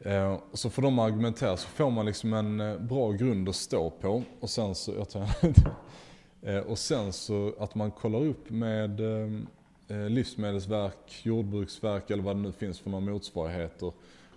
Eh, 0.00 0.38
så 0.52 0.70
får 0.70 0.82
de 0.82 0.98
argumentera 0.98 1.56
så 1.56 1.68
får 1.68 1.90
man 1.90 2.06
liksom 2.06 2.32
en 2.32 2.60
eh, 2.60 2.78
bra 2.78 3.12
grund 3.12 3.48
att 3.48 3.56
stå 3.56 3.90
på 3.90 4.22
och 4.40 4.50
sen 4.50 4.74
så, 4.74 4.92
jag 4.92 5.10
tar 5.10 5.28
Eh, 6.42 6.58
och 6.58 6.78
sen 6.78 7.12
så 7.12 7.52
att 7.58 7.74
man 7.74 7.90
kollar 7.90 8.24
upp 8.24 8.50
med 8.50 9.00
eh, 9.00 9.30
eh, 9.88 10.08
Livsmedelsverk, 10.10 11.20
Jordbruksverk 11.22 12.10
eller 12.10 12.22
vad 12.22 12.36
det 12.36 12.42
nu 12.42 12.52
finns 12.52 12.80
för 12.80 12.90
några 12.90 13.12
motsvarigheter 13.12 13.92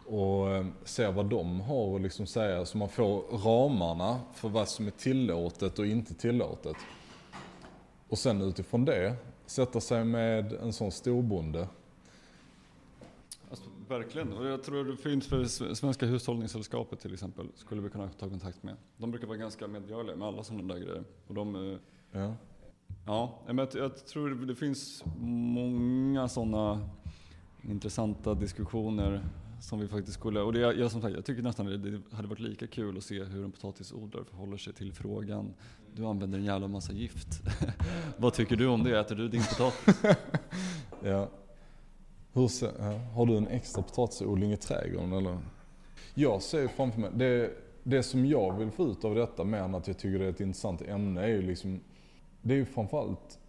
och 0.05 0.47
ser 0.83 1.11
vad 1.11 1.25
de 1.25 1.61
har 1.61 1.95
att 1.95 2.01
liksom 2.01 2.27
säga 2.27 2.65
så 2.65 2.77
man 2.77 2.89
får 2.89 3.21
ramarna 3.37 4.19
för 4.33 4.49
vad 4.49 4.69
som 4.69 4.87
är 4.87 4.91
tillåtet 4.91 5.79
och 5.79 5.85
inte 5.85 6.13
tillåtet. 6.13 6.75
Och 8.09 8.17
sen 8.17 8.41
utifrån 8.41 8.85
det 8.85 9.15
sätta 9.45 9.81
sig 9.81 10.03
med 10.03 10.53
en 10.53 10.73
sån 10.73 10.91
storbonde. 10.91 11.67
Verkligen, 13.91 14.34
och 14.34 14.45
jag 14.45 14.63
tror 14.63 14.84
det 14.84 14.97
finns 14.97 15.27
för 15.27 15.45
Svenska 15.73 16.06
hushållningssällskapet 16.06 16.99
till 16.99 17.13
exempel, 17.13 17.47
skulle 17.56 17.82
vi 17.82 17.89
kunna 17.89 18.10
ta 18.10 18.30
kontakt 18.30 18.63
med. 18.63 18.75
De 18.97 19.12
brukar 19.12 19.27
vara 19.27 19.38
ganska 19.38 19.67
medgörliga 19.67 20.15
med 20.15 20.27
alla 20.27 20.43
sådana 20.43 20.73
där 20.73 20.82
grejer. 20.82 21.04
Och 21.27 21.34
de, 21.34 21.56
eh, 21.56 21.77
Ja. 22.12 22.36
Ja, 23.06 23.39
men 23.47 23.58
jag, 23.58 23.67
jag 23.73 24.06
tror 24.06 24.30
det 24.30 24.56
finns 24.56 25.04
många 25.19 26.27
sådana 26.27 26.89
intressanta 27.62 28.34
diskussioner 28.34 29.23
som 29.62 29.80
vi 29.80 29.88
faktiskt 29.88 30.17
skulle, 30.19 30.41
och 30.41 30.54
det, 30.54 30.60
jag, 30.60 30.91
som 30.91 31.01
sagt, 31.01 31.15
jag 31.15 31.25
tycker 31.25 31.43
nästan 31.43 31.65
det, 31.65 31.77
det 31.77 32.01
hade 32.12 32.27
varit 32.27 32.39
lika 32.39 32.67
kul 32.67 32.97
att 32.97 33.04
se 33.04 33.23
hur 33.23 33.43
en 33.43 33.51
potatisodlare 33.51 34.25
förhåller 34.25 34.58
sig 34.58 34.73
till 34.73 34.93
frågan. 34.93 35.54
Du 35.95 36.06
använder 36.06 36.38
en 36.39 36.45
jävla 36.45 36.67
massa 36.67 36.93
gift. 36.93 37.41
Vad 38.17 38.34
tycker 38.34 38.56
du 38.56 38.67
om 38.67 38.84
det? 38.84 38.99
Äter 38.99 39.15
du 39.15 39.27
din 39.27 39.43
potatis? 39.43 40.01
Ja. 41.04 41.30
Hur 42.34 42.48
ser. 42.48 42.98
Har 43.13 43.26
du 43.26 43.38
en 43.38 43.48
extra 43.48 43.84
potatisodling 43.84 44.52
i 44.52 44.58
trädgården 44.58 45.13
eller? 45.13 45.38
Jag 46.13 46.41
ser 46.41 46.67
framför 46.67 47.00
mig, 47.00 47.10
det, 47.13 47.52
det 47.84 48.04
som 48.04 48.26
jag 48.26 48.58
vill 48.58 48.72
få 48.72 48.88
ut 48.88 49.06
av 49.06 49.15
detta 49.15 49.44
mer 49.44 49.58
än 49.58 49.76
att 49.76 49.88
jag 49.88 49.98
tycker 49.98 50.20
det 50.20 50.26
är 50.26 50.30
ett 50.30 50.41
intressant 50.41 50.82
ämne 50.82 51.22
är 51.22 51.28
ju 51.28 51.41
liksom, 51.41 51.80
det 52.41 52.54
är 52.54 52.58
ju 52.58 52.65
framförallt 52.65 53.39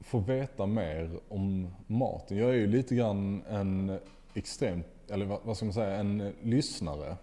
få 0.00 0.18
veta 0.18 0.66
mer 0.66 1.10
om 1.28 1.68
maten. 1.86 2.36
Jag 2.36 2.50
är 2.50 2.54
ju 2.54 2.66
lite 2.66 2.94
grann 2.94 3.42
en 3.48 3.98
extremt, 4.34 4.86
eller 5.08 5.26
vad 5.26 5.38
vad 5.44 5.56
ska 5.56 5.66
man 5.66 5.74
säga, 5.74 5.96
en 5.96 6.32
lyssnare 6.42 7.16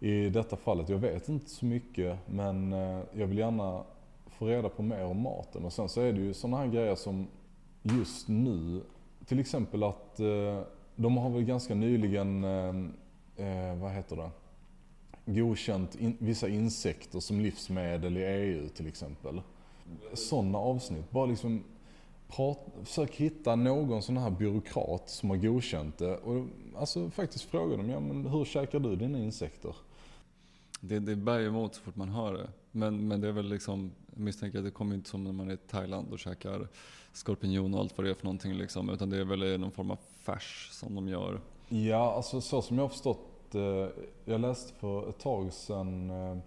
i 0.00 0.28
detta 0.28 0.56
fallet. 0.56 0.88
Jag 0.88 0.98
vet 0.98 1.28
inte 1.28 1.50
så 1.50 1.66
mycket 1.66 2.18
men 2.26 2.72
eh, 2.72 3.00
jag 3.12 3.26
vill 3.26 3.38
gärna 3.38 3.82
få 4.26 4.46
reda 4.46 4.68
på 4.68 4.82
mer 4.82 5.04
om 5.04 5.20
maten. 5.20 5.64
Och 5.64 5.72
sen 5.72 5.88
så 5.88 6.00
är 6.00 6.12
det 6.12 6.20
ju 6.20 6.34
sådana 6.34 6.56
här 6.56 6.66
grejer 6.66 6.94
som 6.94 7.26
just 7.82 8.28
nu, 8.28 8.82
till 9.26 9.40
exempel 9.40 9.82
att 9.82 10.20
eh, 10.20 10.60
de 10.96 11.16
har 11.16 11.30
väl 11.30 11.44
ganska 11.44 11.74
nyligen, 11.74 12.44
eh, 12.44 12.74
eh, 13.46 13.76
vad 13.76 13.92
heter 13.92 14.16
det, 14.16 14.30
godkänt 15.32 15.94
in, 15.94 16.16
vissa 16.18 16.48
insekter 16.48 17.20
som 17.20 17.40
livsmedel 17.40 18.16
i 18.16 18.24
EU 18.24 18.68
till 18.68 18.86
exempel. 18.86 19.40
Sådana 20.14 20.58
avsnitt, 20.58 21.10
bara 21.10 21.26
liksom 21.26 21.64
prat, 22.28 22.58
försök 22.84 23.14
hitta 23.14 23.56
någon 23.56 24.02
sån 24.02 24.16
här 24.16 24.30
byråkrat 24.30 25.10
som 25.10 25.30
har 25.30 25.36
godkänt 25.36 25.98
det 25.98 26.16
och 26.16 26.46
alltså 26.76 27.10
faktiskt 27.10 27.44
fråga 27.44 27.76
dem, 27.76 27.90
ja 27.90 28.00
men 28.00 28.26
hur 28.26 28.44
käkar 28.44 28.80
du 28.80 28.96
dina 28.96 29.18
insekter? 29.18 29.76
Det, 30.80 30.98
det 30.98 31.16
bär 31.16 31.38
ju 31.38 31.46
emot 31.46 31.74
så 31.74 31.80
fort 31.80 31.96
man 31.96 32.08
hör 32.08 32.32
det. 32.32 32.48
Men, 32.72 33.08
men 33.08 33.20
det 33.20 33.28
är 33.28 33.32
väl 33.32 33.48
liksom, 33.48 33.90
jag 34.10 34.20
misstänker 34.20 34.58
att 34.58 34.64
det 34.64 34.70
kommer 34.70 34.94
inte 34.94 35.10
som 35.10 35.24
när 35.24 35.32
man 35.32 35.50
är 35.50 35.54
i 35.54 35.56
Thailand 35.56 36.12
och 36.12 36.18
käkar 36.18 36.68
skorpion 37.16 37.74
och 37.74 37.80
allt 37.80 37.98
vad 37.98 38.06
det 38.06 38.10
är 38.10 38.14
för 38.14 38.24
någonting 38.24 38.54
liksom. 38.54 38.90
Utan 38.90 39.10
det 39.10 39.16
är 39.16 39.24
väl 39.24 39.60
någon 39.60 39.70
form 39.70 39.90
av 39.90 39.98
färs 40.20 40.68
som 40.72 40.94
de 40.94 41.08
gör. 41.08 41.40
Ja, 41.68 42.12
alltså 42.14 42.40
så 42.40 42.62
som 42.62 42.76
jag 42.76 42.84
har 42.84 42.88
förstått 42.88 43.54
eh, 43.54 43.88
Jag 44.24 44.40
läste 44.40 44.72
för 44.74 45.08
ett 45.08 45.18
tag 45.18 45.52
sedan 45.52 46.10
eh, 46.10 46.38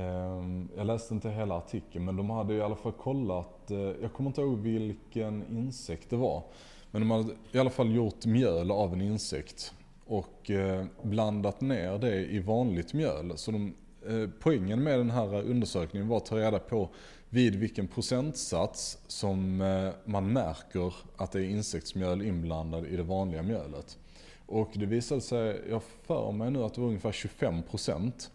ehm, 0.00 0.68
Jag 0.76 0.86
läste 0.86 1.14
inte 1.14 1.30
hela 1.30 1.56
artikeln 1.56 2.04
men 2.04 2.16
de 2.16 2.30
hade 2.30 2.54
i 2.54 2.62
alla 2.62 2.76
fall 2.76 2.92
kollat 2.92 3.70
eh, 3.70 3.78
Jag 3.78 4.12
kommer 4.12 4.30
inte 4.30 4.40
ihåg 4.40 4.58
vilken 4.58 5.44
insekt 5.50 6.10
det 6.10 6.16
var. 6.16 6.42
Men 6.90 7.02
de 7.02 7.10
hade 7.10 7.34
i 7.52 7.58
alla 7.58 7.70
fall 7.70 7.94
gjort 7.94 8.26
mjöl 8.26 8.70
av 8.70 8.92
en 8.92 9.00
insekt 9.00 9.74
och 10.06 10.50
eh, 10.50 10.84
blandat 11.02 11.60
ner 11.60 11.98
det 11.98 12.26
i 12.26 12.38
vanligt 12.38 12.92
mjöl. 12.92 13.32
Så 13.36 13.50
de, 13.50 13.74
eh, 14.08 14.30
poängen 14.40 14.82
med 14.82 14.98
den 14.98 15.10
här 15.10 15.42
undersökningen 15.42 16.08
var 16.08 16.16
att 16.16 16.26
ta 16.26 16.36
reda 16.36 16.58
på 16.58 16.88
vid 17.34 17.54
vilken 17.54 17.88
procentsats 17.88 18.98
som 19.06 19.60
eh, 19.60 19.92
man 20.04 20.32
märker 20.32 20.94
att 21.16 21.32
det 21.32 21.40
är 21.40 21.44
insektsmjöl 21.44 22.22
inblandad 22.22 22.86
i 22.86 22.96
det 22.96 23.02
vanliga 23.02 23.42
mjölet. 23.42 23.98
Och 24.46 24.70
det 24.74 24.86
visade 24.86 25.20
sig, 25.20 25.62
jag 25.70 25.82
för 25.82 26.32
mig 26.32 26.50
nu 26.50 26.62
att 26.62 26.74
det 26.74 26.80
var 26.80 26.88
ungefär 26.88 27.12
25%. 27.12 28.30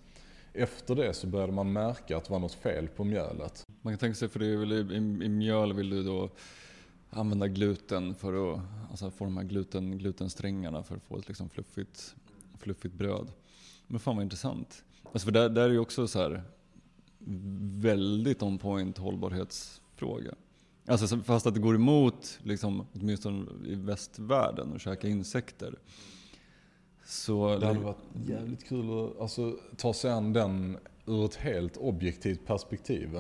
Efter 0.53 0.95
det 0.95 1.13
så 1.13 1.27
började 1.27 1.53
man 1.53 1.73
märka 1.73 2.17
att 2.17 2.25
det 2.25 2.31
var 2.31 2.39
något 2.39 2.53
fel 2.53 2.87
på 2.87 3.03
mjölet. 3.03 3.65
Man 3.81 3.93
kan 3.93 3.99
tänka 3.99 4.15
sig, 4.15 4.29
för 4.29 4.39
det 4.39 4.47
är 4.47 4.57
väl 4.57 4.73
i, 4.73 4.75
i, 4.75 5.25
i 5.25 5.29
mjöl 5.29 5.73
vill 5.73 5.89
du 5.89 6.03
då 6.03 6.29
använda 7.09 7.47
gluten 7.47 8.15
för 8.15 8.53
att 8.53 8.59
alltså 8.89 9.11
få 9.11 9.25
de 9.25 9.37
här 9.37 9.43
gluten, 9.43 9.97
glutensträngarna 9.97 10.83
för 10.83 10.95
att 10.95 11.03
få 11.03 11.17
ett 11.17 11.27
liksom 11.27 11.49
fluffigt, 11.49 12.15
fluffigt 12.57 12.93
bröd. 12.93 13.31
Men 13.87 13.99
fan 13.99 14.15
vad 14.15 14.23
intressant. 14.23 14.83
Alltså 15.03 15.25
för 15.25 15.31
där, 15.31 15.49
där 15.49 15.63
är 15.63 15.69
ju 15.69 15.79
också 15.79 16.07
så 16.07 16.19
här 16.19 16.43
väldigt 17.81 18.43
on 18.43 18.57
point 18.57 18.97
hållbarhetsfråga. 18.97 20.33
Alltså 20.87 21.07
så- 21.07 21.19
fast 21.19 21.47
att 21.47 21.53
det 21.53 21.59
går 21.59 21.75
emot, 21.75 22.39
liksom, 22.43 22.87
åtminstone 22.93 23.45
i 23.65 23.75
västvärlden, 23.75 24.73
att 24.75 24.81
käka 24.81 25.07
insekter. 25.07 25.75
Så 27.05 27.57
Det 27.57 27.65
hade 27.65 27.79
varit 27.79 27.97
jävligt 28.27 28.67
kul 28.67 28.89
att 29.07 29.21
alltså, 29.21 29.55
ta 29.77 29.93
sig 29.93 30.11
an 30.11 30.33
den 30.33 30.77
ur 31.05 31.25
ett 31.25 31.35
helt 31.35 31.77
objektivt 31.77 32.45
perspektiv. 32.45 33.19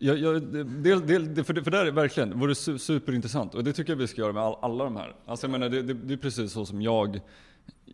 Jag, 0.00 0.18
jag, 0.18 0.42
det, 0.42 0.64
det, 1.00 1.18
det, 1.18 1.44
för, 1.44 1.54
det, 1.54 1.64
för 1.64 1.70
det 1.70 1.78
är 1.78 1.90
verkligen, 1.90 2.40
vore 2.40 2.54
su, 2.54 2.78
superintressant 2.78 3.54
och 3.54 3.64
det 3.64 3.72
tycker 3.72 3.92
jag 3.92 3.98
vi 3.98 4.06
ska 4.06 4.20
göra 4.20 4.32
med 4.32 4.42
all, 4.42 4.56
alla 4.62 4.84
de 4.84 4.96
här. 4.96 5.16
Alltså 5.26 5.46
jag 5.46 5.52
menar, 5.52 5.68
det, 5.68 5.82
det, 5.82 5.94
det 5.94 6.14
är 6.14 6.18
precis 6.18 6.52
så 6.52 6.66
som 6.66 6.82
jag, 6.82 7.20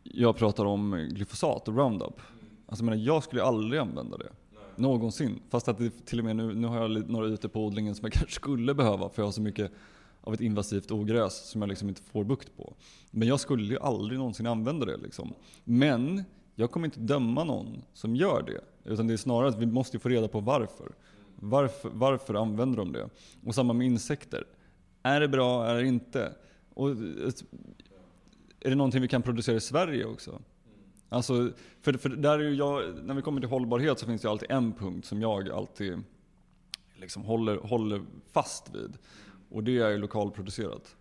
jag 0.02 0.36
pratar 0.36 0.64
om 0.64 1.08
glyfosat 1.10 1.68
och 1.68 1.76
Roundup. 1.76 2.20
Alltså 2.66 2.84
jag 2.84 2.90
menar, 2.90 3.02
jag 3.02 3.22
skulle 3.24 3.42
aldrig 3.42 3.80
använda 3.80 4.16
det. 4.16 4.28
Någonsin. 4.76 5.40
Fast 5.50 5.68
att 5.68 5.78
det 5.78 6.06
till 6.06 6.18
och 6.18 6.24
med 6.24 6.36
nu, 6.36 6.54
nu 6.54 6.66
har 6.66 6.76
jag 6.76 7.10
några 7.10 7.26
ute 7.26 7.48
på 7.48 7.66
odlingen 7.66 7.94
som 7.94 8.04
jag 8.04 8.12
kanske 8.18 8.32
skulle 8.32 8.74
behöva 8.74 9.08
för 9.08 9.22
jag 9.22 9.26
har 9.26 9.32
så 9.32 9.42
mycket 9.42 9.72
av 10.20 10.34
ett 10.34 10.40
invasivt 10.40 10.90
ogräs 10.90 11.50
som 11.50 11.62
jag 11.62 11.68
liksom 11.68 11.88
inte 11.88 12.02
får 12.02 12.24
bukt 12.24 12.56
på. 12.56 12.74
Men 13.10 13.28
jag 13.28 13.40
skulle 13.40 13.64
ju 13.64 13.78
aldrig 13.78 14.18
någonsin 14.18 14.46
använda 14.46 14.86
det 14.86 14.96
liksom. 14.96 15.34
Men 15.64 16.24
jag 16.54 16.70
kommer 16.70 16.86
inte 16.86 17.00
döma 17.00 17.44
någon 17.44 17.82
som 17.92 18.16
gör 18.16 18.42
det. 18.42 18.90
Utan 18.90 19.06
det 19.06 19.12
är 19.12 19.16
snarare 19.16 19.48
att 19.48 19.58
vi 19.58 19.66
måste 19.66 19.98
få 19.98 20.08
reda 20.08 20.28
på 20.28 20.40
varför. 20.40 20.92
Varför, 21.36 21.90
varför 21.94 22.34
använder 22.34 22.76
de 22.78 22.92
det? 22.92 23.08
Och 23.46 23.54
samma 23.54 23.72
med 23.72 23.86
insekter. 23.86 24.44
Är 25.02 25.20
det 25.20 25.28
bra, 25.28 25.66
är 25.66 25.74
det 25.74 25.86
inte? 25.86 26.32
Och, 26.74 26.90
eh, 26.90 26.96
är 28.60 28.70
det 28.70 28.74
någonting 28.74 29.02
vi 29.02 29.08
kan 29.08 29.22
producera 29.22 29.56
i 29.56 29.60
Sverige 29.60 30.04
också? 30.04 30.42
Alltså, 31.12 31.50
för, 31.82 31.92
för 31.92 32.08
där 32.08 32.38
är 32.38 32.50
jag, 32.50 33.04
när 33.04 33.14
vi 33.14 33.22
kommer 33.22 33.40
till 33.40 33.50
hållbarhet 33.50 33.98
så 33.98 34.06
finns 34.06 34.22
det 34.22 34.30
alltid 34.30 34.50
en 34.50 34.72
punkt 34.72 35.06
som 35.06 35.22
jag 35.22 35.50
alltid 35.50 36.02
liksom 36.96 37.22
håller, 37.22 37.56
håller 37.56 38.02
fast 38.32 38.74
vid. 38.74 38.98
Och 39.50 39.64
det 39.64 39.78
är 39.78 39.90
ju 39.90 39.98
lokalproducerat. 39.98 40.96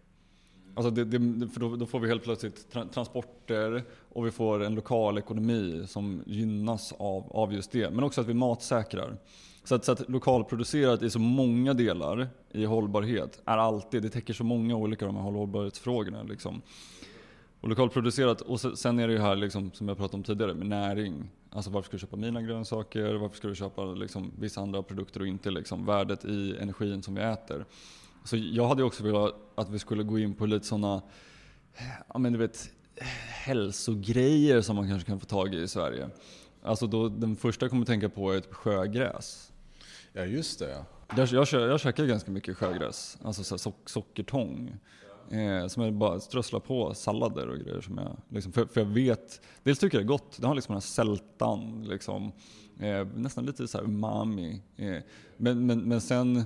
Alltså 0.75 0.91
det, 0.91 1.03
det, 1.03 1.47
för 1.47 1.59
då, 1.59 1.75
då, 1.75 1.85
får 1.85 1.99
vi 1.99 2.07
helt 2.07 2.23
plötsligt 2.23 2.71
tra 2.71 2.85
transporter 2.85 3.83
och 4.09 4.25
vi 4.25 4.31
får 4.31 4.63
en 4.63 4.75
lokal 4.75 5.17
ekonomi 5.17 5.83
som 5.87 6.23
gynnas 6.25 6.93
av, 6.97 7.31
av 7.31 7.53
just 7.53 7.71
det. 7.71 7.93
Men 7.93 8.03
också 8.03 8.21
att 8.21 8.27
vi 8.27 8.33
matsäkrar. 8.33 9.17
Så 9.63 9.75
att, 9.75 9.85
så 9.85 9.91
att 9.91 10.09
lokalproducerat 10.09 11.01
i 11.01 11.09
så 11.09 11.19
många 11.19 11.73
delar 11.73 12.27
i 12.51 12.65
hållbarhet 12.65 13.41
är 13.45 13.57
alltid, 13.57 14.03
det 14.03 14.09
täcker 14.09 14.33
så 14.33 14.43
många 14.43 14.75
olika 14.75 15.05
de 15.05 15.15
här 15.15 15.23
hållbarhetsfrågorna. 15.23 16.23
Liksom. 16.23 16.61
Och 17.61 17.69
lokalproducerat, 17.69 18.41
och 18.41 18.59
sen 18.59 18.99
är 18.99 19.07
det 19.07 19.13
ju 19.13 19.19
här 19.19 19.35
liksom, 19.35 19.71
som 19.71 19.87
jag 19.87 19.97
pratade 19.97 20.17
om 20.17 20.23
tidigare 20.23 20.53
med 20.53 20.67
näring. 20.67 21.29
Alltså 21.49 21.71
varför 21.71 21.87
ska 21.87 21.97
du 21.97 21.99
köpa 21.99 22.17
mina 22.17 22.41
grönsaker? 22.41 23.13
Varför 23.13 23.37
ska 23.37 23.47
du 23.47 23.55
köpa 23.55 23.85
liksom, 23.85 24.31
vissa 24.39 24.61
andra 24.61 24.83
produkter 24.83 25.19
och 25.19 25.27
inte 25.27 25.51
liksom, 25.51 25.85
värdet 25.85 26.25
i 26.25 26.57
energin 26.59 27.03
som 27.03 27.15
vi 27.15 27.21
äter? 27.21 27.65
Så 28.23 28.37
jag 28.37 28.67
hade 28.67 28.83
också 28.83 29.03
velat 29.03 29.35
att 29.55 29.69
vi 29.69 29.79
skulle 29.79 30.03
gå 30.03 30.19
in 30.19 30.33
på 30.33 30.45
lite 30.45 30.65
sådana, 30.65 31.01
ja 32.13 32.19
men 32.19 32.33
du 32.33 32.39
vet, 32.39 32.69
hälsogrejer 33.27 34.61
som 34.61 34.75
man 34.75 34.89
kanske 34.89 35.07
kan 35.07 35.19
få 35.19 35.25
tag 35.25 35.53
i 35.53 35.61
i 35.61 35.67
Sverige. 35.67 36.09
Alltså 36.63 36.87
då, 36.87 37.09
den 37.09 37.35
första 37.35 37.65
jag 37.65 37.71
kommer 37.71 37.85
tänka 37.85 38.09
på 38.09 38.31
är 38.31 38.37
ett 38.37 38.53
sjögräs. 38.53 39.51
Ja 40.13 40.25
just 40.25 40.59
det. 40.59 40.85
Jag, 41.17 41.27
jag, 41.27 41.47
jag 41.51 41.79
käkar 41.79 42.05
ganska 42.05 42.31
mycket 42.31 42.57
sjögräs, 42.57 43.17
alltså 43.23 43.43
så 43.43 43.57
sock, 43.57 43.89
sockertång. 43.89 44.77
Eh, 45.31 45.67
som 45.67 45.83
jag 45.83 45.93
bara 45.93 46.19
strösslar 46.19 46.59
på 46.59 46.93
sallader 46.93 47.47
och 47.49 47.57
grejer. 47.57 47.81
Som 47.81 47.97
jag, 47.97 48.17
liksom, 48.29 48.51
för, 48.51 48.65
för 48.65 48.81
jag 48.81 48.87
vet, 48.87 49.41
dels 49.63 49.79
tycker 49.79 49.97
jag 49.97 50.05
det 50.05 50.05
är 50.05 50.17
gott, 50.17 50.37
det 50.41 50.47
har 50.47 50.55
liksom 50.55 50.73
den 50.73 50.75
här 50.75 50.87
sältan, 50.87 51.83
liksom, 51.87 52.31
eh, 52.79 53.07
nästan 53.15 53.45
lite 53.45 53.67
så 53.67 53.79
umami. 53.79 54.61
Eh, 54.75 54.97
men, 55.37 55.65
men, 55.65 55.79
men 55.79 56.01
sen 56.01 56.43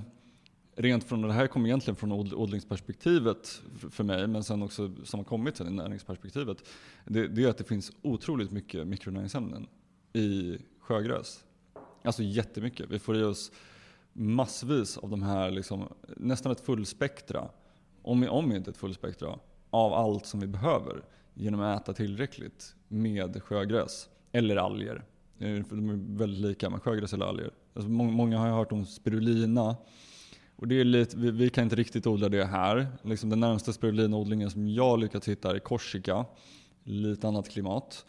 rent 0.76 1.04
från, 1.04 1.22
det 1.22 1.32
här 1.32 1.46
kommer 1.46 1.66
egentligen 1.66 1.96
från 1.96 2.12
odlingsperspektivet 2.12 3.62
för 3.90 4.04
mig, 4.04 4.26
men 4.26 4.44
sen 4.44 4.62
också 4.62 4.92
som 5.04 5.20
har 5.20 5.24
kommit 5.24 5.54
till 5.54 5.66
näringsperspektivet. 5.66 6.58
Det, 7.04 7.28
det 7.28 7.44
är 7.44 7.48
att 7.48 7.58
det 7.58 7.64
finns 7.64 7.92
otroligt 8.02 8.50
mycket 8.50 8.86
mikronäringsämnen 8.86 9.66
i 10.12 10.58
sjögräs. 10.80 11.44
Alltså 12.02 12.22
jättemycket. 12.22 12.90
Vi 12.90 12.98
får 12.98 13.16
i 13.16 13.22
oss 13.22 13.52
massvis 14.12 14.98
av 14.98 15.10
de 15.10 15.22
här, 15.22 15.50
liksom, 15.50 15.88
nästan 16.16 16.52
ett 16.52 16.60
fullspektra, 16.60 17.48
om, 18.06 18.28
om 18.28 18.52
inte 18.52 18.70
ett 18.70 18.76
fullspektra, 18.76 19.38
av 19.70 19.92
allt 19.92 20.26
som 20.26 20.40
vi 20.40 20.46
behöver 20.46 21.02
genom 21.34 21.60
att 21.60 21.82
äta 21.82 21.92
tillräckligt 21.92 22.74
med 22.88 23.42
sjögräs. 23.42 24.08
Eller 24.32 24.56
alger. 24.56 25.04
Eh, 25.38 25.62
de 25.70 25.90
är 25.90 26.18
väldigt 26.18 26.40
lika 26.40 26.70
med 26.70 26.82
sjögräs 26.82 27.12
eller 27.12 27.26
alger. 27.26 27.50
Alltså 27.74 27.90
många 27.90 28.38
har 28.38 28.48
hört 28.48 28.72
om 28.72 28.86
spirulina. 28.86 29.76
Och 30.56 30.68
det 30.68 30.80
är 30.80 30.84
lite, 30.84 31.16
vi, 31.16 31.30
vi, 31.30 31.50
kan 31.50 31.64
inte 31.64 31.76
riktigt 31.76 32.06
odla 32.06 32.28
det 32.28 32.44
här. 32.44 32.86
Liksom 33.02 33.30
den 33.30 33.40
närmsta 33.40 33.72
spirulinodlingen 33.72 34.50
som 34.50 34.68
jag 34.68 34.98
lyckats 34.98 35.28
hitta 35.28 35.54
är 35.54 35.58
Korsika. 35.58 36.24
Lite 36.84 37.28
annat 37.28 37.48
klimat. 37.48 38.06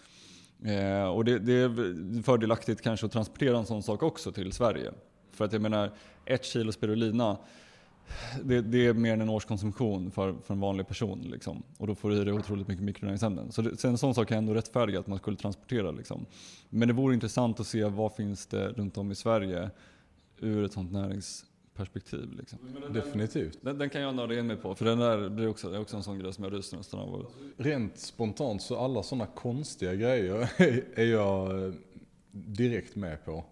Eh, 0.64 1.08
och 1.08 1.26
det, 1.26 1.40
det, 1.40 1.54
är 1.54 2.24
fördelaktigt 2.24 2.82
kanske 2.82 3.06
att 3.06 3.12
transportera 3.12 3.58
en 3.58 3.66
sån 3.66 3.84
sak 3.84 4.04
också 4.04 4.32
till 4.32 4.52
Sverige. 4.52 4.92
För 5.32 5.46
att 5.46 5.54
jag 5.54 5.62
menar, 5.62 5.92
ett 6.26 6.46
kilo 6.46 6.72
spirulina, 6.72 7.38
det, 8.44 8.62
det 8.62 8.88
är 8.88 8.94
mer 8.94 9.14
än 9.14 9.22
en 9.22 9.30
årskonsumtion 9.30 10.12
för, 10.12 10.36
för 10.44 10.54
en 10.54 10.60
vanlig 10.60 10.88
person. 10.88 11.22
Liksom. 11.22 11.64
Och 11.78 11.88
då 11.88 11.96
får 11.96 12.10
du 12.10 12.22
i 12.22 12.24
dig 12.24 12.34
otroligt 12.34 12.68
mycket 12.68 12.84
mikronäringsämnen. 12.84 13.52
Så, 13.52 13.62
det, 13.62 13.78
så 13.78 13.88
en 13.88 13.98
sån 13.98 14.16
sak 14.16 14.28
kan 14.28 14.38
ändå 14.38 14.54
rättfärdiga 14.54 15.00
att 15.00 15.08
man 15.08 15.18
skulle 15.18 15.38
transportera. 15.38 15.92
Liksom. 15.92 16.26
Men 16.70 16.88
det 16.88 16.94
vore 16.94 17.14
intressant 17.14 17.60
att 17.60 17.68
se 17.68 17.84
vad 17.84 18.16
finns 18.16 18.46
det 18.46 18.70
runt 18.70 18.98
om 18.98 19.12
i 19.12 19.16
Sverige 19.16 19.70
ur 20.40 20.64
ett 20.64 20.74
sånt 20.74 20.92
näringsperspektiv. 20.92 22.34
Liksom. 22.38 22.60
Definitivt. 22.94 23.58
Den, 23.62 23.78
den, 23.78 23.90
kan 23.90 24.02
jag 24.02 24.16
nörda 24.16 24.40
in 24.40 24.48
mig 24.48 24.58
på, 24.58 24.76
för 24.76 24.86
den 24.86 25.00
där, 25.00 25.42
är 25.42 25.48
också, 25.48 25.74
är 25.74 25.80
också 25.80 25.98
en 25.98 26.04
sån 26.04 26.20
grej 26.20 26.34
som 26.34 26.44
jag 26.44 26.54
ryser 26.54 26.78
nästan 26.78 27.00
av. 27.00 27.32
Rent 27.58 28.00
spontant 28.00 28.62
så 28.62 28.78
alla 28.78 29.04
sådana 29.04 29.26
konstiga 29.26 29.96
grejer 29.96 30.50
är 31.00 31.06
jag 31.06 31.74
direkt 32.32 32.96
med 32.96 33.26
på. 33.26 33.46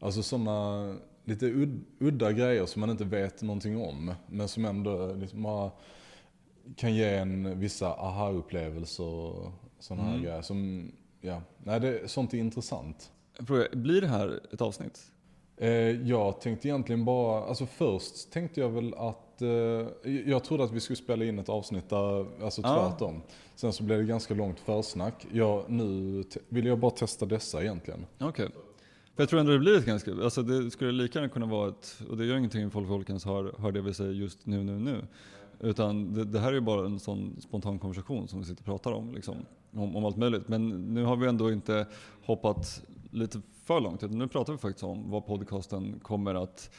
Alltså 0.00 0.22
sådana 0.22 0.96
lite 1.28 1.46
ud, 1.46 1.84
udda 1.98 2.32
grejer 2.32 2.66
som 2.66 2.80
man 2.80 2.90
inte 2.90 3.04
vet 3.04 3.42
någonting 3.42 3.82
om. 3.82 4.14
Men 4.26 4.48
som 4.48 4.64
ändå 4.64 5.14
liksom 5.14 5.42
bara 5.42 5.70
kan 6.76 6.94
ge 6.94 7.14
en 7.14 7.60
vissa 7.60 7.86
aha-upplevelser 7.86 9.04
och 9.04 9.52
sådana 9.78 10.02
mm. 10.02 10.14
här 10.14 10.24
grejer. 10.24 10.42
Som, 10.42 10.90
ja, 11.20 11.42
nej, 11.58 11.80
det, 11.80 12.10
sånt 12.10 12.34
är 12.34 12.38
intressant. 12.38 13.10
Fråga, 13.46 13.64
blir 13.72 14.00
det 14.00 14.06
här 14.06 14.40
ett 14.52 14.60
avsnitt? 14.60 15.12
Eh, 15.56 15.70
jag 16.08 16.40
tänkte 16.40 16.68
egentligen 16.68 17.04
bara, 17.04 17.44
alltså 17.44 17.66
först 17.66 18.32
tänkte 18.32 18.60
jag 18.60 18.68
väl 18.68 18.94
att, 18.94 19.42
eh, 19.42 19.48
jag 20.26 20.44
trodde 20.44 20.64
att 20.64 20.72
vi 20.72 20.80
skulle 20.80 20.96
spela 20.96 21.24
in 21.24 21.38
ett 21.38 21.48
avsnitt 21.48 21.88
där, 21.88 22.44
alltså 22.44 22.62
tvärtom. 22.62 23.16
Ah. 23.16 23.30
Sen 23.54 23.72
så 23.72 23.82
blev 23.82 23.98
det 23.98 24.04
ganska 24.04 24.34
långt 24.34 24.60
försnack. 24.60 25.26
Ja, 25.32 25.64
nu 25.68 26.24
vill 26.48 26.66
jag 26.66 26.78
bara 26.78 26.90
testa 26.90 27.26
dessa 27.26 27.62
egentligen. 27.62 28.06
Okej. 28.20 28.28
Okay. 28.28 28.48
För 29.18 29.22
jag 29.22 29.28
tror 29.28 29.40
ändå 29.40 29.52
det 29.52 29.58
blir 29.58 29.78
ett 29.78 29.86
ganska, 29.86 30.10
alltså 30.12 30.42
det 30.42 30.70
skulle 30.70 30.92
lika 30.92 31.18
gärna 31.18 31.32
kunna 31.32 31.46
vara 31.46 31.68
ett, 31.68 32.02
och 32.10 32.16
det 32.16 32.24
gör 32.24 32.36
ingenting 32.36 32.64
om 32.64 32.70
folk, 32.70 32.88
folkens 32.88 33.24
hör, 33.24 33.54
hör 33.58 33.72
det 33.72 33.80
vi 33.80 33.94
säger 33.94 34.12
just 34.12 34.46
nu, 34.46 34.64
nu, 34.64 34.78
nu. 34.78 35.06
Utan 35.60 36.14
det, 36.14 36.24
det 36.24 36.40
här 36.40 36.48
är 36.48 36.52
ju 36.52 36.60
bara 36.60 36.86
en 36.86 36.98
sån 36.98 37.36
spontan 37.40 37.78
konversation 37.78 38.28
som 38.28 38.38
vi 38.38 38.44
sitter 38.44 38.62
och 38.62 38.66
pratar 38.66 38.92
om, 38.92 39.14
liksom, 39.14 39.36
om, 39.72 39.96
om 39.96 40.04
allt 40.04 40.16
möjligt. 40.16 40.48
Men 40.48 40.94
nu 40.94 41.04
har 41.04 41.16
vi 41.16 41.26
ändå 41.26 41.52
inte 41.52 41.86
hoppat 42.24 42.82
lite 43.10 43.40
för 43.64 43.80
långt, 43.80 44.02
utan 44.02 44.18
nu 44.18 44.28
pratar 44.28 44.52
vi 44.52 44.58
faktiskt 44.58 44.84
om 44.84 45.10
vad 45.10 45.26
podcasten 45.26 46.00
kommer 46.00 46.34
att, 46.34 46.70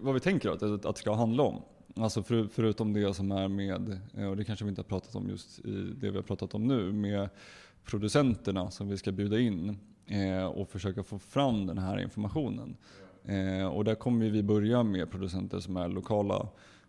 vad 0.00 0.14
vi 0.14 0.20
tänker 0.20 0.50
att, 0.50 0.62
att 0.62 0.82
det 0.82 1.00
ska 1.00 1.14
handla 1.14 1.42
om. 1.42 1.62
Alltså 1.96 2.22
för, 2.22 2.48
förutom 2.52 2.92
det 2.92 3.14
som 3.14 3.32
är 3.32 3.48
med, 3.48 4.00
eh, 4.14 4.26
och 4.26 4.36
det 4.36 4.44
kanske 4.44 4.64
vi 4.64 4.68
inte 4.68 4.82
har 4.82 4.88
pratat 4.88 5.14
om 5.14 5.28
just 5.28 5.58
i 5.58 5.94
det 6.00 6.10
vi 6.10 6.16
har 6.16 6.22
pratat 6.22 6.54
om 6.54 6.66
nu, 6.66 6.92
med 6.92 7.28
producenterna 7.84 8.70
som 8.70 8.88
vi 8.88 8.96
ska 8.96 9.12
bjuda 9.12 9.38
in 9.38 9.78
eh, 10.06 10.46
och 10.46 10.68
försöka 10.68 11.02
få 11.02 11.18
fram 11.18 11.66
den 11.66 11.78
här 11.78 12.00
informationen. 12.00 12.76
Eh, 13.24 13.66
och 13.66 13.84
där 13.84 13.94
kommer 13.94 14.30
vi 14.30 14.42
börja 14.42 14.82
med 14.82 15.10
producenter 15.10 15.60
som 15.60 15.76
är 15.76 15.88
lokala 15.88 16.48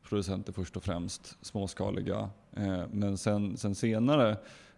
producenter 0.09 0.53
först 0.53 0.77
och 0.77 0.83
främst, 0.83 1.37
småskaliga. 1.41 2.29
Eh, 2.53 2.83
men 2.91 3.17
sen, 3.17 3.57
sen 3.57 3.75
senare 3.75 4.37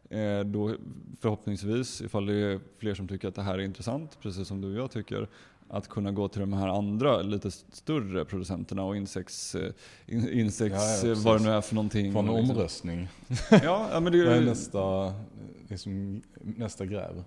eh, 0.09 0.39
då 0.39 0.75
förhoppningsvis, 1.19 2.01
ifall 2.01 2.25
det 2.25 2.33
är 2.33 2.59
fler 2.77 2.95
som 2.95 3.07
tycker 3.07 3.27
att 3.27 3.35
det 3.35 3.41
här 3.41 3.53
är 3.53 3.63
intressant, 3.63 4.17
precis 4.21 4.47
som 4.47 4.61
du 4.61 4.71
och 4.73 4.83
jag 4.83 4.91
tycker, 4.91 5.27
att 5.69 5.88
kunna 5.88 6.11
gå 6.11 6.27
till 6.27 6.39
de 6.39 6.53
här 6.53 6.67
andra 6.67 7.21
lite 7.21 7.51
större 7.51 8.25
producenterna 8.25 8.83
och 8.83 8.97
insekts, 8.97 9.55
eh, 9.55 9.73
insekts 10.07 11.03
ja, 11.03 11.09
ja, 11.09 11.15
vad 11.17 11.39
det 11.39 11.43
nu 11.43 11.51
är 11.51 11.61
för 11.61 11.75
någonting. 11.75 12.13
Få 12.13 12.19
en 12.19 12.29
omröstning. 12.29 13.07
ja, 13.51 13.89
ja, 13.91 13.99
men 13.99 14.11
det, 14.11 14.19
är 14.19 14.41
nästa, 14.41 15.13
liksom, 15.67 16.21
nästa 16.39 16.85
gräv. 16.85 17.23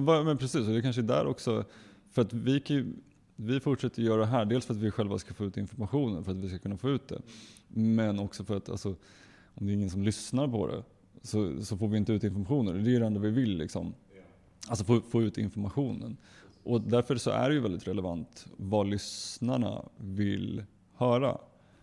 Men 0.00 0.38
precis, 0.38 0.68
och 0.68 0.74
det 0.74 0.82
kanske 0.82 1.00
är 1.00 1.06
där 1.06 1.26
också, 1.26 1.64
för 2.10 2.22
att 2.22 2.32
vi, 2.32 2.60
kan, 2.60 2.96
vi 3.36 3.60
fortsätter 3.60 4.02
göra 4.02 4.20
det 4.20 4.26
här, 4.26 4.44
dels 4.44 4.66
för 4.66 4.74
att 4.74 4.80
vi 4.80 4.90
själva 4.90 5.18
ska 5.18 5.34
få 5.34 5.44
ut 5.44 5.56
informationen, 5.56 6.24
för 6.24 6.32
att 6.32 6.38
vi 6.38 6.48
ska 6.48 6.58
kunna 6.58 6.76
få 6.76 6.90
ut 6.90 7.08
det. 7.08 7.20
Men 7.68 8.18
också 8.18 8.44
för 8.44 8.56
att 8.56 8.68
alltså, 8.68 8.88
om 9.54 9.66
det 9.66 9.72
är 9.72 9.74
ingen 9.74 9.90
som 9.90 10.02
lyssnar 10.02 10.48
på 10.48 10.66
det 10.66 10.82
så, 11.22 11.64
så 11.64 11.76
får 11.76 11.88
vi 11.88 11.98
inte 11.98 12.12
ut 12.12 12.24
informationen. 12.24 12.84
Det 12.84 12.96
är 12.96 13.00
det 13.00 13.06
enda 13.06 13.20
vi 13.20 13.30
vill. 13.30 13.58
Liksom. 13.58 13.94
Alltså 14.68 14.84
få, 14.84 15.00
få 15.00 15.22
ut 15.22 15.38
informationen. 15.38 16.16
Och 16.62 16.80
därför 16.80 17.16
så 17.16 17.30
är 17.30 17.48
det 17.48 17.54
ju 17.54 17.60
väldigt 17.60 17.88
relevant 17.88 18.46
vad 18.56 18.86
lyssnarna 18.86 19.84
vill 19.96 20.64
höra. 20.94 21.38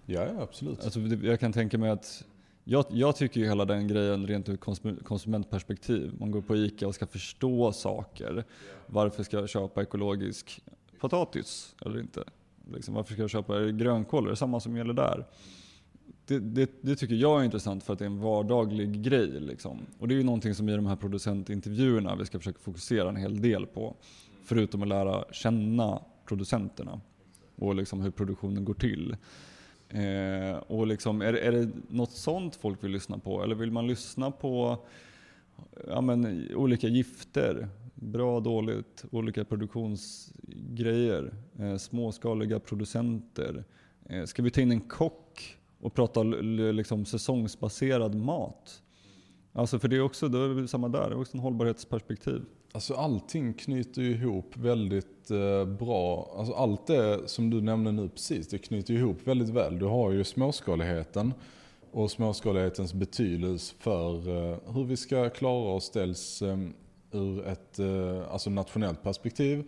Ja, 0.05 0.27
absolut. 0.39 0.83
Alltså, 0.83 0.99
jag 0.99 1.39
kan 1.39 1.53
tänka 1.53 1.77
mig 1.77 1.89
att 1.89 2.25
jag, 2.67 2.85
jag, 2.89 3.15
tycker 3.15 3.39
ju 3.39 3.45
hela 3.45 3.65
den 3.65 3.87
grejen 3.87 4.27
rent 4.27 4.49
ur 4.49 4.57
konsumentperspektiv. 5.03 6.13
Man 6.19 6.31
går 6.31 6.41
på 6.41 6.55
ICA 6.55 6.87
och 6.87 6.95
ska 6.95 7.07
förstå 7.07 7.71
saker. 7.71 8.43
Varför 8.87 9.23
ska 9.23 9.39
jag 9.39 9.49
köpa 9.49 9.81
ekologisk 9.81 10.61
potatis 10.99 11.75
eller 11.85 11.99
inte? 11.99 12.23
Liksom, 12.73 12.93
varför 12.93 13.13
ska 13.13 13.21
jag 13.21 13.29
köpa 13.29 13.65
grönkål? 13.65 14.25
Är 14.25 14.29
det 14.29 14.35
samma 14.35 14.59
som 14.59 14.77
gäller 14.77 14.93
där? 14.93 15.25
Det, 16.25 16.39
det, 16.39 16.71
det, 16.81 16.95
tycker 16.95 17.15
jag 17.15 17.41
är 17.41 17.45
intressant 17.45 17.83
för 17.83 17.93
att 17.93 17.99
det 17.99 18.05
är 18.05 18.09
en 18.09 18.21
vardaglig 18.21 19.01
grej. 19.01 19.39
Liksom. 19.39 19.79
Och 19.99 20.07
det 20.07 20.13
är 20.13 20.17
ju 20.17 20.23
någonting 20.23 20.55
som 20.55 20.69
i 20.69 20.75
de 20.75 20.85
här 20.85 20.95
producentintervjuerna 20.95 22.15
vi 22.15 22.25
ska 22.25 22.39
försöka 22.39 22.59
fokusera 22.59 23.09
en 23.09 23.15
hel 23.15 23.41
del 23.41 23.65
på. 23.65 23.95
Förutom 24.43 24.81
att 24.81 24.87
lära 24.87 25.25
känna 25.31 26.01
producenterna 26.27 27.01
och 27.55 27.75
liksom 27.75 28.01
hur 28.01 28.11
produktionen 28.11 28.65
går 28.65 28.73
till. 28.73 29.15
Eh, 29.89 30.57
och 30.57 30.87
liksom, 30.87 31.21
är, 31.21 31.33
är 31.33 31.51
det 31.51 31.69
något 31.89 32.11
sånt 32.11 32.55
folk 32.55 32.83
vill 32.83 32.91
lyssna 32.91 33.17
på? 33.17 33.43
Eller 33.43 33.55
vill 33.55 33.71
man 33.71 33.87
lyssna 33.87 34.31
på 34.31 34.85
ja, 35.87 36.01
men, 36.01 36.47
olika 36.55 36.87
gifter? 36.87 37.67
Bra, 37.93 38.39
dåligt, 38.39 39.05
olika 39.11 39.45
produktionsgrejer, 39.45 41.33
eh, 41.59 41.77
småskaliga 41.77 42.59
producenter. 42.59 43.63
Eh, 44.05 44.25
ska 44.25 44.43
vi 44.43 44.51
ta 44.51 44.61
in 44.61 44.71
en 44.71 44.81
kock 44.81 45.57
och 45.79 45.93
prata 45.93 46.23
liksom, 46.23 47.05
säsongsbaserad 47.05 48.15
mat? 48.15 48.81
Alltså 49.53 49.79
för 49.79 49.87
det 49.87 49.95
är 49.95 50.01
också, 50.01 50.27
det 50.27 50.39
är 50.39 50.67
samma 50.67 50.89
där, 50.89 51.09
det 51.09 51.15
är 51.15 51.19
också 51.19 51.37
en 51.37 51.43
hållbarhetsperspektiv. 51.43 52.45
Alltså 52.75 52.93
allting 52.93 53.53
knyter 53.53 54.01
ju 54.01 54.11
ihop 54.11 54.57
väldigt 54.57 55.31
eh, 55.31 55.65
bra. 55.65 56.35
Alltså 56.37 56.53
allt 56.53 56.87
det 56.87 57.29
som 57.29 57.49
du 57.49 57.61
nämnde 57.61 57.91
nu 57.91 58.09
precis, 58.09 58.47
det 58.47 58.57
knyter 58.57 58.93
ihop 58.93 59.17
väldigt 59.23 59.49
väl. 59.49 59.79
Du 59.79 59.85
har 59.85 60.11
ju 60.11 60.23
småskaligheten 60.23 61.33
och 61.91 62.11
småskalighetens 62.11 62.93
betydelse 62.93 63.75
för 63.79 64.13
eh, 64.13 64.57
hur 64.73 64.83
vi 64.83 64.97
ska 64.97 65.29
klara 65.29 65.73
oss 65.73 65.89
dels 65.89 66.41
eh, 66.41 66.57
ur 67.11 67.47
ett 67.47 67.79
eh, 67.79 68.31
alltså 68.31 68.49
nationellt 68.49 69.03
perspektiv 69.03 69.63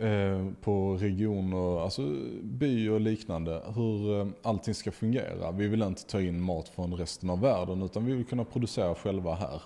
eh, 0.00 0.48
på 0.60 0.96
regioner, 0.96 1.82
alltså 1.82 2.02
by 2.42 2.88
och 2.88 3.00
liknande. 3.00 3.62
Hur 3.74 4.20
eh, 4.20 4.26
allting 4.42 4.74
ska 4.74 4.92
fungera. 4.92 5.50
Vi 5.52 5.68
vill 5.68 5.82
inte 5.82 6.06
ta 6.06 6.20
in 6.20 6.40
mat 6.40 6.68
från 6.68 6.94
resten 6.94 7.30
av 7.30 7.40
världen 7.40 7.82
utan 7.82 8.04
vi 8.04 8.12
vill 8.12 8.26
kunna 8.26 8.44
producera 8.44 8.94
själva 8.94 9.34
här. 9.34 9.62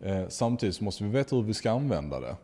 Eh, 0.00 0.28
samtidigt 0.28 0.76
så 0.76 0.84
måste 0.84 1.04
vi 1.04 1.10
veta 1.10 1.36
hur 1.36 1.42
vi 1.42 1.54
ska 1.54 1.70
använda 1.70 2.20
det. 2.20 2.36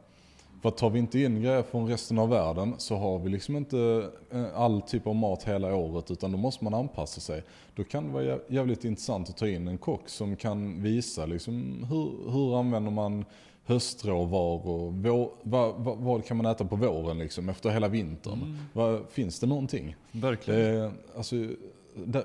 För 0.62 0.70
tar 0.70 0.90
vi 0.90 0.98
inte 0.98 1.18
in 1.18 1.42
grejer 1.42 1.62
från 1.62 1.88
resten 1.88 2.18
av 2.18 2.28
världen 2.28 2.74
så 2.78 2.96
har 2.96 3.18
vi 3.18 3.30
liksom 3.30 3.56
inte 3.56 4.10
eh, 4.30 4.44
all 4.54 4.82
typ 4.82 5.06
av 5.06 5.14
mat 5.14 5.44
hela 5.44 5.74
året 5.74 6.10
utan 6.10 6.32
då 6.32 6.38
måste 6.38 6.64
man 6.64 6.74
anpassa 6.74 7.20
sig. 7.20 7.42
Då 7.74 7.84
kan 7.84 8.06
det 8.06 8.12
vara 8.12 8.38
jävligt 8.48 8.84
intressant 8.84 9.28
att 9.28 9.36
ta 9.36 9.48
in 9.48 9.68
en 9.68 9.78
kock 9.78 10.08
som 10.08 10.36
kan 10.36 10.82
visa 10.82 11.26
liksom 11.26 11.86
hur, 11.90 12.32
hur 12.32 12.58
använder 12.58 12.90
man 12.90 13.24
höstråvaror, 13.64 14.90
vår, 14.90 15.30
vad, 15.42 15.74
vad, 15.76 15.98
vad, 15.98 16.24
kan 16.24 16.36
man 16.36 16.46
äta 16.46 16.64
på 16.64 16.76
våren 16.76 17.18
liksom 17.18 17.48
efter 17.48 17.70
hela 17.70 17.88
vintern? 17.88 18.42
Mm. 18.42 18.56
Vad, 18.72 19.02
finns 19.10 19.40
det 19.40 19.46
någonting? 19.46 19.96
Verkligen. 20.12 20.82
Eh, 20.82 20.90
alltså, 21.16 21.36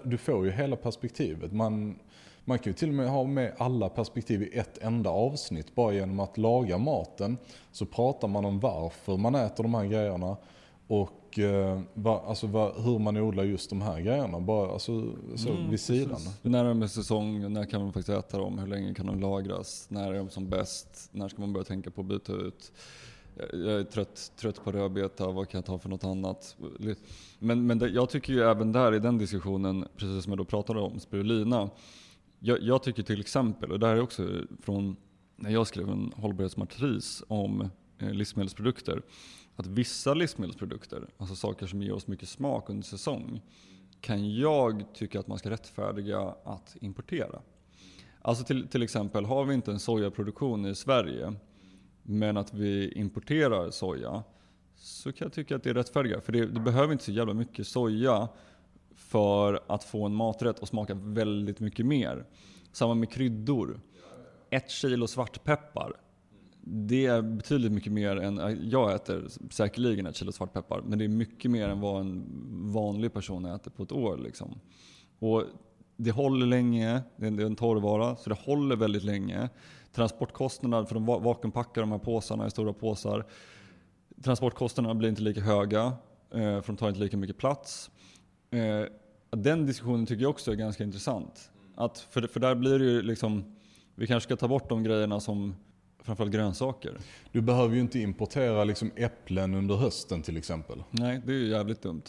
du 0.04 0.18
får 0.18 0.46
ju 0.46 0.52
hela 0.52 0.76
perspektivet. 0.76 1.54
Man, 1.54 2.00
man 2.46 2.60
kan 2.60 2.70
ju 2.70 2.74
till 2.74 2.90
och 2.90 2.96
med 2.96 3.10
ha 3.10 3.24
med 3.24 3.54
alla 3.58 3.90
perspektiv 3.90 4.44
i 4.44 4.58
ett 4.58 4.78
enda 4.78 5.10
avsnitt. 5.10 5.76
Bara 5.76 5.94
genom 5.94 6.20
att 6.20 6.38
laga 6.38 6.78
maten 6.78 7.38
så 7.72 7.86
pratar 7.86 8.28
man 8.28 8.46
om 8.46 8.60
varför 8.60 9.18
man 9.18 9.36
äter 9.36 9.64
de 9.64 9.74
här 9.74 9.86
grejerna 9.86 10.38
och 10.88 11.40
eh, 11.40 11.82
va, 11.94 12.24
alltså 12.28 12.48
va, 12.48 12.72
hur 12.78 13.00
man 13.00 13.18
odlar 13.18 13.44
just 13.44 13.70
de 13.70 13.82
här 13.82 14.02
grejerna. 14.02 14.40
Bara 14.40 14.72
alltså, 14.72 15.14
så 15.36 15.50
mm, 15.50 15.70
vid 15.70 15.80
sidan. 15.80 16.10
Precis. 16.10 16.40
När 16.42 16.66
är 16.66 16.70
de 16.70 16.90
säsong? 16.90 17.54
När 17.54 17.66
kan 17.66 17.82
man 17.82 17.94
faktiskt 17.94 18.10
äta 18.10 18.38
dem? 18.38 18.60
Hur 18.60 18.68
länge 18.68 18.94
kan 18.94 19.06
de 19.06 19.20
lagras? 19.20 19.86
När 19.90 20.14
är 20.14 20.18
de 20.18 20.30
som 20.30 20.50
bäst? 20.50 21.10
När 21.12 21.28
ska 21.28 21.42
man 21.42 21.54
börja 21.54 21.64
tänka 21.64 21.92
på 21.92 22.02
att 22.02 22.08
byta 22.08 22.34
ut? 22.34 22.72
jag 23.52 23.80
är 23.80 23.84
trött, 23.84 24.32
trött 24.36 24.64
på 24.64 24.72
rödbeta, 24.72 25.32
vad 25.32 25.50
kan 25.50 25.58
jag 25.58 25.66
ta 25.66 25.80
för 25.80 25.90
något 25.90 26.04
annat? 26.04 26.56
Men, 27.40 27.68
men 27.68 27.80
det, 27.80 27.90
jag 27.90 28.10
tycker 28.10 28.34
ju 28.34 28.42
även 28.42 28.72
där 28.72 28.94
i 28.94 29.00
den 29.00 29.18
diskussionen, 29.18 29.88
precis 29.98 30.24
som 30.24 30.32
jag 30.32 30.38
då 30.38 30.46
pratade 30.46 30.80
om 30.80 31.00
spirulina, 31.00 31.70
jag, 32.40 32.62
jag, 32.62 32.84
tycker 32.84 33.04
till 33.04 33.20
exempel, 33.20 33.72
och 33.72 33.80
det 33.80 33.88
här 33.88 33.96
är 33.96 34.02
också 34.02 34.42
från 34.62 34.96
när 35.36 35.50
jag 35.50 35.68
skrev 35.68 35.90
en 35.90 36.14
hållbarhetsmatris 36.16 37.24
om 37.28 37.70
eh, 37.98 38.12
livsmedelsprodukter, 38.12 39.02
att 39.56 39.68
vissa 39.68 40.14
livsmedelsprodukter, 40.14 41.08
alltså 41.18 41.36
saker 41.36 41.68
som 41.68 41.82
ger 41.82 41.94
oss 41.94 42.08
mycket 42.08 42.30
smak 42.30 42.70
under 42.70 42.84
säsong, 42.84 43.42
kan 44.02 44.36
jag 44.36 44.86
tycka 44.94 45.20
att 45.20 45.28
man 45.28 45.38
ska 45.38 45.50
rättfärdiga 45.50 46.20
att 46.44 46.76
importera. 46.82 47.42
Alltså 48.22 48.44
till, 48.44 48.68
till 48.68 48.84
exempel, 48.84 49.26
har 49.26 49.46
vi 49.46 49.54
inte 49.54 49.72
en 49.72 49.80
sojaproduktion 49.80 50.66
i 50.66 50.76
Sverige, 50.76 51.34
men 52.04 52.38
att 52.38 52.54
vi 52.54 52.92
importerar 52.92 53.72
soja, 53.72 54.24
så 54.76 55.12
kan 55.12 55.26
jag 55.26 55.34
tycka 55.34 55.56
att 55.56 55.64
det 55.64 55.70
är 55.70 55.74
rättfärdiga. 55.74 56.22
För 56.22 56.32
det, 56.32 56.46
det 56.46 56.60
behöver 56.60 56.92
inte 56.94 57.04
så 57.04 57.12
jävla 57.12 57.34
mycket 57.34 57.68
soja 57.68 58.28
för 59.10 59.60
att 59.68 59.84
få 59.84 60.06
en 60.06 60.16
maträtt 60.16 60.64
att 60.64 60.70
smaka 60.70 60.94
väldigt 60.94 61.60
mycket 61.60 61.86
mer. 61.86 62.26
Samma 62.72 62.94
med 62.94 63.10
kryddor. 63.10 63.82
Ett 64.50 64.70
kilo 64.70 65.08
svartpeppar. 65.08 65.94
Det 66.62 67.06
är 67.06 67.22
betydligt 67.22 67.72
mycket 67.72 67.92
mer 67.92 68.16
än, 68.16 68.70
jag 68.70 68.94
äter 68.94 69.28
säkerligen 69.50 70.06
ett 70.06 70.16
kilo 70.16 70.32
svartpeppar, 70.32 70.82
men 70.86 71.00
det 71.00 71.06
är 71.06 71.10
mycket 71.10 71.52
mer 71.52 71.70
än 71.70 71.82
vad 71.82 72.02
en 72.02 72.26
vanlig 72.72 73.14
person 73.14 73.46
äter 73.46 73.72
på 73.72 73.84
ett 73.84 73.92
år. 73.92 74.18
Liksom. 74.18 74.60
Och 75.20 75.44
det 75.98 76.12
håller 76.12 76.46
länge, 76.46 77.02
det 77.16 77.28
är 77.28 77.42
en 77.42 77.56
torrvara, 77.56 78.16
så 78.16 78.30
det 78.30 78.38
håller 78.40 78.76
väldigt 78.76 79.04
länge. 79.04 79.50
Transportkostnaderna, 79.92 80.86
för 80.86 80.94
de 80.94 81.06
vakuumpackar 81.06 81.82
de 81.82 81.92
här 81.92 82.00
påsarna 82.00 82.48
i 82.48 82.52
stora 82.52 82.74
påsar. 82.74 83.26
Transportkostnaderna 84.24 84.96
blir 84.96 85.10
inte 85.10 85.22
lika 85.22 85.42
höga, 85.42 85.84
eh, 86.32 86.62
för 86.62 86.68
de 86.68 86.78
tar 86.78 86.88
inte 86.88 87.00
lika 87.00 87.18
mycket 87.18 87.38
plats. 87.38 87.92
Eh, 88.52 88.86
den 89.30 89.66
diskussionen 89.66 90.06
tycker 90.06 90.22
jag 90.22 90.30
också 90.30 90.52
är 90.52 90.56
ganska 90.56 90.84
intressant. 90.84 91.52
Att 91.76 92.00
för, 92.00 92.22
för 92.22 92.40
där 92.40 92.56
blir 92.56 92.80
det 92.80 92.86
ju 92.86 93.02
liksom, 93.02 93.56
vi 93.96 94.08
kanske 94.08 94.28
ska 94.28 94.36
ta 94.36 94.48
bort 94.48 94.70
de 94.70 94.84
grejerna 94.84 95.20
som 95.20 95.56
framförallt 96.04 96.34
grönsaker. 96.34 96.98
Du 97.32 97.42
behöver 97.42 97.76
ju 97.76 97.82
inte 97.82 98.00
importera 98.00 98.64
liksom 98.64 98.92
äpplen 98.96 99.54
under 99.54 99.76
hösten 99.76 100.22
till 100.22 100.38
exempel. 100.38 100.84
Nej, 100.92 101.22
det 101.26 101.32
är 101.32 101.38
ju 101.38 101.48
jävligt 101.48 101.82
dumt. 101.82 102.04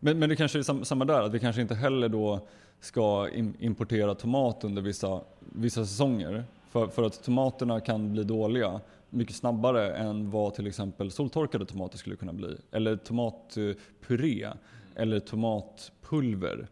Men, 0.00 0.18
men 0.18 0.28
det 0.28 0.36
kanske 0.36 0.58
är 0.58 0.84
samma 0.84 1.04
där, 1.04 1.22
att 1.22 1.32
vi 1.34 1.40
kanske 1.40 1.62
inte 1.62 1.74
heller 1.74 2.08
då 2.08 2.48
ska 2.80 3.28
importera 3.58 4.14
tomat 4.14 4.64
under 4.64 4.82
vissa, 4.82 5.20
vissa 5.40 5.86
säsonger. 5.86 6.44
För, 6.70 6.88
för 6.88 7.02
att 7.02 7.24
tomaterna 7.24 7.80
kan 7.80 8.12
bli 8.12 8.24
dåliga 8.24 8.80
mycket 9.10 9.36
snabbare 9.36 9.94
än 9.94 10.30
vad 10.30 10.54
till 10.54 10.66
exempel 10.66 11.10
soltorkade 11.10 11.66
tomater 11.66 11.98
skulle 11.98 12.16
kunna 12.16 12.32
bli. 12.32 12.56
Eller 12.70 12.96
tomatpuré 12.96 14.48
eller 14.96 15.20
tomatpulver. 15.20 16.68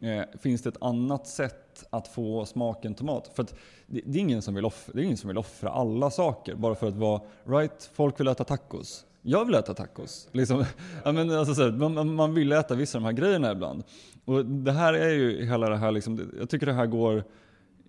Eh, 0.00 0.22
finns 0.40 0.62
det 0.62 0.68
ett 0.68 0.82
annat 0.82 1.26
sätt 1.26 1.84
att 1.90 2.08
få 2.08 2.46
smaken 2.46 2.94
tomat? 2.94 3.32
För 3.34 3.46
det, 3.86 4.00
det, 4.04 4.18
är 4.18 4.20
ingen 4.20 4.42
som 4.42 4.54
vill 4.54 4.64
offra, 4.64 4.92
det 4.94 5.00
är 5.00 5.04
ingen 5.04 5.16
som 5.16 5.28
vill 5.28 5.38
offra 5.38 5.70
alla 5.70 6.10
saker 6.10 6.54
bara 6.54 6.74
för 6.74 6.88
att 6.88 6.96
vara 6.96 7.20
right, 7.44 7.90
folk 7.94 8.20
vill 8.20 8.28
äta 8.28 8.44
tacos. 8.44 9.06
Jag 9.22 9.44
vill 9.44 9.54
äta 9.54 9.74
tacos. 9.74 10.28
Liksom, 10.32 10.64
ja, 11.04 11.12
men 11.12 11.30
alltså, 11.30 11.54
så 11.54 11.62
här, 11.62 11.88
man, 11.88 12.14
man, 12.14 12.34
vill 12.34 12.52
äta 12.52 12.74
vissa 12.74 12.98
av 12.98 13.02
de 13.02 13.06
här 13.06 13.12
grejerna 13.12 13.52
ibland. 13.52 13.84
Och 14.24 14.46
det 14.46 14.72
här 14.72 14.94
är 14.94 15.10
ju 15.10 15.44
hela 15.44 15.68
det 15.68 15.76
här, 15.76 15.92
liksom, 15.92 16.30
jag 16.38 16.50
tycker 16.50 16.66
det 16.66 16.72
här 16.72 16.86
går 16.86 17.24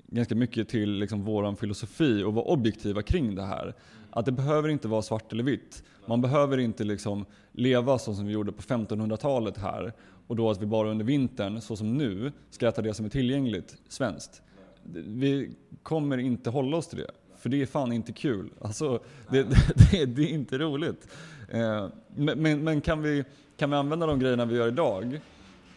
ganska 0.07 0.35
mycket 0.35 0.69
till 0.69 0.91
liksom 0.91 1.23
vår 1.23 1.55
filosofi 1.55 2.23
och 2.23 2.33
vara 2.33 2.45
objektiva 2.45 3.01
kring 3.01 3.35
det 3.35 3.43
här. 3.43 3.73
Att 4.11 4.25
det 4.25 4.31
behöver 4.31 4.69
inte 4.69 4.87
vara 4.87 5.01
svart 5.01 5.33
eller 5.33 5.43
vitt. 5.43 5.83
Man 6.05 6.21
behöver 6.21 6.57
inte 6.57 6.83
liksom 6.83 7.25
leva 7.51 7.99
så 7.99 8.13
som 8.13 8.25
vi 8.25 8.33
gjorde 8.33 8.51
på 8.51 8.61
1500-talet 8.61 9.57
här 9.57 9.93
och 10.27 10.35
då 10.35 10.49
att 10.49 10.61
vi 10.61 10.65
bara 10.65 10.89
under 10.89 11.05
vintern, 11.05 11.61
så 11.61 11.75
som 11.75 11.97
nu, 11.97 12.31
ska 12.49 12.67
äta 12.67 12.81
det 12.81 12.93
som 12.93 13.05
är 13.05 13.09
tillgängligt 13.09 13.77
svenskt. 13.87 14.41
Vi 14.93 15.55
kommer 15.83 16.17
inte 16.17 16.49
hålla 16.49 16.77
oss 16.77 16.87
till 16.87 16.97
det. 16.97 17.11
För 17.37 17.49
det 17.49 17.61
är 17.61 17.65
fan 17.65 17.91
inte 17.91 18.11
kul. 18.11 18.49
Alltså, 18.61 18.99
det, 19.29 19.43
det, 19.91 20.05
det 20.05 20.21
är 20.21 20.29
inte 20.29 20.57
roligt. 20.57 21.07
Eh, 21.49 21.87
men, 22.15 22.63
men, 22.63 22.81
kan, 22.81 23.01
vi, 23.01 23.23
kan 23.57 23.69
vi 23.69 23.75
använda 23.75 24.05
de 24.05 24.19
grejerna 24.19 24.45
vi 24.45 24.55
gör 24.55 24.67
idag 24.67 25.19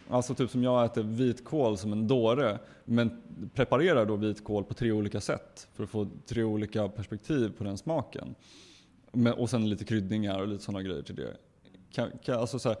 Alltså 0.09 0.33
typ 0.33 0.51
som 0.51 0.63
jag 0.63 0.85
äter 0.85 1.03
vitkål 1.03 1.77
som 1.77 1.91
en 1.91 2.07
dåre, 2.07 2.59
men 2.85 3.21
preparerar 3.53 4.05
då 4.05 4.15
vitkål 4.15 4.63
på 4.63 4.73
tre 4.73 4.91
olika 4.91 5.21
sätt 5.21 5.67
för 5.73 5.83
att 5.83 5.89
få 5.89 6.07
tre 6.25 6.43
olika 6.43 6.87
perspektiv 6.87 7.51
på 7.57 7.63
den 7.63 7.77
smaken 7.77 8.35
och 9.37 9.49
sen 9.49 9.69
lite 9.69 9.85
kryddningar 9.85 10.41
och 10.41 10.47
lite 10.47 10.63
sådana 10.63 10.83
grejer 10.83 11.01
till 11.01 11.15
det. 11.15 11.37
Kan, 11.91 12.11
kan, 12.23 12.39
alltså 12.39 12.59
så 12.59 12.69
här, 12.69 12.77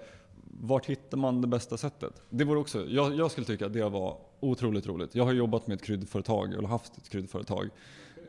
vart 0.61 0.85
hittar 0.85 1.17
man 1.17 1.41
det 1.41 1.47
bästa 1.47 1.77
sättet? 1.77 2.21
Det 2.29 2.43
vore 2.43 2.59
också, 2.59 2.85
jag, 2.89 3.15
jag 3.15 3.31
skulle 3.31 3.47
tycka 3.47 3.65
att 3.65 3.73
det 3.73 3.89
var 3.89 4.17
otroligt 4.39 4.87
roligt. 4.87 5.15
Jag 5.15 5.25
har 5.25 5.33
jobbat 5.33 5.67
med 5.67 5.75
ett 5.75 5.83
kryddföretag, 5.83 6.53
eller 6.53 6.67
haft 6.67 6.97
ett 6.97 7.09
kryddföretag 7.09 7.69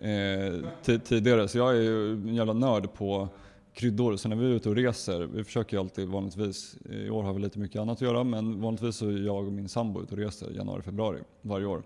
eh, 0.01 0.99
tidigare, 1.05 1.49
så 1.49 1.59
jag 1.59 1.77
är 1.77 1.81
ju 1.81 2.13
en 2.13 2.35
jävla 2.35 2.53
nörd 2.53 2.93
på 2.93 3.29
kryddor. 3.75 4.17
Så 4.17 4.29
när 4.29 4.37
vi 4.37 4.47
är 4.47 4.51
ute 4.51 4.69
och 4.69 4.77
reser, 4.77 5.21
vi 5.21 5.45
försöker 5.45 5.77
ju 5.77 5.81
alltid 5.81 6.09
vanligtvis, 6.09 6.77
i 6.91 7.11
år 7.11 7.23
har 7.23 7.33
vi 7.33 7.41
lite 7.41 7.59
mycket 7.59 7.81
annat 7.81 7.97
att 7.97 8.03
göra, 8.03 8.25
men 8.25 8.61
vanligtvis 8.61 8.97
så 8.97 9.09
är 9.09 9.27
jag 9.27 9.47
och 9.47 9.53
min 9.53 9.69
sambo 9.69 10.03
ute 10.03 10.15
och 10.15 10.19
reser 10.19 10.51
januari, 10.51 10.83
februari 10.83 11.19
varje 11.43 11.67
år. 11.67 11.83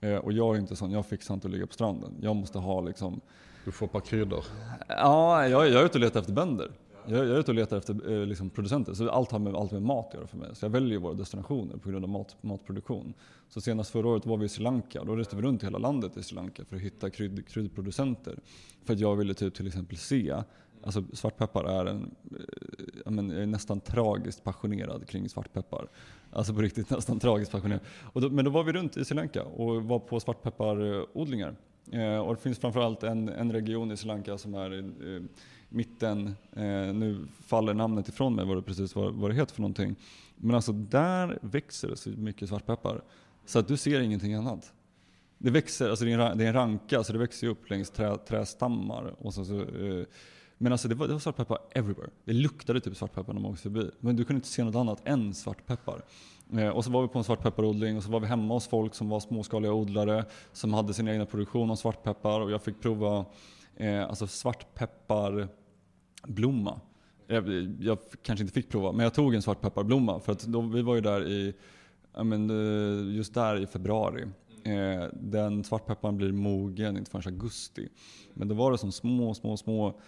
Eh, 0.00 0.16
och 0.16 0.32
jag 0.32 0.56
är 0.56 0.60
inte 0.60 0.76
sån, 0.76 0.90
jag 0.90 1.06
fixar 1.06 1.34
inte 1.34 1.46
att 1.46 1.52
ligga 1.52 1.66
på 1.66 1.72
stranden. 1.72 2.14
Jag 2.20 2.36
måste 2.36 2.58
ha 2.58 2.80
liksom... 2.80 3.20
Du 3.64 3.72
får 3.72 3.86
ett 3.86 3.92
par 3.92 4.00
kryddor? 4.00 4.44
Ja, 4.88 5.48
jag, 5.48 5.68
jag 5.68 5.82
är 5.82 5.86
ute 5.86 5.98
och 5.98 6.00
letar 6.00 6.20
efter 6.20 6.32
bönder. 6.32 6.70
Jag, 7.06 7.18
jag 7.18 7.28
är 7.28 7.38
ute 7.38 7.50
och 7.50 7.54
letar 7.54 7.76
efter 7.76 8.12
eh, 8.12 8.26
liksom, 8.26 8.50
producenter. 8.50 8.94
Så 8.94 9.10
allt 9.10 9.30
har 9.30 9.38
med, 9.38 9.54
allt 9.54 9.72
med 9.72 9.82
mat 9.82 10.08
att 10.08 10.14
göra 10.14 10.26
för 10.26 10.36
mig. 10.36 10.48
Så 10.52 10.64
jag 10.64 10.70
väljer 10.70 10.98
våra 10.98 11.14
destinationer 11.14 11.76
på 11.76 11.88
grund 11.88 12.04
av 12.04 12.08
mat, 12.08 12.36
matproduktion. 12.40 13.14
Så 13.48 13.60
senast 13.60 13.90
förra 13.90 14.08
året 14.08 14.26
var 14.26 14.36
vi 14.36 14.44
i 14.44 14.48
Sri 14.48 14.64
Lanka. 14.64 15.00
och 15.00 15.06
Då 15.06 15.16
reste 15.16 15.36
vi 15.36 15.42
runt 15.42 15.62
i 15.62 15.66
hela 15.66 15.78
landet 15.78 16.16
i 16.16 16.22
Sri 16.22 16.36
Lanka 16.36 16.64
för 16.64 16.76
att 16.76 16.82
hitta 16.82 17.10
krydd, 17.10 17.48
kryddproducenter. 17.48 18.38
För 18.84 18.94
att 18.94 19.00
jag 19.00 19.16
ville 19.16 19.34
typ 19.34 19.54
till 19.54 19.66
exempel 19.66 19.96
se 19.96 20.34
Alltså 20.86 21.04
svartpeppar 21.12 21.64
är 21.64 21.86
en, 21.86 22.14
eh, 22.30 22.38
jag, 23.04 23.12
men, 23.12 23.30
jag 23.30 23.42
är 23.42 23.46
nästan 23.46 23.80
tragiskt 23.80 24.44
passionerad 24.44 25.08
kring 25.08 25.28
svartpeppar. 25.28 25.88
Alltså 26.32 26.54
på 26.54 26.60
riktigt 26.60 26.90
nästan 26.90 27.18
tragiskt 27.18 27.52
passionerad. 27.52 27.80
Då, 28.12 28.30
men 28.30 28.44
då 28.44 28.50
var 28.50 28.64
vi 28.64 28.72
runt 28.72 28.96
i 28.96 29.04
Sri 29.04 29.16
Lanka 29.16 29.42
och 29.44 29.84
var 29.84 29.98
på 29.98 30.20
svartpepparodlingar. 30.20 31.56
Eh, 31.92 32.18
och 32.18 32.34
det 32.34 32.40
finns 32.40 32.58
framförallt 32.58 33.02
en, 33.02 33.28
en 33.28 33.52
region 33.52 33.92
i 33.92 33.96
Sri 33.96 34.08
Lanka 34.08 34.38
som 34.38 34.54
är 34.54 34.74
i 34.74 34.78
eh, 34.78 35.22
mitten, 35.68 36.26
eh, 36.52 36.94
nu 36.94 37.26
faller 37.46 37.74
namnet 37.74 38.08
ifrån 38.08 38.34
mig 38.34 38.44
vad 38.44 38.56
det 38.56 38.62
precis 38.62 38.94
vad, 38.94 39.14
vad 39.14 39.30
det 39.30 39.34
heter 39.34 39.54
för 39.54 39.60
någonting. 39.62 39.96
Men 40.36 40.56
alltså 40.56 40.72
där 40.72 41.38
växer 41.42 41.88
det 41.88 41.96
så 41.96 42.10
mycket 42.10 42.48
svartpeppar 42.48 43.02
så 43.44 43.58
att 43.58 43.68
du 43.68 43.76
ser 43.76 44.00
ingenting 44.00 44.34
annat. 44.34 44.72
Det 45.38 45.50
växer, 45.50 45.90
alltså 45.90 46.04
det 46.04 46.12
är 46.12 46.18
en, 46.18 46.38
det 46.38 46.44
är 46.44 46.48
en 46.48 46.54
ranka 46.54 47.04
så 47.04 47.12
det 47.12 47.18
växer 47.18 47.46
upp 47.46 47.70
längs 47.70 47.90
trä, 47.90 48.16
trästammar. 48.16 49.14
Och 49.18 49.34
så, 49.34 49.44
så 49.44 49.60
eh, 49.60 50.04
men 50.58 50.72
alltså 50.72 50.88
det 50.88 50.94
var, 50.94 51.06
det 51.06 51.12
var 51.12 51.20
svartpeppar 51.20 51.58
everywhere. 51.70 52.10
Det 52.24 52.32
luktade 52.32 52.80
typ 52.80 52.96
svartpeppar 52.96 53.32
när 53.32 53.40
man 53.40 53.50
åkte 53.50 53.62
förbi. 53.62 53.90
Men 54.00 54.16
du 54.16 54.24
kunde 54.24 54.38
inte 54.38 54.48
se 54.48 54.64
något 54.64 54.74
annat 54.74 55.08
än 55.08 55.34
svartpeppar. 55.34 56.02
Eh, 56.58 56.68
och 56.68 56.84
så 56.84 56.90
var 56.90 57.02
vi 57.02 57.08
på 57.08 57.18
en 57.18 57.24
svartpepparodling 57.24 57.96
och 57.96 58.02
så 58.02 58.10
var 58.10 58.20
vi 58.20 58.26
hemma 58.26 58.54
hos 58.54 58.68
folk 58.68 58.94
som 58.94 59.08
var 59.08 59.20
småskaliga 59.20 59.72
odlare 59.72 60.24
som 60.52 60.74
hade 60.74 60.94
sin 60.94 61.08
egna 61.08 61.26
produktion 61.26 61.70
av 61.70 61.76
svartpeppar 61.76 62.40
och 62.40 62.50
jag 62.50 62.62
fick 62.62 62.80
prova 62.80 63.24
eh, 63.76 64.04
alltså 64.04 64.26
svartpepparblomma. 64.26 66.80
Jag, 67.26 67.48
jag, 67.80 67.98
kanske 68.22 68.42
inte 68.42 68.54
fick 68.54 68.68
prova, 68.68 68.92
men 68.92 69.04
jag 69.04 69.14
tog 69.14 69.34
en 69.34 69.42
svartpepparblomma 69.42 70.20
för 70.20 70.32
att 70.32 70.42
då, 70.42 70.60
vi 70.60 70.82
var 70.82 70.94
ju 70.94 71.00
där 71.00 71.28
i, 71.28 71.54
men, 72.24 72.50
eh, 72.50 73.16
just 73.16 73.34
där 73.34 73.62
i 73.62 73.66
februari. 73.66 74.24
Eh, 74.64 75.04
den 75.12 75.64
svartpepparn 75.64 76.16
blir 76.16 76.32
mogen 76.32 76.96
inte 76.96 77.10
förrän 77.10 77.34
augusti. 77.34 77.88
Men 78.34 78.48
då 78.48 78.54
var 78.54 78.72
det 78.72 78.78
som 78.78 78.92
små, 78.92 79.34
små, 79.34 79.56
små 79.56 80.00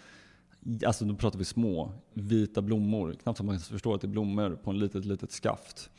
Alltså 0.85 1.05
då 1.05 1.15
pratar 1.15 1.39
vi 1.39 1.45
små, 1.45 1.91
vita 2.13 2.61
blommor. 2.61 3.15
Knappt 3.23 3.37
så 3.37 3.43
man 3.43 3.59
förstår 3.59 3.95
att 3.95 4.01
det 4.01 4.07
är 4.07 4.09
blommor 4.09 4.59
på 4.63 4.71
en 4.71 4.79
litet, 4.79 5.05
litet 5.05 5.31
skaft. 5.31 5.89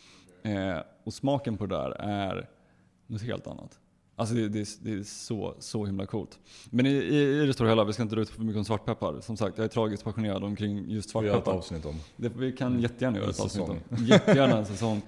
Eh, 0.42 0.78
och 1.04 1.14
smaken 1.14 1.56
på 1.56 1.66
det 1.66 1.76
där 1.76 1.90
är 2.00 2.48
något 3.06 3.22
helt 3.22 3.46
annat. 3.46 3.78
Alltså 4.16 4.34
det, 4.34 4.48
det, 4.48 4.68
det, 4.82 4.92
är 4.92 5.02
så, 5.02 5.54
så 5.58 5.86
himla 5.86 6.06
coolt. 6.06 6.38
Men 6.70 6.86
i, 6.86 6.90
i, 6.90 7.42
i 7.42 7.46
det 7.46 7.52
stora 7.52 7.68
hela, 7.68 7.84
vi 7.84 7.92
ska 7.92 8.02
inte 8.02 8.14
dra 8.14 8.22
ut 8.22 8.30
för 8.30 8.42
mycket 8.42 8.58
om 8.58 8.64
svartpeppar. 8.64 9.20
Som 9.20 9.36
sagt, 9.36 9.58
jag 9.58 9.64
är 9.64 9.68
tragiskt 9.68 10.04
passionerad 10.04 10.44
omkring 10.44 10.90
just 10.90 11.10
svartpeppar. 11.10 11.40
Vi 11.40 11.46
gör 11.46 11.52
ett 11.52 11.58
avsnitt 11.58 11.86
om. 11.86 11.94
Det, 12.16 12.28
vi 12.28 12.52
kan 12.52 12.80
jättegärna 12.80 13.18
göra 13.18 13.30
ett 13.30 13.40
avsnitt 13.40 13.68
om. 13.68 13.78
Jättegärna 13.98 14.58
en 14.58 14.66
säsong. 14.66 15.02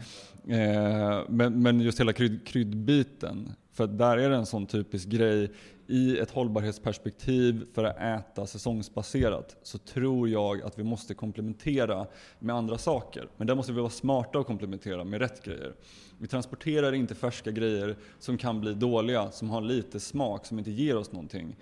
Eh, 0.46 1.20
men, 1.28 1.62
men 1.62 1.80
just 1.80 2.00
hela 2.00 2.12
krydd, 2.12 2.46
kryddbiten. 2.46 3.52
För 3.72 3.86
där 3.86 4.18
är 4.18 4.30
det 4.30 4.36
en 4.36 4.46
sån 4.46 4.66
typisk 4.66 5.08
grej 5.08 5.50
i 5.86 6.18
ett 6.18 6.30
hållbarhetsperspektiv 6.30 7.66
för 7.74 7.84
att 7.84 7.96
äta 7.96 8.46
säsongsbaserat 8.46 9.56
så 9.62 9.78
tror 9.78 10.28
jag 10.28 10.62
att 10.62 10.78
vi 10.78 10.84
måste 10.84 11.14
komplementera 11.14 12.06
med 12.38 12.56
andra 12.56 12.78
saker. 12.78 13.28
Men 13.36 13.46
där 13.46 13.54
måste 13.54 13.72
vi 13.72 13.80
vara 13.80 13.90
smarta 13.90 14.38
och 14.38 14.46
komplementera 14.46 15.04
med 15.04 15.20
rätt 15.20 15.44
grejer. 15.44 15.74
Vi 16.18 16.28
transporterar 16.28 16.92
inte 16.92 17.14
färska 17.14 17.50
grejer 17.50 17.96
som 18.18 18.38
kan 18.38 18.60
bli 18.60 18.74
dåliga, 18.74 19.30
som 19.30 19.50
har 19.50 19.60
lite 19.60 20.00
smak, 20.00 20.46
som 20.46 20.58
inte 20.58 20.70
ger 20.70 20.96
oss 20.96 21.12
någonting. 21.12 21.56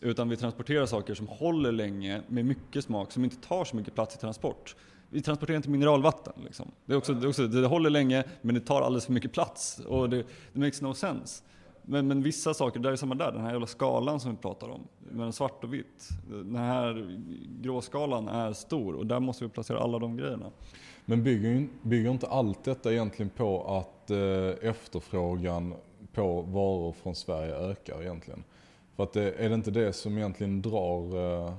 Utan 0.00 0.28
vi 0.28 0.36
transporterar 0.36 0.86
saker 0.86 1.14
som 1.14 1.28
håller 1.28 1.72
länge 1.72 2.22
med 2.28 2.44
mycket 2.44 2.84
smak, 2.84 3.12
som 3.12 3.24
inte 3.24 3.36
tar 3.36 3.64
så 3.64 3.76
mycket 3.76 3.94
plats 3.94 4.16
i 4.16 4.18
transport. 4.18 4.76
Vi 5.10 5.22
transporterar 5.22 5.56
inte 5.56 5.70
mineralvatten. 5.70 6.32
Liksom. 6.44 6.70
Det, 6.86 6.92
är 6.92 6.96
också, 6.96 7.14
det, 7.14 7.26
är 7.26 7.28
också, 7.28 7.46
det 7.46 7.66
håller 7.66 7.90
länge 7.90 8.24
men 8.42 8.54
det 8.54 8.60
tar 8.60 8.82
alldeles 8.82 9.06
för 9.06 9.12
mycket 9.12 9.32
plats 9.32 9.80
och 9.88 10.10
det, 10.10 10.24
det 10.52 10.60
makes 10.60 10.82
no 10.82 10.94
sense. 10.94 11.42
Men, 11.82 12.08
men 12.08 12.22
vissa 12.22 12.54
saker, 12.54 12.80
det 12.80 12.90
är 12.90 12.96
samma 12.96 13.14
där, 13.14 13.32
den 13.32 13.40
här 13.40 13.50
jävla 13.50 13.66
skalan 13.66 14.20
som 14.20 14.30
vi 14.30 14.36
pratar 14.36 14.68
om. 14.68 14.80
mellan 15.10 15.32
svart 15.32 15.64
och 15.64 15.74
vitt. 15.74 16.08
Den 16.28 16.56
här 16.56 17.18
gråskalan 17.62 18.28
är 18.28 18.52
stor 18.52 18.94
och 18.94 19.06
där 19.06 19.20
måste 19.20 19.44
vi 19.44 19.50
placera 19.50 19.80
alla 19.80 19.98
de 19.98 20.16
grejerna. 20.16 20.46
Men 21.04 21.24
bygger, 21.24 21.68
bygger 21.82 22.10
inte 22.10 22.26
allt 22.26 22.64
detta 22.64 22.92
egentligen 22.92 23.30
på 23.30 23.76
att 23.76 24.10
eh, 24.10 24.68
efterfrågan 24.70 25.74
på 26.12 26.42
varor 26.42 26.92
från 26.92 27.14
Sverige 27.14 27.54
ökar 27.54 28.02
egentligen? 28.02 28.44
För 28.96 29.02
att 29.02 29.12
det, 29.12 29.32
är 29.32 29.48
det 29.48 29.54
inte 29.54 29.70
det 29.70 29.92
som 29.92 30.18
egentligen 30.18 30.62
drar, 30.62 31.16
eh, 31.16 31.54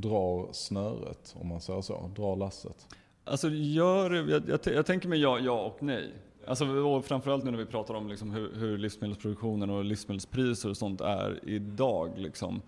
drar 0.00 0.52
snöret, 0.52 1.36
om 1.40 1.48
man 1.48 1.60
säger 1.60 1.80
så? 1.80 2.10
Drar 2.16 2.36
lasset? 2.36 2.86
Alltså, 3.24 3.48
gör, 3.48 4.10
jag, 4.30 4.48
jag, 4.48 4.60
jag 4.64 4.86
tänker 4.86 5.08
mig 5.08 5.20
ja, 5.20 5.38
ja 5.38 5.60
och 5.62 5.82
nej. 5.82 6.12
Alltså, 6.46 7.02
framförallt 7.02 7.44
nu 7.44 7.50
när 7.50 7.58
vi 7.58 7.66
pratar 7.66 7.94
om 7.94 8.08
liksom 8.08 8.30
hur, 8.30 8.54
hur, 8.54 8.78
livsmedelsproduktionen 8.78 9.70
och 9.70 9.84
livsmedelspriser 9.84 10.70
och 10.70 10.76
sånt 10.76 11.00
är 11.00 11.40
idag. 11.42 12.12
Liksom. 12.16 12.62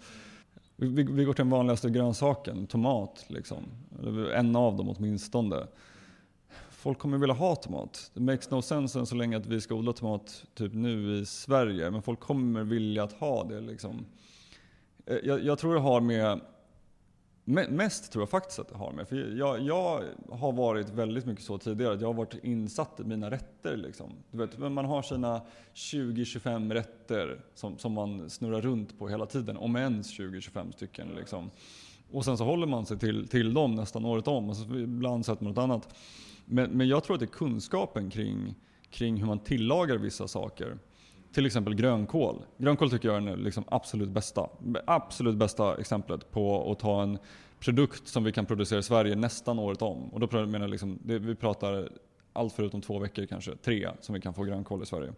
Vi, 0.76 1.02
vi, 1.02 1.24
går 1.24 1.32
till 1.32 1.44
den 1.44 1.50
vanligaste 1.50 1.90
grönsaken, 1.90 2.66
tomat. 2.66 3.24
Liksom. 3.28 3.64
En 4.34 4.56
av 4.56 4.76
dem 4.76 4.88
åtminstone. 4.88 5.66
Folk 6.70 6.98
kommer 6.98 7.18
vilja 7.18 7.34
ha 7.34 7.56
tomat. 7.56 8.10
Det 8.14 8.20
makes 8.20 8.50
no 8.50 8.62
sense 8.62 8.98
än 8.98 9.06
så 9.06 9.14
länge 9.14 9.36
att 9.36 9.46
vi 9.46 9.60
ska 9.60 9.74
odla 9.74 9.92
tomat 9.92 10.44
typ 10.54 10.74
nu 10.74 11.16
i 11.16 11.26
Sverige. 11.26 11.90
Men 11.90 12.02
folk 12.02 12.20
kommer 12.20 12.64
vilja 12.64 13.02
att 13.02 13.12
ha 13.12 13.44
det. 13.44 13.60
Liksom. 13.60 14.06
Eh, 15.06 15.16
jag, 15.24 15.44
jag 15.44 15.58
tror 15.58 15.74
det 15.74 15.80
har 15.80 16.00
med 16.00 16.40
Mest 17.50 18.12
tror 18.12 18.22
jag 18.22 18.28
faktiskt 18.28 18.58
att 18.58 18.68
det 18.68 18.76
har 18.76 18.92
med. 18.92 19.08
För 19.08 19.16
jag, 19.38 19.60
jag, 19.60 20.04
har 20.30 20.52
varit 20.52 20.90
väldigt 20.90 21.26
mycket 21.26 21.44
så 21.44 21.58
tidigare 21.58 21.94
att 21.94 22.00
jag 22.00 22.08
har 22.08 22.14
varit 22.14 22.44
insatt 22.44 23.00
i 23.00 23.04
mina 23.04 23.30
rätter. 23.30 23.76
Liksom. 23.76 24.12
Du 24.30 24.38
vet, 24.38 24.58
man 24.58 24.84
har 24.84 25.02
sina 25.02 25.40
20-25 25.74 26.72
rätter 26.72 27.40
som, 27.54 27.78
som 27.78 27.92
man 27.92 28.30
snurrar 28.30 28.60
runt 28.60 28.98
på 28.98 29.08
hela 29.08 29.26
tiden. 29.26 29.56
Om 29.56 29.76
ens 29.76 30.18
20-25 30.18 30.72
stycken. 30.72 31.08
Liksom. 31.16 31.50
Och 32.12 32.24
sen 32.24 32.38
så 32.38 32.44
håller 32.44 32.66
man 32.66 32.86
sig 32.86 32.98
till, 32.98 33.28
till 33.28 33.54
dem 33.54 33.74
nästan 33.74 34.04
året 34.04 34.28
om. 34.28 34.50
Och 34.50 34.56
så 34.56 34.74
ibland 34.74 35.26
sätter 35.26 35.44
man 35.44 35.52
något 35.52 35.62
annat. 35.62 35.94
Men, 36.44 36.70
men 36.70 36.88
jag 36.88 37.04
tror 37.04 37.14
att 37.14 37.20
det 37.20 37.26
är 37.26 37.38
kunskapen 37.38 38.10
kring, 38.10 38.54
kring 38.90 39.16
hur 39.16 39.26
man 39.26 39.38
tillagar 39.38 39.96
vissa 39.96 40.28
saker 40.28 40.78
till 41.32 41.46
exempel 41.46 41.74
grönkål. 41.74 42.42
Grönkål 42.58 42.90
tycker 42.90 43.08
jag 43.08 43.16
är 43.16 43.20
den 43.20 43.38
liksom 43.38 43.64
absolut, 43.68 44.08
bästa, 44.08 44.48
absolut 44.86 45.36
bästa 45.36 45.80
exemplet 45.80 46.30
på 46.30 46.72
att 46.72 46.78
ta 46.78 47.02
en 47.02 47.18
produkt 47.60 48.08
som 48.08 48.24
vi 48.24 48.32
kan 48.32 48.46
producera 48.46 48.78
i 48.78 48.82
Sverige 48.82 49.16
nästan 49.16 49.58
året 49.58 49.82
om. 49.82 50.08
Och 50.08 50.20
då 50.20 50.46
menar 50.46 50.60
jag 50.60 50.70
liksom, 50.70 50.98
det, 51.04 51.18
vi 51.18 51.34
pratar 51.34 51.88
allt 52.32 52.52
förutom 52.52 52.80
två 52.80 52.98
veckor 52.98 53.26
kanske, 53.26 53.56
tre 53.56 53.88
som 54.00 54.14
vi 54.14 54.20
kan 54.20 54.34
få 54.34 54.44
grönkål 54.44 54.82
i 54.82 54.86
Sverige. 54.86 55.12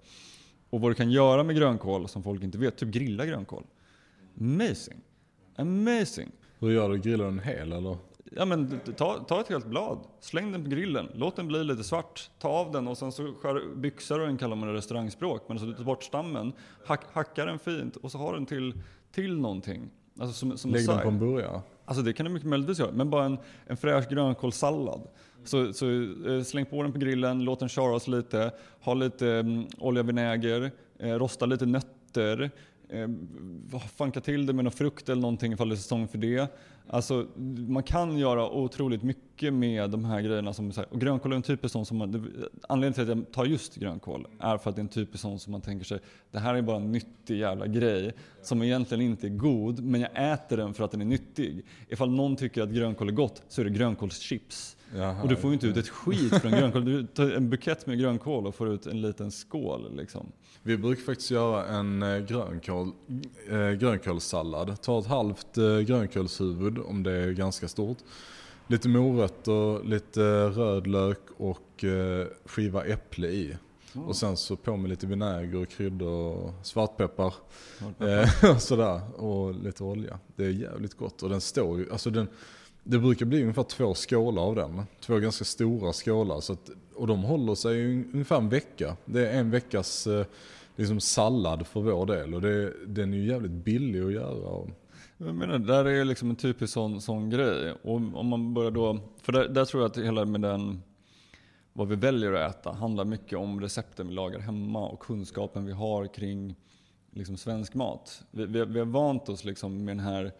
Och 0.70 0.80
vad 0.80 0.90
du 0.90 0.94
kan 0.94 1.10
göra 1.10 1.42
med 1.42 1.56
grönkål 1.56 2.08
som 2.08 2.22
folk 2.22 2.42
inte 2.42 2.58
vet, 2.58 2.76
typ 2.76 2.88
grilla 2.88 3.26
grönkål. 3.26 3.64
Amazing! 4.40 5.00
Amazing! 5.56 6.30
Hur 6.58 6.70
gör 6.70 6.88
du? 6.88 6.98
Grillar 6.98 7.24
du 7.24 7.30
den 7.30 7.40
hel 7.40 7.72
eller? 7.72 7.96
Ja 8.30 8.44
men 8.44 8.80
ta, 8.96 9.18
ta 9.18 9.40
ett 9.40 9.48
helt 9.48 9.66
blad, 9.66 9.98
släng 10.20 10.52
den 10.52 10.64
på 10.64 10.70
grillen, 10.70 11.08
låt 11.14 11.36
den 11.36 11.48
bli 11.48 11.64
lite 11.64 11.84
svart, 11.84 12.30
ta 12.38 12.48
av 12.48 12.72
den 12.72 12.88
och 12.88 12.98
sen 12.98 13.12
så 13.12 13.34
skär, 13.34 13.74
byxar 13.76 14.18
du 14.18 14.26
den 14.26 14.38
kallar 14.38 14.56
man 14.56 14.68
det 14.68 14.74
restaurangspråk. 14.74 15.42
Men 15.48 15.58
så 15.58 15.64
du 15.64 15.74
tar 15.74 15.84
bort 15.84 16.04
stammen, 16.04 16.52
hack, 16.84 17.00
hackar 17.12 17.46
den 17.46 17.58
fint 17.58 17.96
och 17.96 18.10
så 18.10 18.18
har 18.18 18.32
den 18.32 18.46
till, 18.46 18.74
till 19.12 19.38
någonting. 19.38 19.90
Alltså 20.18 20.34
som, 20.34 20.58
som 20.58 20.70
Lägg 20.70 20.86
den 20.86 21.00
på 21.00 21.08
en 21.08 21.18
burgare? 21.18 21.60
Alltså 21.84 22.02
det 22.02 22.12
kan 22.12 22.26
du 22.26 22.32
mycket 22.32 22.48
möjligtvis 22.48 22.78
göra, 22.78 22.92
men 22.92 23.10
bara 23.10 23.24
en, 23.24 23.38
en 23.66 23.76
fräsch 23.76 24.08
grönkålssallad. 24.08 25.08
Så, 25.44 25.72
så 25.72 25.86
eh, 26.26 26.42
släng 26.42 26.66
på 26.66 26.82
den 26.82 26.92
på 26.92 26.98
grillen, 26.98 27.44
låt 27.44 27.58
den 27.58 27.68
charas 27.68 28.08
lite, 28.08 28.52
ha 28.80 28.94
lite 28.94 29.26
um, 29.26 29.66
olja, 29.78 30.02
vinäger, 30.02 30.70
eh, 30.98 31.14
rosta 31.14 31.46
lite 31.46 31.66
nötter, 31.66 32.50
Ehm, 32.92 33.68
fanka 33.96 34.20
till 34.20 34.46
det 34.46 34.52
med 34.52 34.64
någon 34.64 34.72
frukt 34.72 35.08
eller 35.08 35.22
någonting 35.22 35.52
ifall 35.52 35.68
det 35.68 35.74
är 35.74 35.76
säsong 35.76 36.08
för 36.08 36.18
det. 36.18 36.48
Alltså, 36.86 37.26
man 37.68 37.82
kan 37.82 38.18
göra 38.18 38.50
otroligt 38.50 39.02
mycket 39.02 39.52
med 39.52 39.90
de 39.90 40.04
här 40.04 40.20
grejerna. 40.20 40.52
Som, 40.52 40.72
och 40.90 41.00
grönkål 41.00 41.32
är 41.32 41.36
en 41.36 41.42
typisk 41.42 41.72
sån 41.72 41.86
som 41.86 41.96
man, 41.96 42.32
anledningen 42.68 42.92
till 42.92 43.02
att 43.02 43.08
jag 43.08 43.32
tar 43.32 43.44
just 43.44 43.76
grönkål 43.76 44.26
är 44.38 44.58
för 44.58 44.70
att 44.70 44.76
det 44.76 44.80
är 44.80 44.84
en 44.84 44.88
typisk 44.88 45.22
sån 45.22 45.38
som 45.38 45.52
man 45.52 45.60
tänker 45.60 45.84
sig, 45.84 45.98
det 46.30 46.38
här 46.38 46.54
är 46.54 46.62
bara 46.62 46.76
en 46.76 46.92
nyttig 46.92 47.38
jävla 47.38 47.66
grej 47.66 48.12
som 48.42 48.62
egentligen 48.62 49.02
inte 49.04 49.26
är 49.26 49.30
god, 49.30 49.84
men 49.84 50.00
jag 50.00 50.32
äter 50.32 50.56
den 50.56 50.74
för 50.74 50.84
att 50.84 50.90
den 50.90 51.00
är 51.00 51.04
nyttig. 51.04 51.64
Ifall 51.88 52.10
någon 52.10 52.36
tycker 52.36 52.62
att 52.62 52.70
grönkål 52.70 53.08
är 53.08 53.12
gott 53.12 53.42
så 53.48 53.60
är 53.60 53.64
det 53.64 53.70
grönkålschips. 53.70 54.76
Jaha, 54.96 55.22
och 55.22 55.28
du 55.28 55.36
får 55.36 55.50
ju 55.50 55.54
inte 55.54 55.66
ut 55.66 55.76
ett 55.76 55.88
skit 55.88 56.40
från 56.40 56.52
grönkål. 56.52 56.84
Du 56.84 57.06
tar 57.06 57.30
en 57.30 57.50
bukett 57.50 57.86
med 57.86 57.98
grönkål 57.98 58.46
och 58.46 58.54
får 58.54 58.68
ut 58.74 58.86
en 58.86 59.00
liten 59.00 59.30
skål. 59.30 59.96
Liksom. 59.96 60.32
Vi 60.62 60.76
brukar 60.76 61.02
faktiskt 61.02 61.30
göra 61.30 61.66
en 61.66 62.02
eh, 62.02 62.18
grönkål, 62.18 62.92
äh, 63.50 63.70
grönkålssallad. 63.70 64.82
Ta 64.82 64.98
ett 64.98 65.06
halvt 65.06 65.58
äh, 65.58 65.78
grönkålshuvud 65.78 66.78
om 66.78 67.02
det 67.02 67.12
är 67.12 67.30
ganska 67.30 67.68
stort. 67.68 67.98
Lite 68.66 68.88
morötter, 68.88 69.84
lite 69.84 70.20
rödlök 70.48 71.20
och 71.36 71.84
skiva 72.44 72.84
äpple 72.84 73.28
i. 73.28 73.56
Mm. 73.94 74.08
Och 74.08 74.16
sen 74.16 74.36
så 74.36 74.56
på 74.56 74.76
med 74.76 74.90
lite 74.90 75.06
vinäger, 75.06 75.64
kryddor 75.64 76.36
och 76.36 76.54
svartpeppar. 76.62 77.34
svartpeppar. 77.78 78.50
och 78.54 78.62
sådär. 78.62 79.20
Och 79.20 79.54
lite 79.54 79.84
olja. 79.84 80.18
Det 80.36 80.44
är 80.44 80.50
jävligt 80.50 80.94
gott. 80.94 81.22
Och 81.22 81.28
den 81.28 81.40
står 81.40 81.78
ju, 81.78 81.92
alltså 81.92 82.10
den, 82.10 82.28
det 82.84 82.98
brukar 82.98 83.26
bli 83.26 83.42
ungefär 83.42 83.62
två 83.62 83.94
skålar 83.94 84.42
av 84.42 84.54
den. 84.54 84.82
Två 85.00 85.18
ganska 85.18 85.44
stora 85.44 85.92
skålar. 85.92 86.40
Så 86.40 86.52
att, 86.52 86.70
och 86.94 87.06
de 87.06 87.22
håller 87.22 87.54
sig 87.54 88.02
ungefär 88.12 88.36
en 88.36 88.48
vecka. 88.48 88.96
Det 89.04 89.28
är 89.28 89.40
en 89.40 89.50
veckas 89.50 90.06
eh, 90.06 90.26
liksom 90.76 91.00
sallad 91.00 91.66
för 91.66 91.80
vår 91.80 92.06
del. 92.06 92.34
Och 92.34 92.40
det, 92.40 92.72
den 92.86 93.14
är 93.14 93.18
ju 93.18 93.26
jävligt 93.26 93.50
billig 93.50 94.00
att 94.00 94.12
göra. 94.12 94.70
Jag 95.16 95.34
menar, 95.34 95.58
där 95.58 95.84
är 95.84 96.04
liksom 96.04 96.30
en 96.30 96.36
typisk 96.36 96.72
sån, 96.72 97.00
sån 97.00 97.30
grej. 97.30 97.72
Och 97.82 97.94
om 97.94 98.26
man 98.26 98.54
börjar 98.54 98.70
då, 98.70 98.98
för 99.22 99.32
där, 99.32 99.48
där 99.48 99.64
tror 99.64 99.82
jag 99.82 99.90
att 99.90 99.98
hela 99.98 100.24
med 100.24 100.40
den, 100.40 100.82
vad 101.72 101.88
vi 101.88 101.96
väljer 101.96 102.32
att 102.32 102.56
äta 102.56 102.72
handlar 102.72 103.04
mycket 103.04 103.38
om 103.38 103.60
recepten 103.60 104.08
vi 104.08 104.14
lagar 104.14 104.38
hemma 104.38 104.88
och 104.88 105.00
kunskapen 105.00 105.64
vi 105.64 105.72
har 105.72 106.06
kring 106.06 106.56
liksom 107.10 107.36
svensk 107.36 107.74
mat. 107.74 108.22
Vi, 108.30 108.46
vi, 108.46 108.64
vi 108.64 108.78
har 108.78 108.86
vant 108.86 109.28
oss 109.28 109.44
liksom 109.44 109.84
med 109.84 109.96
den 109.96 110.04
här 110.04 110.32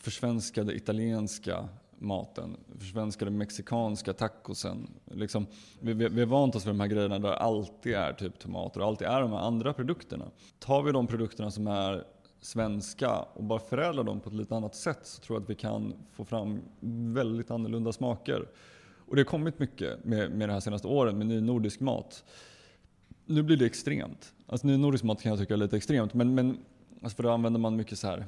försvenskade 0.00 0.74
italienska 0.74 1.68
maten, 1.98 2.56
försvenskade 2.78 3.30
mexikanska 3.30 4.12
tacosen. 4.12 4.88
Liksom, 5.04 5.46
vi, 5.80 5.92
vi, 5.92 6.08
vi 6.08 6.20
har 6.20 6.26
vant 6.26 6.56
oss 6.56 6.66
vid 6.66 6.70
de 6.70 6.80
här 6.80 6.86
grejerna 6.86 7.18
där 7.18 7.28
det 7.28 7.36
alltid 7.36 7.94
är 7.94 8.12
typ 8.12 8.38
tomater 8.38 8.80
och 8.80 8.86
alltid 8.86 9.06
är 9.06 9.20
de 9.20 9.32
här 9.32 9.38
andra 9.38 9.72
produkterna. 9.72 10.24
Tar 10.58 10.82
vi 10.82 10.92
de 10.92 11.06
produkterna 11.06 11.50
som 11.50 11.66
är 11.66 12.04
svenska 12.40 13.18
och 13.18 13.44
bara 13.44 13.58
förädlar 13.58 14.04
dem 14.04 14.20
på 14.20 14.28
ett 14.28 14.34
lite 14.36 14.56
annat 14.56 14.74
sätt 14.74 15.00
så 15.02 15.20
tror 15.20 15.36
jag 15.36 15.42
att 15.42 15.50
vi 15.50 15.54
kan 15.54 15.94
få 16.12 16.24
fram 16.24 16.60
väldigt 17.14 17.50
annorlunda 17.50 17.92
smaker. 17.92 18.48
Och 19.08 19.16
det 19.16 19.20
har 19.20 19.26
kommit 19.26 19.58
mycket 19.58 20.04
med, 20.04 20.30
med 20.30 20.48
de 20.48 20.52
här 20.52 20.60
senaste 20.60 20.88
åren 20.88 21.18
med 21.18 21.26
ny 21.26 21.40
nordisk 21.40 21.80
mat. 21.80 22.24
Nu 23.26 23.42
blir 23.42 23.56
det 23.56 23.66
extremt. 23.66 24.32
Alltså 24.46 24.66
ny 24.66 24.76
nordisk 24.76 25.04
mat 25.04 25.22
kan 25.22 25.30
jag 25.30 25.38
tycka 25.38 25.54
är 25.54 25.58
lite 25.58 25.76
extremt 25.76 26.14
men, 26.14 26.34
men 26.34 26.58
alltså 27.02 27.16
för 27.16 27.22
då 27.22 27.30
använder 27.30 27.60
man 27.60 27.76
mycket 27.76 27.98
så 27.98 28.06
här 28.06 28.26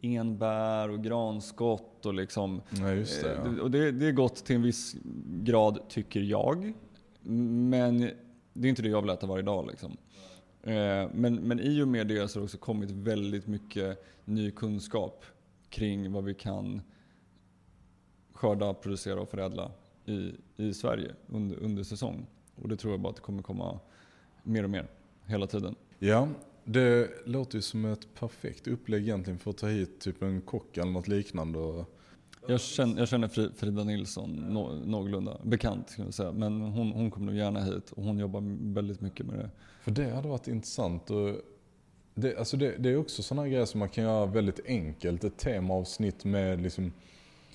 enbär 0.00 0.90
och 0.90 1.04
granskott 1.04 2.06
och 2.06 2.14
liksom. 2.14 2.60
Ja, 2.70 2.92
just 2.92 3.22
det, 3.22 3.34
ja. 3.34 3.46
Eh, 3.46 3.58
och 3.58 3.70
det, 3.70 3.92
det 3.92 4.06
är 4.06 4.12
gott 4.12 4.44
till 4.44 4.56
en 4.56 4.62
viss 4.62 4.96
grad 5.26 5.88
tycker 5.88 6.20
jag. 6.20 6.72
Men 7.22 8.10
det 8.52 8.68
är 8.68 8.70
inte 8.70 8.82
det 8.82 8.88
jag 8.88 9.02
vill 9.02 9.10
äta 9.10 9.26
varje 9.26 9.42
dag 9.42 9.66
liksom. 9.66 9.96
Eh, 10.62 11.08
men, 11.12 11.34
men 11.34 11.60
i 11.60 11.82
och 11.82 11.88
med 11.88 12.06
det 12.06 12.28
så 12.28 12.38
har 12.38 12.40
det 12.40 12.44
också 12.44 12.58
kommit 12.58 12.90
väldigt 12.90 13.46
mycket 13.46 14.04
ny 14.24 14.50
kunskap 14.50 15.24
kring 15.68 16.12
vad 16.12 16.24
vi 16.24 16.34
kan 16.34 16.80
skörda, 18.32 18.74
producera 18.74 19.20
och 19.20 19.28
förädla 19.28 19.70
i, 20.04 20.32
i 20.56 20.74
Sverige 20.74 21.14
under, 21.26 21.56
under 21.56 21.82
säsong. 21.82 22.26
Och 22.62 22.68
det 22.68 22.76
tror 22.76 22.92
jag 22.92 23.00
bara 23.00 23.10
att 23.10 23.16
det 23.16 23.22
kommer 23.22 23.42
komma 23.42 23.78
mer 24.42 24.64
och 24.64 24.70
mer 24.70 24.88
hela 25.24 25.46
tiden. 25.46 25.74
Ja, 25.98 26.28
det 26.68 27.10
låter 27.24 27.56
ju 27.56 27.62
som 27.62 27.84
ett 27.84 28.14
perfekt 28.14 28.68
upplägg 28.68 29.02
egentligen 29.02 29.38
för 29.38 29.50
att 29.50 29.58
ta 29.58 29.66
hit 29.66 30.00
typ 30.00 30.22
en 30.22 30.40
kock 30.40 30.76
eller 30.76 30.92
något 30.92 31.08
liknande. 31.08 31.84
Jag 32.48 32.60
känner, 32.60 32.98
jag 32.98 33.08
känner 33.08 33.52
Frida 33.56 33.84
Nilsson 33.84 34.44
nå, 34.48 34.72
någorlunda 34.72 35.36
bekant 35.42 35.96
kan 35.96 36.04
jag 36.04 36.14
säga. 36.14 36.32
Men 36.32 36.60
hon, 36.60 36.92
hon 36.92 37.10
kommer 37.10 37.26
nog 37.26 37.36
gärna 37.36 37.60
hit 37.60 37.92
och 37.92 38.02
hon 38.02 38.18
jobbar 38.18 38.42
väldigt 38.74 39.00
mycket 39.00 39.26
med 39.26 39.38
det. 39.38 39.50
För 39.82 39.90
det 39.90 40.10
hade 40.10 40.28
varit 40.28 40.48
intressant. 40.48 41.10
Och 41.10 41.34
det, 42.14 42.36
alltså 42.36 42.56
det, 42.56 42.76
det 42.78 42.90
är 42.90 42.96
också 42.96 43.22
sådana 43.22 43.48
grejer 43.48 43.64
som 43.64 43.78
man 43.78 43.88
kan 43.88 44.04
göra 44.04 44.26
väldigt 44.26 44.66
enkelt. 44.66 45.24
Ett 45.24 45.36
temaavsnitt 45.36 46.24
med 46.24 46.62
liksom 46.62 46.92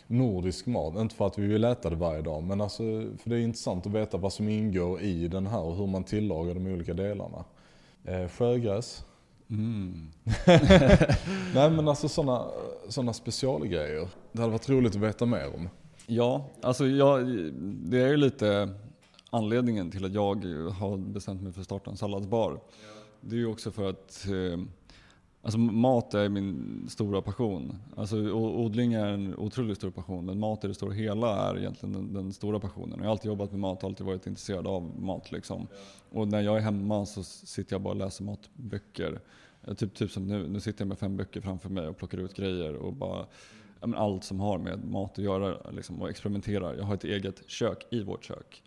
nordisk 0.08 0.66
mat. 0.66 0.96
Inte 0.96 1.16
för 1.16 1.28
att 1.28 1.38
vi 1.38 1.48
vill 1.48 1.64
äta 1.64 1.90
det 1.90 1.96
varje 1.96 2.22
dag. 2.22 2.44
Men 2.44 2.62
alltså, 2.62 2.84
för 3.18 3.30
det 3.30 3.36
är 3.36 3.40
intressant 3.40 3.86
att 3.86 3.94
veta 3.94 4.18
vad 4.18 4.34
som 4.34 4.50
ingår 4.50 5.02
i 5.02 5.28
den 5.28 5.48
här 5.48 5.62
och 5.62 5.76
hur 5.76 5.88
man 5.88 6.04
tillagar 6.04 6.54
de 6.54 6.68
olika 6.68 6.94
delarna. 6.94 7.46
Eh, 8.06 8.28
sjögräs. 8.28 9.06
Mm. 9.50 10.08
Nej 11.56 11.70
men 11.72 11.88
alltså 11.88 12.10
sådana 12.10 12.48
såna 12.90 13.14
specialgrejer. 13.14 14.08
Det 14.32 14.42
hade 14.42 14.52
varit 14.52 14.70
roligt 14.70 14.96
att 14.96 15.02
veta 15.02 15.26
mer 15.26 15.56
om. 15.56 15.70
Ja, 16.08 16.50
alltså 16.62 16.88
jag, 16.88 17.28
det 17.62 18.02
är 18.02 18.08
ju 18.08 18.18
lite 18.18 18.70
anledningen 19.30 19.92
till 19.92 20.06
att 20.06 20.14
jag 20.14 20.36
har 20.80 20.98
bestämt 20.98 21.42
mig 21.42 21.54
för 21.54 21.60
att 21.62 21.66
starta 21.66 21.92
en 21.92 21.98
salladsbar. 21.98 22.60
Det 23.22 23.36
är 23.36 23.40
ju 23.40 23.48
också 23.48 23.72
för 23.72 23.90
att 23.90 24.28
eh, 24.28 24.60
Alltså 25.46 25.60
mat 25.60 26.14
är 26.14 26.30
min 26.30 26.86
stora 26.90 27.22
passion. 27.22 27.76
Alltså 27.96 28.18
odling 28.34 28.94
är 28.94 29.06
en 29.06 29.36
otroligt 29.36 29.78
stor 29.78 29.92
passion 29.92 30.26
men 30.26 30.40
mat 30.40 30.64
i 30.64 30.68
det 30.68 30.74
stora 30.74 30.94
hela 30.94 31.50
är 31.50 31.58
egentligen 31.58 31.94
den, 31.94 32.14
den 32.14 32.34
stora 32.34 32.60
passionen. 32.60 32.98
Jag 32.98 33.06
har 33.06 33.12
alltid 33.12 33.32
jobbat 33.32 33.52
med 33.52 33.60
mat 33.60 33.84
och 33.84 33.90
alltid 33.90 34.06
varit 34.06 34.28
intresserad 34.28 34.68
av 34.68 35.00
mat. 35.00 35.32
Liksom. 35.32 35.68
Och 36.10 36.28
när 36.28 36.42
jag 36.42 36.58
är 36.58 36.62
hemma 36.62 37.06
så 37.06 37.24
sitter 37.24 37.74
jag 37.74 37.82
bara 37.82 37.90
och 37.90 38.00
läser 38.00 38.24
matböcker. 38.24 39.20
Eh, 39.64 39.74
typ, 39.74 39.94
typ 39.94 40.12
som 40.12 40.28
nu, 40.28 40.48
nu 40.48 40.60
sitter 40.60 40.82
jag 40.82 40.88
med 40.88 41.00
fem 41.00 41.18
böcker 41.18 41.42
framför 41.42 41.70
mig 41.70 41.88
och 41.88 41.98
plockar 41.98 42.18
ut 42.18 42.34
grejer 42.34 42.76
och 42.76 42.94
bara 42.94 43.26
men, 43.80 43.96
allt 43.96 44.24
som 44.24 44.40
har 44.40 44.58
med 44.58 44.86
mat 44.86 45.12
att 45.12 45.24
göra 45.24 45.72
liksom, 45.72 46.02
och 46.02 46.10
experimenterar. 46.10 46.76
Jag 46.76 46.84
har 46.84 46.94
ett 46.94 47.04
eget 47.04 47.50
kök 47.50 47.88
i 47.92 48.04
vårt 48.04 48.24
kök. 48.24 48.64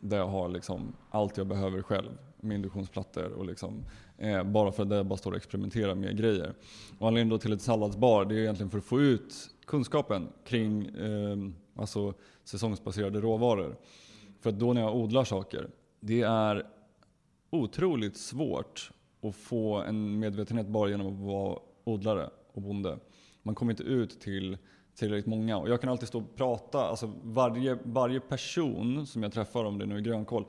Där 0.00 0.16
jag 0.16 0.28
har 0.28 0.48
liksom 0.48 0.92
allt 1.10 1.36
jag 1.36 1.46
behöver 1.46 1.82
själv 1.82 2.18
med 2.40 2.54
induktionsplattor 2.54 3.32
och 3.32 3.46
liksom, 3.46 3.84
eh, 4.18 4.44
bara 4.44 4.72
för 4.72 4.82
att 4.82 4.90
jag 4.90 5.06
bara 5.06 5.16
står 5.16 5.30
och 5.30 5.36
experimenterar 5.36 5.94
med 5.94 6.18
grejer. 6.18 6.54
Och 6.98 7.08
anledningen 7.08 7.38
till 7.38 7.52
ett 7.52 7.62
salladsbar 7.62 8.24
det 8.24 8.34
är 8.34 8.38
egentligen 8.38 8.70
för 8.70 8.78
att 8.78 8.84
få 8.84 9.00
ut 9.00 9.34
kunskapen 9.66 10.28
kring 10.44 10.86
eh, 10.86 11.36
alltså 11.76 12.14
säsongsbaserade 12.44 13.20
råvaror. 13.20 13.76
För 14.40 14.50
att 14.50 14.58
då 14.58 14.72
när 14.72 14.80
jag 14.80 14.96
odlar 14.96 15.24
saker, 15.24 15.70
det 16.00 16.22
är 16.22 16.66
otroligt 17.50 18.16
svårt 18.16 18.90
att 19.22 19.34
få 19.34 19.74
en 19.76 20.18
medvetenhet 20.18 20.66
bara 20.66 20.90
genom 20.90 21.06
att 21.06 21.26
vara 21.26 21.58
odlare 21.84 22.30
och 22.52 22.62
bonde. 22.62 22.98
Man 23.42 23.54
kommer 23.54 23.72
inte 23.72 23.82
ut 23.82 24.20
till 24.20 24.58
tillräckligt 24.94 25.26
många. 25.26 25.58
Och 25.58 25.68
jag 25.68 25.80
kan 25.80 25.90
alltid 25.90 26.08
stå 26.08 26.18
och 26.18 26.36
prata, 26.36 26.84
alltså 26.84 27.12
varje, 27.22 27.78
varje 27.82 28.20
person 28.20 29.06
som 29.06 29.22
jag 29.22 29.32
träffar, 29.32 29.64
om 29.64 29.78
det 29.78 29.86
nu 29.86 29.96
är 29.96 30.00
grönkål, 30.00 30.44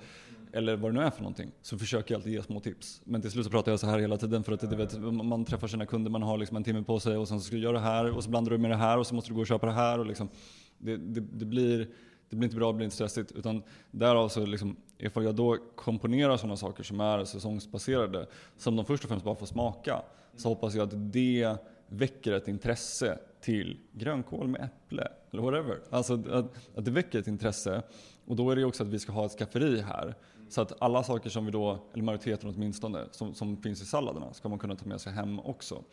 eller 0.54 0.76
vad 0.76 0.94
det 0.94 1.00
nu 1.00 1.06
är 1.06 1.10
för 1.10 1.22
någonting, 1.22 1.52
så 1.62 1.78
försöker 1.78 2.14
jag 2.14 2.20
alltid 2.20 2.34
ge 2.34 2.44
små 2.44 2.60
tips. 2.60 3.02
Men 3.04 3.22
till 3.22 3.32
slut 3.32 3.46
så 3.46 3.52
pratar 3.52 3.72
jag 3.72 3.80
så 3.80 3.88
här 3.88 4.00
hela 4.00 4.18
tiden 4.18 4.44
för 4.44 4.54
att 4.54 4.70
du 4.70 4.76
vet, 4.76 5.02
man 5.02 5.46
träffar 5.46 5.68
sina 5.68 5.86
kunder, 5.86 6.12
man 6.12 6.24
har 6.24 6.38
liksom 6.38 6.58
en 6.58 6.64
timme 6.64 6.84
på 6.84 7.00
sig 7.00 7.18
och 7.18 7.28
sen 7.28 7.40
så 7.40 7.46
ska 7.46 7.56
du 7.56 7.62
göra 7.62 7.74
det 7.74 7.80
här 7.80 8.18
och 8.18 8.24
så 8.24 8.30
blandar 8.30 8.52
du 8.52 8.58
med 8.58 8.72
det 8.72 8.78
här 8.78 8.98
och 8.98 9.08
så 9.08 9.16
måste 9.16 9.30
du 9.30 9.36
gå 9.36 9.42
och 9.42 9.48
köpa 9.48 9.66
det 9.66 9.74
här. 9.74 10.00
Och 10.00 10.06
liksom, 10.06 10.30
det, 10.78 10.98
det, 10.98 11.22
det 11.22 11.46
blir, 11.46 11.88
det 12.30 12.36
blir 12.36 12.48
inte 12.48 12.56
bra, 12.56 12.72
det 12.72 12.74
blir 12.74 12.86
inte 12.86 12.96
stressigt. 12.96 13.32
Utan 13.32 13.64
därav 13.92 14.30
så 14.30 14.46
liksom, 14.46 14.76
ifall 14.98 15.24
jag 15.24 15.36
då 15.36 15.58
komponerar 15.76 16.38
sådana 16.38 16.58
saker 16.58 16.84
som 16.84 17.00
är 17.00 17.26
säsongsbaserade, 17.26 18.28
som 18.58 18.76
de 18.76 18.86
först 18.86 19.04
och 19.04 19.10
främst 19.10 19.26
bara 19.26 19.36
får 19.36 19.46
smaka, 19.46 20.02
så 20.36 20.50
hoppas 20.50 20.76
jag 20.76 20.84
att 20.84 21.14
det 21.14 21.58
väcker 21.88 22.34
ett 22.34 22.48
intresse 22.48 23.20
till 23.42 23.80
grönkål 23.92 24.48
med 24.48 24.62
äpple, 24.62 25.08
eller 25.32 25.44
whatever. 25.44 25.80
Alltså 25.90 26.14
att, 26.14 26.46
att 26.76 26.86
det 26.86 26.92
väcker 26.92 27.20
ett 27.20 27.28
intresse. 27.28 27.84
Och 28.26 28.36
då 28.36 28.52
är 28.52 28.56
det 28.56 28.66
också 28.66 28.84
att 28.84 28.90
vi 28.90 29.00
ska 29.00 29.12
ha 29.12 29.26
ett 29.26 29.32
skafferi 29.32 29.82
här. 29.82 30.16
Så 30.50 30.62
att 30.62 30.82
alla 30.82 31.04
saker 31.04 31.30
som 31.30 31.46
vi 31.46 31.52
då, 31.52 31.80
eller 31.94 32.04
majoriteten 32.04 32.50
åtminstone, 32.50 33.06
som, 33.12 33.34
som 33.34 33.58
finns 33.58 33.82
i 33.82 33.86
salladerna 33.86 34.34
ska 34.34 34.50
man 34.50 34.60
kunna 34.60 34.76
ta 34.76 34.86
med 34.86 35.02
sig 35.02 35.14
hem 35.14 35.40
också. 35.40 35.84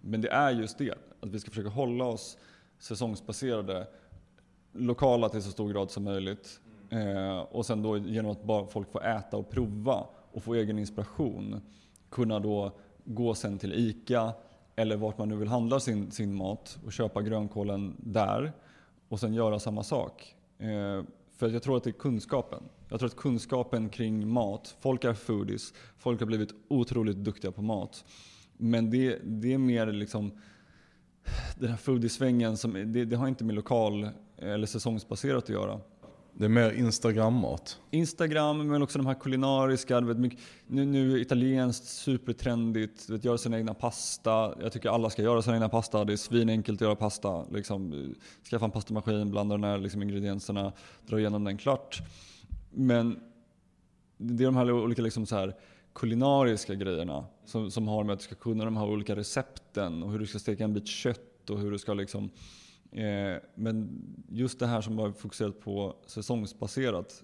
Men 0.00 0.20
det 0.20 0.28
är 0.28 0.50
just 0.50 0.78
det, 0.78 0.94
att 1.20 1.28
vi 1.28 1.40
ska 1.40 1.50
försöka 1.50 1.68
hålla 1.68 2.04
oss 2.04 2.38
säsongsbaserade, 2.78 3.86
lokala 4.72 5.28
till 5.28 5.42
så 5.42 5.50
stor 5.50 5.72
grad 5.72 5.90
som 5.90 6.04
möjligt. 6.04 6.60
Eh, 6.90 7.38
och 7.38 7.66
sen 7.66 7.82
då 7.82 7.98
genom 7.98 8.30
att 8.30 8.44
bara 8.44 8.66
folk 8.66 8.92
får 8.92 9.06
äta 9.06 9.36
och 9.36 9.50
prova 9.50 10.06
och 10.32 10.42
få 10.42 10.54
egen 10.54 10.78
inspiration 10.78 11.60
kunna 12.08 12.38
då 12.38 12.72
gå 13.04 13.34
sen 13.34 13.58
till 13.58 13.72
ICA 13.72 14.32
eller 14.76 14.96
vart 14.96 15.18
man 15.18 15.28
nu 15.28 15.36
vill 15.36 15.48
handla 15.48 15.80
sin, 15.80 16.10
sin 16.10 16.34
mat 16.34 16.78
och 16.86 16.92
köpa 16.92 17.22
grönkålen 17.22 17.96
där 17.98 18.52
och 19.08 19.20
sen 19.20 19.34
göra 19.34 19.58
samma 19.58 19.82
sak. 19.82 20.34
Eh, 20.58 21.02
för 21.40 21.48
jag 21.48 21.62
tror 21.62 21.76
att 21.76 21.84
det 21.84 21.90
är 21.90 21.92
kunskapen. 21.92 22.62
Jag 22.88 22.98
tror 22.98 23.08
att 23.08 23.16
kunskapen 23.16 23.88
kring 23.88 24.28
mat, 24.28 24.76
folk 24.80 25.04
är 25.04 25.14
foodies, 25.14 25.74
folk 25.98 26.20
har 26.20 26.26
blivit 26.26 26.50
otroligt 26.68 27.16
duktiga 27.16 27.52
på 27.52 27.62
mat. 27.62 28.04
Men 28.56 28.90
det, 28.90 29.18
det 29.22 29.52
är 29.52 29.58
mer 29.58 29.86
liksom 29.86 30.32
den 31.58 31.70
här 31.70 31.76
foodiesvängen, 31.76 32.56
som, 32.56 32.72
det, 32.72 33.04
det 33.04 33.16
har 33.16 33.28
inte 33.28 33.44
med 33.44 33.54
lokal 33.54 34.08
eller 34.36 34.66
säsongsbaserat 34.66 35.44
att 35.44 35.48
göra. 35.50 35.80
Det 36.32 36.44
är 36.44 36.48
mer 36.48 36.72
Instagram-mat. 36.72 37.78
Instagram, 37.90 38.68
men 38.68 38.82
också 38.82 38.98
de 38.98 39.06
här 39.06 39.14
kulinariska. 39.14 40.00
Vet, 40.00 40.18
mycket, 40.18 40.38
nu, 40.66 40.84
nu 40.84 41.20
italienskt, 41.20 41.86
supertrendigt. 41.86 43.10
Vet, 43.10 43.24
göra 43.24 43.38
sin 43.38 43.54
egna 43.54 43.74
pasta. 43.74 44.54
Jag 44.60 44.72
tycker 44.72 44.88
alla 44.88 45.10
ska 45.10 45.22
göra 45.22 45.42
sin 45.42 45.54
egna 45.54 45.68
pasta. 45.68 46.04
Det 46.04 46.12
är 46.12 46.16
svinenkelt 46.16 46.76
att 46.76 46.80
göra 46.80 46.96
pasta. 46.96 47.44
Liksom, 47.50 48.14
skaffa 48.50 48.64
en 48.64 48.70
pastamaskin, 48.70 49.30
blanda 49.30 49.54
de 49.54 49.64
här 49.64 49.78
liksom, 49.78 50.02
ingredienserna, 50.02 50.72
dra 51.06 51.18
igenom 51.18 51.44
den 51.44 51.58
klart. 51.58 52.02
Men 52.70 53.20
det 54.16 54.44
är 54.44 54.46
de 54.46 54.56
här 54.56 54.72
olika 54.72 55.02
liksom, 55.02 55.26
så 55.26 55.36
här, 55.36 55.54
kulinariska 55.94 56.74
grejerna 56.74 57.24
som, 57.44 57.70
som 57.70 57.88
har 57.88 58.04
med 58.04 58.12
att 58.12 58.18
du 58.18 58.24
ska 58.24 58.34
kunna 58.34 58.64
de 58.64 58.76
här 58.76 58.86
olika 58.86 59.16
recepten 59.16 60.02
och 60.02 60.12
hur 60.12 60.18
du 60.18 60.26
ska 60.26 60.38
steka 60.38 60.64
en 60.64 60.74
bit 60.74 60.86
kött 60.86 61.50
och 61.50 61.58
hur 61.58 61.70
du 61.70 61.78
ska 61.78 61.94
liksom 61.94 62.30
Eh, 62.92 63.36
men 63.54 64.02
just 64.28 64.58
det 64.58 64.66
här 64.66 64.80
som 64.80 64.98
har 64.98 65.12
fokuserat 65.12 65.60
på 65.60 65.96
säsongsbaserat. 66.06 67.22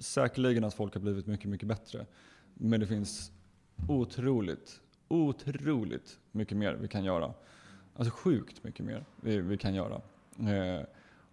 Säkerligen 0.00 0.64
att 0.64 0.74
folk 0.74 0.94
har 0.94 1.00
blivit 1.00 1.26
mycket, 1.26 1.50
mycket 1.50 1.68
bättre. 1.68 2.06
Men 2.54 2.80
det 2.80 2.86
finns 2.86 3.32
otroligt, 3.88 4.80
otroligt 5.08 6.18
mycket 6.32 6.56
mer 6.56 6.74
vi 6.74 6.88
kan 6.88 7.04
göra. 7.04 7.34
Alltså 7.96 8.14
sjukt 8.14 8.64
mycket 8.64 8.86
mer 8.86 9.04
vi, 9.20 9.40
vi 9.40 9.56
kan 9.56 9.74
göra. 9.74 10.00
Eh, 10.38 10.84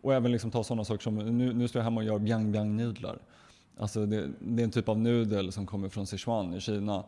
Och 0.01 0.13
även 0.13 0.31
liksom 0.31 0.51
ta 0.51 0.63
sådana 0.63 0.85
saker 0.85 1.03
som, 1.03 1.15
nu, 1.15 1.53
nu 1.53 1.67
står 1.67 1.79
jag 1.79 1.83
hemma 1.83 2.01
och 2.01 2.07
gör 2.07 2.19
biang 2.19 2.51
biang 2.51 2.75
nudlar. 2.75 3.19
Alltså 3.77 4.05
det, 4.05 4.29
det, 4.39 4.61
är 4.61 4.63
en 4.63 4.71
typ 4.71 4.89
av 4.89 4.99
nudel 4.99 5.51
som 5.51 5.65
kommer 5.65 5.89
från 5.89 6.07
Sichuan 6.07 6.53
i 6.53 6.59
Kina. 6.59 7.03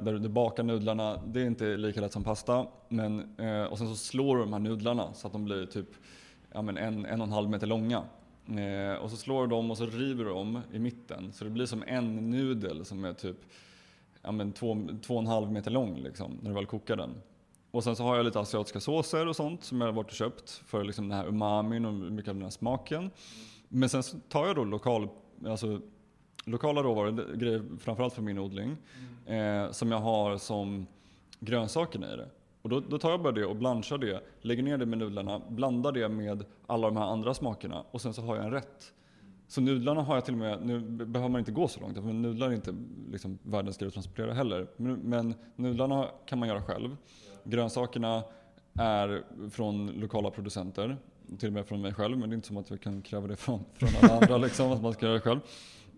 Där 0.00 0.12
du 0.12 0.28
bakar 0.28 0.62
nudlarna, 0.62 1.20
det 1.26 1.42
är 1.42 1.46
inte 1.46 1.76
lika 1.76 2.00
lätt 2.00 2.12
som 2.12 2.24
pasta. 2.24 2.66
Men, 2.88 3.38
eh, 3.38 3.64
och 3.64 3.78
sen 3.78 3.88
så 3.88 3.96
slår 3.96 4.36
du 4.36 4.42
de 4.42 4.52
här 4.52 4.60
nudlarna 4.60 5.14
så 5.14 5.26
att 5.26 5.32
de 5.32 5.44
blir 5.44 5.66
typ 5.66 5.88
ja, 6.52 6.62
men 6.62 6.76
en, 6.76 7.06
en 7.06 7.20
och 7.20 7.26
en 7.26 7.32
halv 7.32 7.50
meter 7.50 7.66
långa. 7.66 8.02
Eh, 8.48 9.02
och 9.02 9.10
så 9.10 9.16
slår 9.16 9.42
du 9.42 9.46
dem 9.46 9.70
och 9.70 9.78
så 9.78 9.86
river 9.86 10.24
du 10.24 10.30
dem 10.30 10.60
i 10.72 10.78
mitten. 10.78 11.32
Så 11.32 11.44
det 11.44 11.50
blir 11.50 11.66
som 11.66 11.82
en 11.86 12.30
nudel 12.30 12.84
som 12.84 13.04
är 13.04 13.12
typ 13.12 13.36
ja, 14.22 14.32
men 14.32 14.52
två, 14.52 14.88
två 15.02 15.14
och 15.14 15.20
en 15.20 15.26
halv 15.26 15.52
meter 15.52 15.70
lång 15.70 15.96
liksom, 15.96 16.38
när 16.42 16.50
du 16.50 16.54
väl 16.54 16.66
kokar 16.66 16.96
den. 16.96 17.14
Och 17.70 17.84
sen 17.84 17.96
så 17.96 18.02
har 18.02 18.16
jag 18.16 18.24
lite 18.24 18.40
asiatiska 18.40 18.80
såser 18.80 19.26
och 19.26 19.36
sånt 19.36 19.64
som 19.64 19.80
jag 19.80 19.88
har 19.88 19.92
varit 19.92 20.10
och 20.10 20.16
köpt 20.16 20.50
för 20.50 20.84
liksom 20.84 21.08
den 21.08 21.18
här 21.18 21.26
umamin 21.26 21.84
och 21.84 21.94
mycket 21.94 22.28
av 22.28 22.34
den 22.34 22.42
här 22.42 22.50
smaken. 22.50 23.10
Men 23.68 23.88
sen 23.88 24.02
så 24.02 24.16
tar 24.28 24.46
jag 24.46 24.56
då 24.56 24.64
lokal, 24.64 25.08
alltså, 25.46 25.80
lokala 26.46 26.82
råvaror, 26.82 27.36
grejer 27.36 27.62
framförallt 27.78 28.14
för 28.14 28.22
min 28.22 28.38
odling, 28.38 28.76
eh, 29.26 29.70
som 29.70 29.92
jag 29.92 29.98
har 29.98 30.38
som 30.38 30.86
grönsakerna 31.40 32.12
i 32.12 32.16
det. 32.16 32.28
Och 32.62 32.70
då, 32.70 32.80
då 32.80 32.98
tar 32.98 33.10
jag 33.10 33.22
bara 33.22 33.32
det 33.32 33.44
och 33.44 33.56
blanchar 33.56 33.98
det, 33.98 34.20
lägger 34.40 34.62
ner 34.62 34.78
det 34.78 34.86
med 34.86 34.98
nudlarna, 34.98 35.40
blandar 35.48 35.92
det 35.92 36.08
med 36.08 36.44
alla 36.66 36.86
de 36.86 36.96
här 36.96 37.04
andra 37.04 37.34
smakerna 37.34 37.84
och 37.90 38.00
sen 38.00 38.14
så 38.14 38.22
har 38.22 38.36
jag 38.36 38.44
en 38.44 38.50
rätt. 38.50 38.92
Så 39.48 39.60
nudlarna 39.60 40.02
har 40.02 40.14
jag 40.14 40.24
till 40.24 40.34
och 40.34 40.40
med, 40.40 40.66
nu 40.66 40.80
behöver 40.80 41.28
man 41.28 41.38
inte 41.38 41.52
gå 41.52 41.68
så 41.68 41.80
långt, 41.80 41.94
för 41.94 42.02
nudlar 42.02 42.48
är 42.48 42.52
inte 42.52 42.74
liksom 43.12 43.38
världens 43.42 43.78
grej 43.78 43.86
att 43.86 43.94
transportera 43.94 44.32
heller. 44.32 44.66
Men, 44.76 44.94
men 44.94 45.34
nudlarna 45.56 46.08
kan 46.26 46.38
man 46.38 46.48
göra 46.48 46.62
själv. 46.62 46.96
Grönsakerna 47.44 48.22
är 48.74 49.22
från 49.50 49.86
lokala 49.86 50.30
producenter, 50.30 50.96
till 51.38 51.48
och 51.48 51.52
med 51.52 51.66
från 51.66 51.80
mig 51.80 51.94
själv, 51.94 52.18
men 52.18 52.30
det 52.30 52.34
är 52.34 52.36
inte 52.36 52.48
som 52.48 52.56
att 52.56 52.70
vi 52.70 52.78
kan 52.78 53.02
kräva 53.02 53.26
det 53.26 53.36
från, 53.36 53.64
från 53.74 53.88
alla 54.02 54.14
andra, 54.14 54.36
liksom, 54.36 54.72
att 54.72 54.82
man 54.82 54.92
ska 54.92 55.06
göra 55.06 55.14
det 55.14 55.20
själv. 55.20 55.40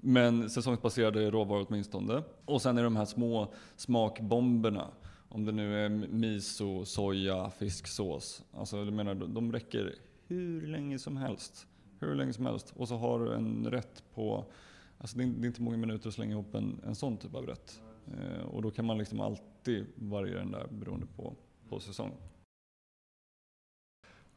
Men 0.01 0.51
säsongsbaserade 0.51 1.31
råvaror 1.31 1.67
åtminstone. 1.69 2.23
Och 2.45 2.63
sen 2.63 2.79
är 2.79 2.83
det 2.83 2.87
de 2.87 2.97
här 2.97 3.05
små 3.05 3.53
smakbomberna. 3.77 4.89
Om 5.29 5.45
det 5.45 5.53
nu 5.53 5.85
är 5.85 5.89
miso, 5.89 6.85
soja, 6.85 7.51
fisksås. 7.51 8.45
Alltså 8.53 8.77
jag 8.77 8.93
menar, 8.93 9.15
de 9.15 9.53
räcker 9.53 9.95
hur 10.27 10.67
länge 10.67 10.99
som 10.99 11.17
helst. 11.17 11.67
Hur 12.01 12.15
länge 12.15 12.33
som 12.33 12.47
helst. 12.47 12.73
Och 12.77 12.89
så 12.89 12.97
har 12.97 13.25
du 13.25 13.35
en 13.35 13.71
rätt 13.71 14.03
på, 14.15 14.45
alltså 14.99 15.19
det 15.19 15.25
är 15.25 15.47
inte 15.47 15.63
många 15.63 15.77
minuter 15.77 16.09
att 16.09 16.15
slänga 16.15 16.33
ihop 16.33 16.55
en, 16.55 16.81
en 16.87 16.95
sån 16.95 17.17
typ 17.17 17.35
av 17.35 17.47
rätt. 17.47 17.81
Eh, 18.07 18.45
och 18.45 18.63
då 18.63 18.71
kan 18.71 18.85
man 18.85 18.99
liksom 18.99 19.21
alltid 19.21 19.87
variera 19.95 20.39
den 20.39 20.53
där 20.53 20.67
beroende 20.71 21.07
på, 21.17 21.35
på 21.69 21.81
säsong. 21.81 22.13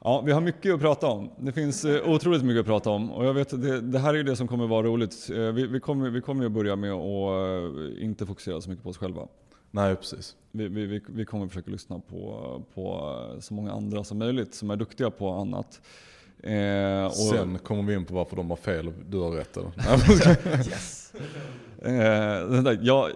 Ja, 0.04 0.22
vi 0.26 0.32
har 0.32 0.42
mycket 0.42 0.74
att 0.74 0.82
prata 0.82 1.08
om. 1.08 1.30
Det 1.38 1.52
finns 1.52 1.86
eh, 1.86 2.10
otroligt 2.10 2.44
mycket 2.44 2.60
att 2.60 2.66
prata 2.66 2.90
om 2.90 3.12
och 3.12 3.26
jag 3.26 3.34
vet 3.34 3.62
det, 3.62 3.82
det 3.82 4.00
här 4.00 4.14
är 4.14 4.24
det 4.24 4.36
som 4.36 4.48
kommer 4.48 4.68
vara 4.68 4.88
roligt. 4.88 5.30
Eh, 5.30 5.38
vi, 5.38 5.68
vi, 5.68 5.80
kommer, 5.80 6.10
vi 6.10 6.22
kommer 6.22 6.44
ju 6.44 6.50
börja 6.50 6.76
med 6.76 6.92
att 6.92 7.98
eh, 7.98 8.04
inte 8.04 8.26
fokusera 8.26 8.62
så 8.62 8.70
mycket 8.70 8.84
på 8.84 8.90
oss 8.90 8.98
själva. 8.98 9.28
Nej, 9.72 9.96
precis. 9.96 10.36
Vi, 10.52 10.68
vi, 10.68 11.02
vi 11.08 11.26
kommer 11.26 11.48
försöka 11.48 11.72
lyssna 11.72 12.00
på, 12.00 12.62
på 12.74 13.16
så 13.40 13.54
många 13.54 13.72
andra 13.72 14.04
som 14.04 14.18
möjligt 14.18 14.54
som 14.54 14.72
är 14.72 14.76
duktiga 14.76 15.12
på 15.12 15.30
annat. 15.30 15.82
Eh, 16.44 17.06
och, 17.06 17.14
Sen 17.14 17.60
kommer 17.60 17.84
vi 17.84 17.94
in 17.94 18.06
på 18.06 18.14
varför 18.14 18.36
de 18.36 18.50
har 18.50 18.58
fel 18.58 18.88
och 18.88 18.94
du 19.10 19.18
har 19.20 19.32
rätt. 19.32 19.58
Eller? 19.58 19.72
yes. 20.58 21.14
eh, 21.82 22.62
där, 22.62 22.80
jag, 22.82 23.10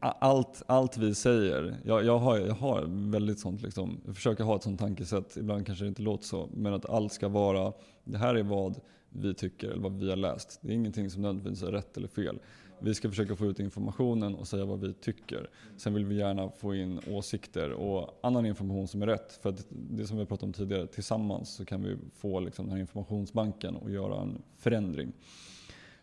allt, 0.00 0.62
allt 0.66 0.96
vi 0.96 1.14
säger, 1.14 1.76
jag, 1.84 2.04
jag, 2.04 2.18
har, 2.18 2.38
jag 2.38 2.54
har 2.54 3.10
väldigt 3.10 3.38
sånt 3.38 3.62
liksom, 3.62 4.00
jag 4.06 4.14
försöker 4.14 4.44
ha 4.44 4.56
ett 4.56 4.62
sånt 4.62 4.80
tankesätt, 4.80 5.36
ibland 5.36 5.66
kanske 5.66 5.84
det 5.84 5.88
inte 5.88 6.02
låter 6.02 6.24
så, 6.24 6.48
men 6.54 6.74
att 6.74 6.90
allt 6.90 7.12
ska 7.12 7.28
vara, 7.28 7.72
det 8.04 8.18
här 8.18 8.34
är 8.34 8.42
vad 8.42 8.80
vi 9.08 9.34
tycker 9.34 9.68
eller 9.68 9.82
vad 9.82 9.98
vi 9.98 10.10
har 10.10 10.16
läst. 10.16 10.58
Det 10.62 10.68
är 10.68 10.74
ingenting 10.74 11.10
som 11.10 11.22
nödvändigtvis 11.22 11.62
är 11.62 11.72
rätt 11.72 11.96
eller 11.96 12.08
fel. 12.08 12.38
Vi 12.82 12.94
ska 12.94 13.08
försöka 13.08 13.36
få 13.36 13.46
ut 13.46 13.60
informationen 13.60 14.34
och 14.34 14.48
säga 14.48 14.64
vad 14.64 14.80
vi 14.80 14.92
tycker. 14.92 15.50
Sen 15.76 15.94
vill 15.94 16.04
vi 16.04 16.16
gärna 16.16 16.50
få 16.50 16.74
in 16.74 17.00
åsikter 17.08 17.70
och 17.70 18.20
annan 18.22 18.46
information 18.46 18.88
som 18.88 19.02
är 19.02 19.06
rätt. 19.06 19.32
För 19.42 19.48
att 19.50 19.66
det 19.70 20.06
som 20.06 20.16
vi 20.16 20.22
har 20.22 20.26
pratat 20.26 20.42
om 20.42 20.52
tidigare, 20.52 20.86
tillsammans 20.86 21.54
så 21.54 21.64
kan 21.64 21.82
vi 21.82 21.96
få 22.14 22.40
liksom 22.40 22.64
den 22.66 22.72
här 22.72 22.80
informationsbanken 22.80 23.76
och 23.76 23.90
göra 23.90 24.20
en 24.22 24.42
förändring. 24.58 25.12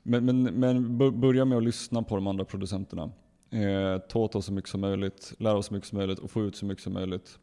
Men, 0.03 0.25
men, 0.25 0.43
men 0.43 0.97
börja 1.19 1.45
med 1.45 1.57
att 1.57 1.63
lyssna 1.63 2.03
på 2.03 2.15
de 2.15 2.27
andra 2.27 2.45
producenterna. 2.45 3.11
Eh, 3.49 3.97
ta 3.97 4.19
åt 4.19 4.35
oss 4.35 4.45
så 4.45 4.53
mycket 4.53 4.69
som 4.69 4.81
möjligt, 4.81 5.33
lära 5.37 5.57
oss 5.57 5.65
så 5.65 5.73
mycket 5.73 5.89
som 5.89 5.97
möjligt 5.97 6.19
och 6.19 6.31
få 6.31 6.43
ut 6.43 6.55
så 6.55 6.65
mycket 6.65 6.83
som 6.83 6.93
möjligt. 6.93 7.39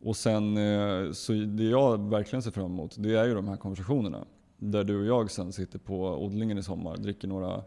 Och 0.00 0.16
sen, 0.16 0.56
eh, 0.56 1.12
så 1.12 1.32
det 1.32 1.64
jag 1.64 2.10
verkligen 2.10 2.42
ser 2.42 2.50
fram 2.50 2.64
emot, 2.64 2.94
det 2.98 3.14
är 3.14 3.24
ju 3.24 3.34
de 3.34 3.48
här 3.48 3.56
konversationerna. 3.56 4.24
Där 4.58 4.84
du 4.84 5.00
och 5.00 5.06
jag 5.06 5.30
sen 5.30 5.52
sitter 5.52 5.78
på 5.78 6.24
odlingen 6.24 6.58
i 6.58 6.62
sommar, 6.62 6.96
dricker 6.96 7.28
några 7.28 7.62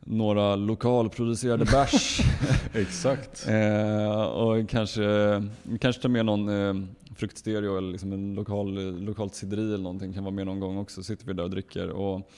några 0.00 0.56
lokalproducerade 0.56 1.64
bärs. 1.72 2.20
Exakt. 2.74 3.48
eh, 3.48 4.22
och 4.22 4.68
kanske, 4.68 5.02
kanske 5.80 6.02
ta 6.02 6.08
med 6.08 6.26
någon 6.26 6.48
eh, 6.48 6.86
fruktstereo 7.16 7.78
eller 7.78 7.92
liksom 7.92 8.12
en 8.12 8.34
lokal, 8.34 9.00
lokalt 9.00 9.34
sideri 9.34 9.62
eller 9.74 9.78
någonting 9.78 10.12
kan 10.12 10.24
vara 10.24 10.34
med 10.34 10.46
någon 10.46 10.60
gång 10.60 10.78
också. 10.78 11.02
Sitter 11.02 11.26
vi 11.26 11.32
där 11.32 11.42
och 11.42 11.50
dricker 11.50 11.88
och 11.88 12.30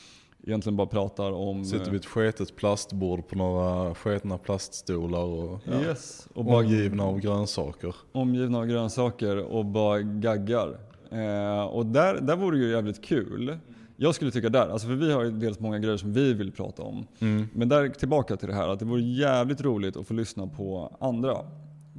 egentligen 0.47 0.77
bara 0.77 0.87
pratar 0.87 1.33
om... 1.33 1.65
Sitter 1.65 1.91
vid 1.91 2.01
ett 2.01 2.07
sketet 2.07 2.57
plastbord 2.57 3.29
på 3.29 3.37
några 3.37 3.95
sketna 3.95 4.39
plaststolar 4.39 5.23
och, 5.23 5.61
ja, 5.65 5.81
yes, 5.81 6.29
och 6.35 6.45
bara, 6.45 6.57
omgivna 6.57 7.05
av 7.05 7.21
grönsaker. 7.21 7.95
Omgivna 8.13 8.59
av 8.59 8.67
grönsaker 8.67 9.37
och 9.37 9.65
bara 9.65 10.01
gaggar. 10.01 10.79
Eh, 11.11 11.65
och 11.65 11.87
där, 11.87 12.21
där 12.21 12.37
vore 12.37 12.57
det 12.57 12.65
ju 12.65 12.71
jävligt 12.71 13.05
kul 13.05 13.59
jag 14.03 14.15
skulle 14.15 14.31
tycka 14.31 14.49
där, 14.49 14.69
alltså 14.69 14.87
för 14.87 14.95
vi 14.95 15.13
har 15.13 15.25
ju 15.25 15.31
dels 15.31 15.61
många 15.61 15.79
grejer 15.79 15.97
som 15.97 16.13
vi 16.13 16.35
vill 16.35 16.53
prata 16.53 16.83
om. 16.83 17.07
Mm. 17.19 17.49
Men 17.53 17.69
där 17.69 17.89
tillbaka 17.89 18.37
till 18.37 18.49
det 18.49 18.55
här 18.55 18.69
att 18.69 18.79
det 18.79 18.85
vore 18.85 19.03
jävligt 19.03 19.61
roligt 19.61 19.97
att 19.97 20.07
få 20.07 20.15
lyssna 20.15 20.47
på 20.47 20.97
andra. 21.01 21.37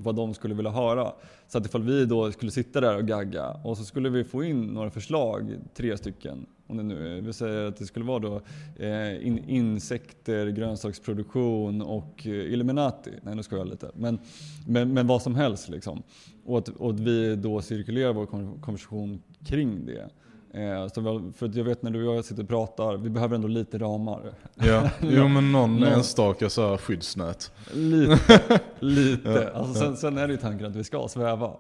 Vad 0.03 0.15
de 0.15 0.33
skulle 0.33 0.53
vilja 0.53 0.71
höra. 0.71 1.13
Så 1.47 1.57
att 1.57 1.65
ifall 1.65 1.83
vi 1.83 2.05
då 2.05 2.31
skulle 2.31 2.51
sitta 2.51 2.81
där 2.81 2.97
och 2.97 3.07
gagga 3.07 3.49
och 3.63 3.77
så 3.77 3.83
skulle 3.83 4.09
vi 4.09 4.23
få 4.23 4.43
in 4.43 4.65
några 4.65 4.89
förslag, 4.89 5.55
tre 5.73 5.97
stycken. 5.97 6.45
Om 6.67 6.77
det 6.77 6.83
nu 6.83 7.17
är, 7.17 7.21
vi 7.21 7.33
säger 7.33 7.65
att 7.65 7.77
det 7.77 7.85
skulle 7.85 8.05
vara 8.05 8.19
då 8.19 8.41
eh, 8.75 9.27
in, 9.27 9.43
insekter, 9.47 10.47
grönsaksproduktion 10.47 11.81
och 11.81 12.27
eh, 12.27 12.31
Illuminati. 12.31 13.11
Nej 13.21 13.35
nu 13.35 13.43
ska 13.43 13.57
jag 13.57 13.67
lite. 13.67 13.91
Men, 13.95 14.19
men, 14.67 14.93
men 14.93 15.07
vad 15.07 15.21
som 15.21 15.35
helst 15.35 15.69
liksom. 15.69 16.03
Och 16.45 16.57
att, 16.57 16.69
och 16.69 16.89
att 16.89 16.99
vi 16.99 17.35
då 17.35 17.61
cirkulerar 17.61 18.13
vår 18.13 18.25
konversation 18.61 19.21
kring 19.45 19.85
det. 19.85 20.09
Eh, 20.53 21.33
för 21.33 21.57
jag 21.57 21.63
vet 21.63 21.81
när 21.81 21.91
du 21.91 22.07
och 22.07 22.15
jag 22.15 22.25
sitter 22.25 22.43
och 22.43 22.49
pratar, 22.49 22.97
vi 22.97 23.09
behöver 23.09 23.35
ändå 23.35 23.47
lite 23.47 23.77
ramar. 23.77 24.33
Ja, 24.55 24.89
jo 25.01 25.27
men 25.27 25.51
någon 25.51 25.83
enstaka 25.83 26.49
så 26.49 26.69
här 26.69 26.77
skyddsnät. 26.77 27.51
Lite, 27.73 28.59
lite. 28.79 29.51
Alltså, 29.53 29.73
sen, 29.73 29.97
sen, 29.97 30.17
är 30.17 30.27
det 30.27 30.33
ju 30.33 30.39
tanken 30.39 30.67
att 30.67 30.75
vi 30.75 30.83
ska 30.83 31.07
sväva. 31.07 31.53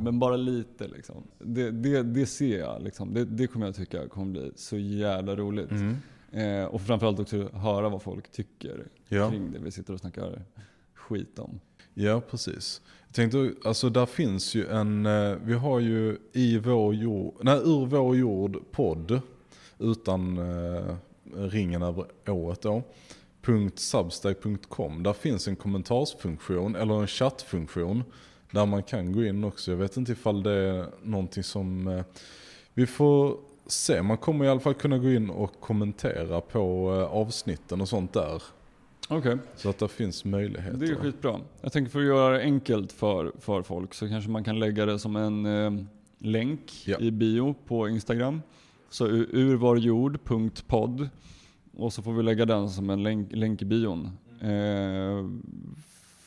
Men 0.00 0.18
bara 0.18 0.36
lite 0.36 0.88
liksom. 0.88 1.16
Det, 1.38 1.70
det, 1.70 2.02
det 2.02 2.26
ser 2.26 2.58
jag 2.58 2.82
liksom. 2.82 3.14
Det, 3.14 3.24
det 3.24 3.46
kommer 3.46 3.66
jag 3.66 3.74
tycka 3.74 4.08
kommer 4.08 4.32
bli 4.32 4.52
så 4.56 4.76
jävla 4.76 5.36
roligt. 5.36 5.70
Mm. 5.70 5.96
Eh, 6.32 6.64
och 6.64 6.80
framförallt 6.80 7.20
också 7.20 7.48
höra 7.48 7.88
vad 7.88 8.02
folk 8.02 8.32
tycker 8.32 8.86
ja. 9.08 9.30
kring 9.30 9.52
det 9.52 9.58
vi 9.58 9.70
sitter 9.70 9.92
och 9.92 10.00
snackar 10.00 10.42
skit 10.98 11.38
om. 11.38 11.60
Ja, 11.94 12.20
precis. 12.20 12.80
Jag 13.06 13.14
tänkte, 13.14 13.52
alltså 13.64 13.90
där 13.90 14.06
finns 14.06 14.54
ju 14.54 14.66
en, 14.66 15.06
eh, 15.06 15.36
vi 15.44 15.54
har 15.54 15.80
ju 15.80 16.18
i 16.32 16.58
vår 16.58 16.94
jord, 16.94 17.34
nej 17.40 17.56
ur 17.56 17.86
vår 17.86 18.16
jord 18.16 18.58
podd, 18.72 19.20
utan 19.78 20.38
eh, 20.38 20.94
ringen 21.34 21.82
över 21.82 22.06
året 22.26 22.62
då, 22.62 22.82
.substack.com. 23.74 25.02
Där 25.02 25.12
finns 25.12 25.48
en 25.48 25.56
kommentarsfunktion, 25.56 26.76
eller 26.76 27.00
en 27.00 27.06
chattfunktion, 27.06 28.04
där 28.50 28.66
man 28.66 28.82
kan 28.82 29.12
gå 29.12 29.24
in 29.24 29.44
också. 29.44 29.70
Jag 29.70 29.78
vet 29.78 29.96
inte 29.96 30.12
ifall 30.12 30.42
det 30.42 30.52
är 30.52 30.86
någonting 31.02 31.42
som, 31.42 31.88
eh, 31.88 32.04
vi 32.74 32.86
får 32.86 33.36
se. 33.66 34.02
Man 34.02 34.16
kommer 34.16 34.44
i 34.44 34.48
alla 34.48 34.60
fall 34.60 34.74
kunna 34.74 34.98
gå 34.98 35.10
in 35.10 35.30
och 35.30 35.60
kommentera 35.60 36.40
på 36.40 36.94
eh, 36.94 37.16
avsnitten 37.16 37.80
och 37.80 37.88
sånt 37.88 38.12
där. 38.12 38.42
Okay. 39.10 39.36
Så 39.56 39.70
att 39.70 39.78
det 39.78 39.88
finns 39.88 40.24
möjligheter. 40.24 40.78
Det 40.78 40.86
är 40.86 40.94
skitbra. 40.94 41.40
Jag 41.60 41.72
tänker 41.72 41.90
för 41.90 42.00
att 42.00 42.06
göra 42.06 42.38
det 42.38 42.42
enkelt 42.42 42.92
för, 42.92 43.32
för 43.40 43.62
folk 43.62 43.94
så 43.94 44.08
kanske 44.08 44.30
man 44.30 44.44
kan 44.44 44.58
lägga 44.58 44.86
det 44.86 44.98
som 44.98 45.16
en 45.16 45.46
eh, 45.46 45.72
länk 46.18 46.82
ja. 46.86 46.98
i 46.98 47.10
bio 47.10 47.54
på 47.66 47.88
Instagram. 47.88 48.42
Så 48.90 49.06
urvarjord.podd 49.06 51.08
och 51.76 51.92
så 51.92 52.02
får 52.02 52.12
vi 52.12 52.22
lägga 52.22 52.46
den 52.46 52.70
som 52.70 52.90
en 52.90 53.02
länk, 53.02 53.32
länk 53.32 53.62
i 53.62 53.64
bion. 53.64 54.10
Eh, 54.40 55.28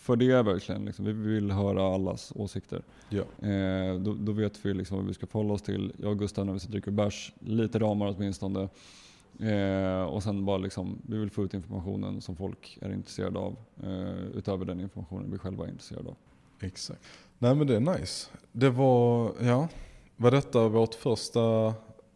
för 0.02 0.16
det 0.16 0.32
är 0.32 0.44
verkligen, 0.44 0.86
liksom, 0.86 1.06
vi 1.06 1.12
vill 1.12 1.52
höra 1.52 1.96
allas 1.96 2.34
åsikter. 2.36 2.82
Ja. 3.10 3.48
Eh, 3.48 3.96
då, 3.96 4.14
då, 4.14 4.32
vet 4.32 4.66
vi 4.66 4.74
liksom 4.74 4.98
vad 4.98 5.08
vi 5.08 5.14
ska 5.14 5.28
förhålla 5.28 5.54
oss 5.54 5.62
till. 5.62 5.94
Jag 5.98 6.12
och 6.12 6.20
Gustav 6.20 6.46
när 6.46 6.54
vi 6.54 6.60
sitter 6.60 6.70
och 6.70 6.82
dricker 6.82 6.92
bärs, 6.92 7.34
lite 7.40 7.80
ramar 7.80 8.16
åtminstone. 8.18 8.70
Eh, 9.40 10.04
och 10.04 10.24
sen 10.24 10.46
bara 10.46 10.58
liksom, 10.58 11.02
vi 11.08 11.18
vill 11.18 11.32
få 11.32 11.44
ut 11.44 11.54
informationen 11.54 12.22
som 12.22 12.36
folk 12.36 12.78
är 12.82 12.94
intresserade 12.94 13.40
av. 13.40 13.56
Eh, 13.84 14.26
utöver 14.34 14.66
den 14.66 14.80
informationen 14.80 15.32
vi 15.32 15.38
själva 15.38 15.66
är 15.66 15.70
intresserade 15.70 16.10
av. 16.10 16.16
Exakt. 16.60 17.02
Nej 17.40 17.56
men 17.56 17.68
det 17.68 17.76
är 17.76 17.80
nice. 17.80 18.30
Det 18.52 18.70
var, 18.70 19.32
ja, 19.42 19.68
var 20.16 20.32
detta 20.32 20.68
vårt 20.68 20.96
första 20.96 21.74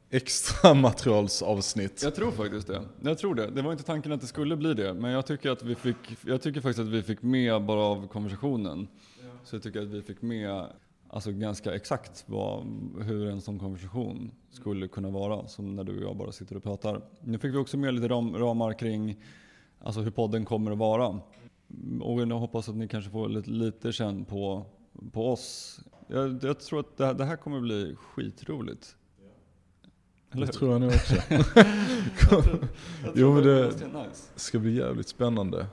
extra 0.10 0.74
materialsavsnitt. 1.14 2.04
Jag 2.04 2.16
tror 2.16 2.32
faktiskt 2.32 2.68
det. 2.68 2.82
Jag 3.02 3.18
tror 3.18 3.36
det. 3.36 3.48
Det 3.48 3.62
var 3.62 3.72
inte 3.72 3.84
tanken 3.84 4.12
att 4.12 4.22
det 4.22 4.28
skulle 4.28 4.56
bli 4.56 4.74
det. 4.74 4.94
Men 4.94 5.12
jag 5.12 5.26
tycker, 5.26 5.52
att 5.52 5.64
vi 5.64 5.76
fick, 5.76 5.98
jag 6.26 6.42
tycker 6.42 6.62
faktiskt 6.62 6.80
att 6.80 6.94
vi 6.94 7.02
fick 7.04 7.22
med 7.22 7.66
bara 7.66 7.82
av 7.82 8.08
konversationen. 8.08 8.88
Ja. 9.24 9.30
Så 9.44 9.56
jag 9.56 9.64
tycker 9.64 9.82
att 9.82 9.88
vi 9.88 10.02
fick 10.02 10.22
med 10.22 10.66
alltså 11.10 11.32
ganska 11.32 11.76
exakt 11.76 12.24
vad, 12.28 12.64
hur 13.02 13.28
en 13.28 13.42
sån 13.42 13.60
konversation 13.60 14.32
skulle 14.50 14.88
kunna 14.88 15.10
vara. 15.10 15.48
Som 15.48 15.76
när 15.76 15.84
du 15.84 15.98
och 15.98 16.10
jag 16.10 16.18
bara 16.18 16.32
sitter 16.32 16.58
och 16.58 16.64
pratar. 16.64 17.02
Nu 17.22 17.40
fick 17.40 17.54
vi 17.54 17.58
också 17.58 17.78
med 17.78 17.94
lite 17.94 18.08
ram, 18.08 18.38
ramar 18.38 18.74
kring 18.74 19.24
alltså 19.80 20.02
hur 20.02 20.12
podden 20.12 20.46
kommer 20.46 20.72
att 20.72 20.78
vara. 20.78 21.20
Och 22.02 22.22
jag 22.22 22.28
hoppas 22.28 22.70
att 22.70 22.76
ni 22.76 22.88
kanske 22.88 23.12
får 23.12 23.30
lite, 23.30 23.50
lite 23.50 23.92
känn 23.92 24.26
på, 24.26 24.66
på 25.12 25.32
oss. 25.32 25.80
Jag, 26.08 26.44
jag 26.44 26.60
tror 26.60 26.80
att 26.80 26.98
det 26.98 27.06
här, 27.06 27.14
det 27.14 27.26
här 27.26 27.36
kommer 27.36 27.60
bli 27.60 27.96
skitroligt. 27.96 28.96
Det 30.32 30.48
tror 30.48 30.72
jag 30.72 30.82
nog 30.82 30.90
också. 30.90 31.16
jo 33.16 33.34
men 33.34 33.44
det 33.44 33.74
ska 34.36 34.60
bli 34.60 34.76
jävligt 34.76 35.08
spännande. 35.08 35.68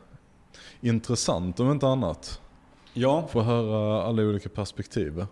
Intressant 0.81 1.61
om 1.61 1.71
inte 1.71 1.87
annat. 1.87 2.41
Ja. 2.95 3.29
Få 3.33 3.41
höra 3.41 4.03
alla 4.03 4.23
olika 4.23 4.49
perspektiv. 4.49 5.27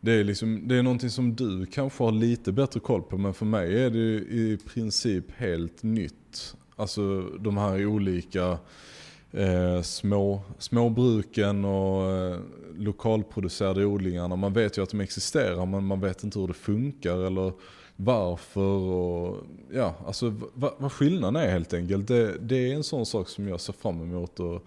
Det 0.00 0.12
är, 0.12 0.24
liksom, 0.24 0.68
det 0.68 0.76
är 0.76 0.82
någonting 0.82 1.10
som 1.10 1.34
du 1.34 1.66
kanske 1.66 2.04
har 2.04 2.12
lite 2.12 2.52
bättre 2.52 2.80
koll 2.80 3.02
på 3.02 3.18
men 3.18 3.34
för 3.34 3.46
mig 3.46 3.82
är 3.82 3.90
det 3.90 3.98
i 4.18 4.58
princip 4.74 5.24
helt 5.36 5.82
nytt. 5.82 6.56
Alltså 6.76 7.22
de 7.22 7.56
här 7.56 7.86
olika 7.86 8.58
eh, 9.32 9.82
små, 9.82 10.40
småbruken 10.58 11.64
och 11.64 12.12
eh, 12.12 12.38
lokalproducerade 12.76 13.84
odlingarna. 13.84 14.36
Man 14.36 14.52
vet 14.52 14.78
ju 14.78 14.82
att 14.82 14.90
de 14.90 15.00
existerar 15.00 15.66
men 15.66 15.84
man 15.84 16.00
vet 16.00 16.24
inte 16.24 16.38
hur 16.38 16.48
det 16.48 16.54
funkar 16.54 17.26
eller 17.26 17.52
varför 17.96 18.80
och 18.80 19.44
ja, 19.72 19.94
alltså 20.06 20.34
vad, 20.54 20.72
vad 20.78 20.92
skillnaden 20.92 21.42
är 21.42 21.50
helt 21.50 21.74
enkelt. 21.74 22.08
Det, 22.08 22.38
det 22.40 22.70
är 22.70 22.74
en 22.74 22.84
sån 22.84 23.06
sak 23.06 23.28
som 23.28 23.48
jag 23.48 23.60
ser 23.60 23.72
fram 23.72 24.02
emot 24.02 24.40
att 24.40 24.62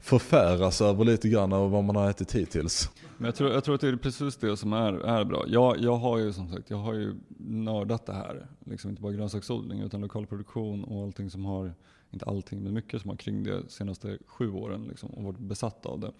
förfäras 0.00 0.80
över 0.80 1.04
lite 1.04 1.28
grann 1.28 1.52
av 1.52 1.70
vad 1.70 1.84
man 1.84 1.96
har 1.96 2.10
ätit 2.10 2.34
hittills. 2.34 2.90
Men 3.18 3.24
jag 3.26 3.34
tror, 3.34 3.50
jag 3.50 3.64
tror 3.64 3.74
att 3.74 3.80
det 3.80 3.88
är 3.88 3.96
precis 3.96 4.36
det 4.36 4.56
som 4.56 4.72
är, 4.72 4.92
är 4.92 5.24
bra. 5.24 5.44
Jag, 5.48 5.78
jag 5.78 5.96
har 5.96 6.18
ju 6.18 6.32
som 6.32 6.48
sagt, 6.48 6.70
jag 6.70 6.76
har 6.76 6.94
ju 6.94 7.14
nördat 7.38 8.06
det 8.06 8.12
här. 8.12 8.46
Liksom 8.64 8.90
inte 8.90 9.02
bara 9.02 9.12
grönsaksodling 9.12 9.80
utan 9.80 10.00
lokalproduktion 10.00 10.84
och 10.84 11.02
allting 11.02 11.30
som 11.30 11.44
har, 11.44 11.74
inte 12.10 12.24
allting 12.24 12.62
men 12.62 12.74
mycket 12.74 13.00
som 13.00 13.10
har 13.10 13.16
kring 13.16 13.44
det 13.44 13.62
senaste 13.68 14.18
sju 14.26 14.52
åren 14.52 14.84
liksom, 14.88 15.10
och 15.10 15.22
varit 15.22 15.38
besatt 15.38 15.86
av 15.86 16.00
det. 16.00 16.12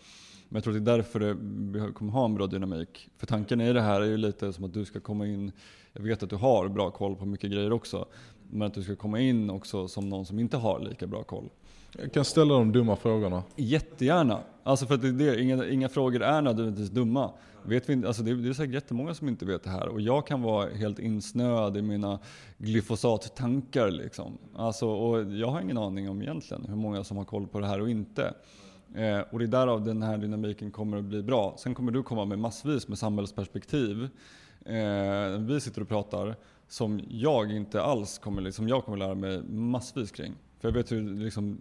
Men 0.48 0.56
jag 0.56 0.64
tror 0.64 0.76
att 0.76 0.84
det 0.84 0.92
är 0.92 0.96
därför 0.96 1.20
det, 1.20 1.36
vi 1.78 1.92
kommer 1.92 2.12
ha 2.12 2.24
en 2.24 2.34
bra 2.34 2.46
dynamik. 2.46 3.08
För 3.16 3.26
tanken 3.26 3.60
i 3.60 3.72
det 3.72 3.80
här 3.80 4.00
är 4.00 4.06
ju 4.06 4.16
lite 4.16 4.52
som 4.52 4.64
att 4.64 4.74
du 4.74 4.84
ska 4.84 5.00
komma 5.00 5.26
in, 5.26 5.52
jag 5.92 6.02
vet 6.02 6.22
att 6.22 6.30
du 6.30 6.36
har 6.36 6.68
bra 6.68 6.90
koll 6.90 7.16
på 7.16 7.26
mycket 7.26 7.50
grejer 7.50 7.72
också, 7.72 8.08
men 8.50 8.62
att 8.62 8.74
du 8.74 8.82
ska 8.82 8.96
komma 8.96 9.20
in 9.20 9.50
också 9.50 9.88
som 9.88 10.08
någon 10.08 10.26
som 10.26 10.38
inte 10.38 10.56
har 10.56 10.80
lika 10.80 11.06
bra 11.06 11.22
koll. 11.22 11.50
Jag 11.98 12.12
kan 12.12 12.24
ställa 12.24 12.54
de 12.54 12.72
dumma 12.72 12.96
frågorna. 12.96 13.42
Jättegärna. 13.56 14.40
Alltså 14.62 14.86
för 14.86 14.94
att 14.94 15.02
det, 15.02 15.12
det, 15.12 15.42
inga, 15.42 15.68
inga 15.68 15.88
frågor 15.88 16.22
är 16.22 16.42
nödvändigtvis 16.42 16.90
dumma. 16.90 17.30
Vet 17.62 17.88
vi, 17.88 18.06
alltså 18.06 18.22
det, 18.22 18.34
det 18.34 18.48
är 18.48 18.52
säkert 18.52 18.74
jättemånga 18.74 19.14
som 19.14 19.28
inte 19.28 19.44
vet 19.44 19.62
det 19.62 19.70
här 19.70 19.88
och 19.88 20.00
jag 20.00 20.26
kan 20.26 20.42
vara 20.42 20.70
helt 20.70 20.98
insnöad 20.98 21.76
i 21.76 21.82
mina 21.82 22.18
glyfosattankar. 22.58 23.90
Liksom. 23.90 24.38
Alltså, 24.56 24.88
och 24.88 25.32
jag 25.32 25.48
har 25.48 25.60
ingen 25.60 25.78
aning 25.78 26.10
om 26.10 26.22
egentligen 26.22 26.64
hur 26.68 26.76
många 26.76 27.04
som 27.04 27.16
har 27.16 27.24
koll 27.24 27.46
på 27.46 27.60
det 27.60 27.66
här 27.66 27.80
och 27.80 27.90
inte. 27.90 28.34
Eh, 28.94 29.20
och 29.30 29.38
det 29.38 29.44
är 29.44 29.46
därav 29.46 29.84
den 29.84 30.02
här 30.02 30.18
dynamiken 30.18 30.70
kommer 30.70 30.96
att 30.96 31.04
bli 31.04 31.22
bra. 31.22 31.54
Sen 31.58 31.74
kommer 31.74 31.92
du 31.92 32.02
komma 32.02 32.24
med 32.24 32.38
massvis 32.38 32.88
med 32.88 32.98
samhällsperspektiv. 32.98 34.08
Eh, 34.64 35.38
vi 35.38 35.60
sitter 35.60 35.82
och 35.82 35.88
pratar 35.88 36.36
som 36.68 37.00
jag 37.08 37.52
inte 37.52 37.82
alls 37.82 38.18
kommer, 38.18 38.42
liksom, 38.42 38.68
jag 38.68 38.84
kommer 38.84 38.98
lära 38.98 39.14
mig 39.14 39.42
massvis 39.42 40.10
kring. 40.10 40.34
För 40.60 40.68
jag 40.68 40.72
vet 40.72 40.92
hur 40.92 41.14
liksom, 41.24 41.58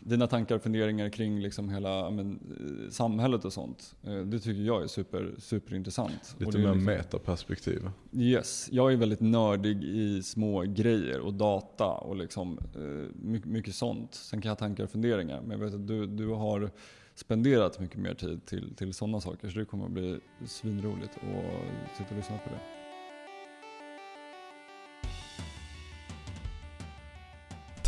dina 0.00 0.26
tankar 0.26 0.54
och 0.54 0.62
funderingar 0.62 1.08
kring 1.08 1.40
liksom 1.40 1.68
hela 1.68 2.10
men, 2.10 2.32
eh, 2.32 2.90
samhället 2.90 3.44
och 3.44 3.52
sånt. 3.52 3.94
Eh, 4.02 4.16
det 4.16 4.38
tycker 4.38 4.62
jag 4.62 4.82
är 4.82 4.86
super, 4.86 5.34
superintressant. 5.38 6.36
Lite 6.38 6.58
mer 6.58 6.66
liksom, 6.66 6.84
metaperspektiv. 6.84 7.90
Yes, 8.12 8.68
jag 8.72 8.92
är 8.92 8.96
väldigt 8.96 9.20
nördig 9.20 9.84
i 9.84 10.22
små 10.22 10.62
grejer 10.62 11.20
och 11.20 11.34
data 11.34 11.86
och 11.86 12.16
liksom, 12.16 12.58
eh, 12.74 13.14
mycket, 13.14 13.48
mycket 13.48 13.74
sånt. 13.74 14.14
Sen 14.14 14.40
kan 14.40 14.48
jag 14.48 14.54
ha 14.54 14.58
tankar 14.58 14.84
och 14.84 14.90
funderingar. 14.90 15.40
Men 15.40 15.50
jag 15.50 15.66
vet 15.66 15.74
att 15.74 15.86
du, 15.86 16.06
du 16.06 16.28
har 16.28 16.70
spenderat 17.14 17.80
mycket 17.80 17.98
mer 17.98 18.14
tid 18.14 18.46
till, 18.46 18.74
till 18.74 18.94
sådana 18.94 19.20
saker. 19.20 19.48
Så 19.48 19.58
det 19.58 19.64
kommer 19.64 19.84
att 19.84 19.90
bli 19.90 20.20
svinroligt 20.46 21.16
att 21.16 21.96
sitta 21.96 22.10
och 22.10 22.16
lyssna 22.16 22.38
på 22.38 22.50
det. 22.50 22.77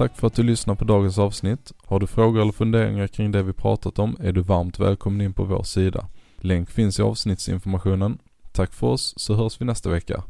Tack 0.01 0.17
för 0.17 0.27
att 0.27 0.35
du 0.35 0.43
lyssnar 0.43 0.75
på 0.75 0.85
dagens 0.85 1.19
avsnitt. 1.19 1.73
Har 1.87 2.01
du 2.01 2.07
frågor 2.07 2.41
eller 2.41 2.53
funderingar 2.53 3.07
kring 3.07 3.33
det 3.33 3.43
vi 3.43 3.53
pratat 3.53 3.99
om 3.99 4.17
är 4.21 4.33
du 4.33 4.41
varmt 4.41 4.79
välkommen 4.79 5.21
in 5.21 5.33
på 5.33 5.45
vår 5.45 5.63
sida. 5.63 6.07
Länk 6.37 6.71
finns 6.71 6.99
i 6.99 7.03
avsnittsinformationen. 7.03 8.19
Tack 8.53 8.73
för 8.73 8.87
oss 8.87 9.15
så 9.17 9.35
hörs 9.35 9.61
vi 9.61 9.65
nästa 9.65 9.91
vecka. 9.91 10.23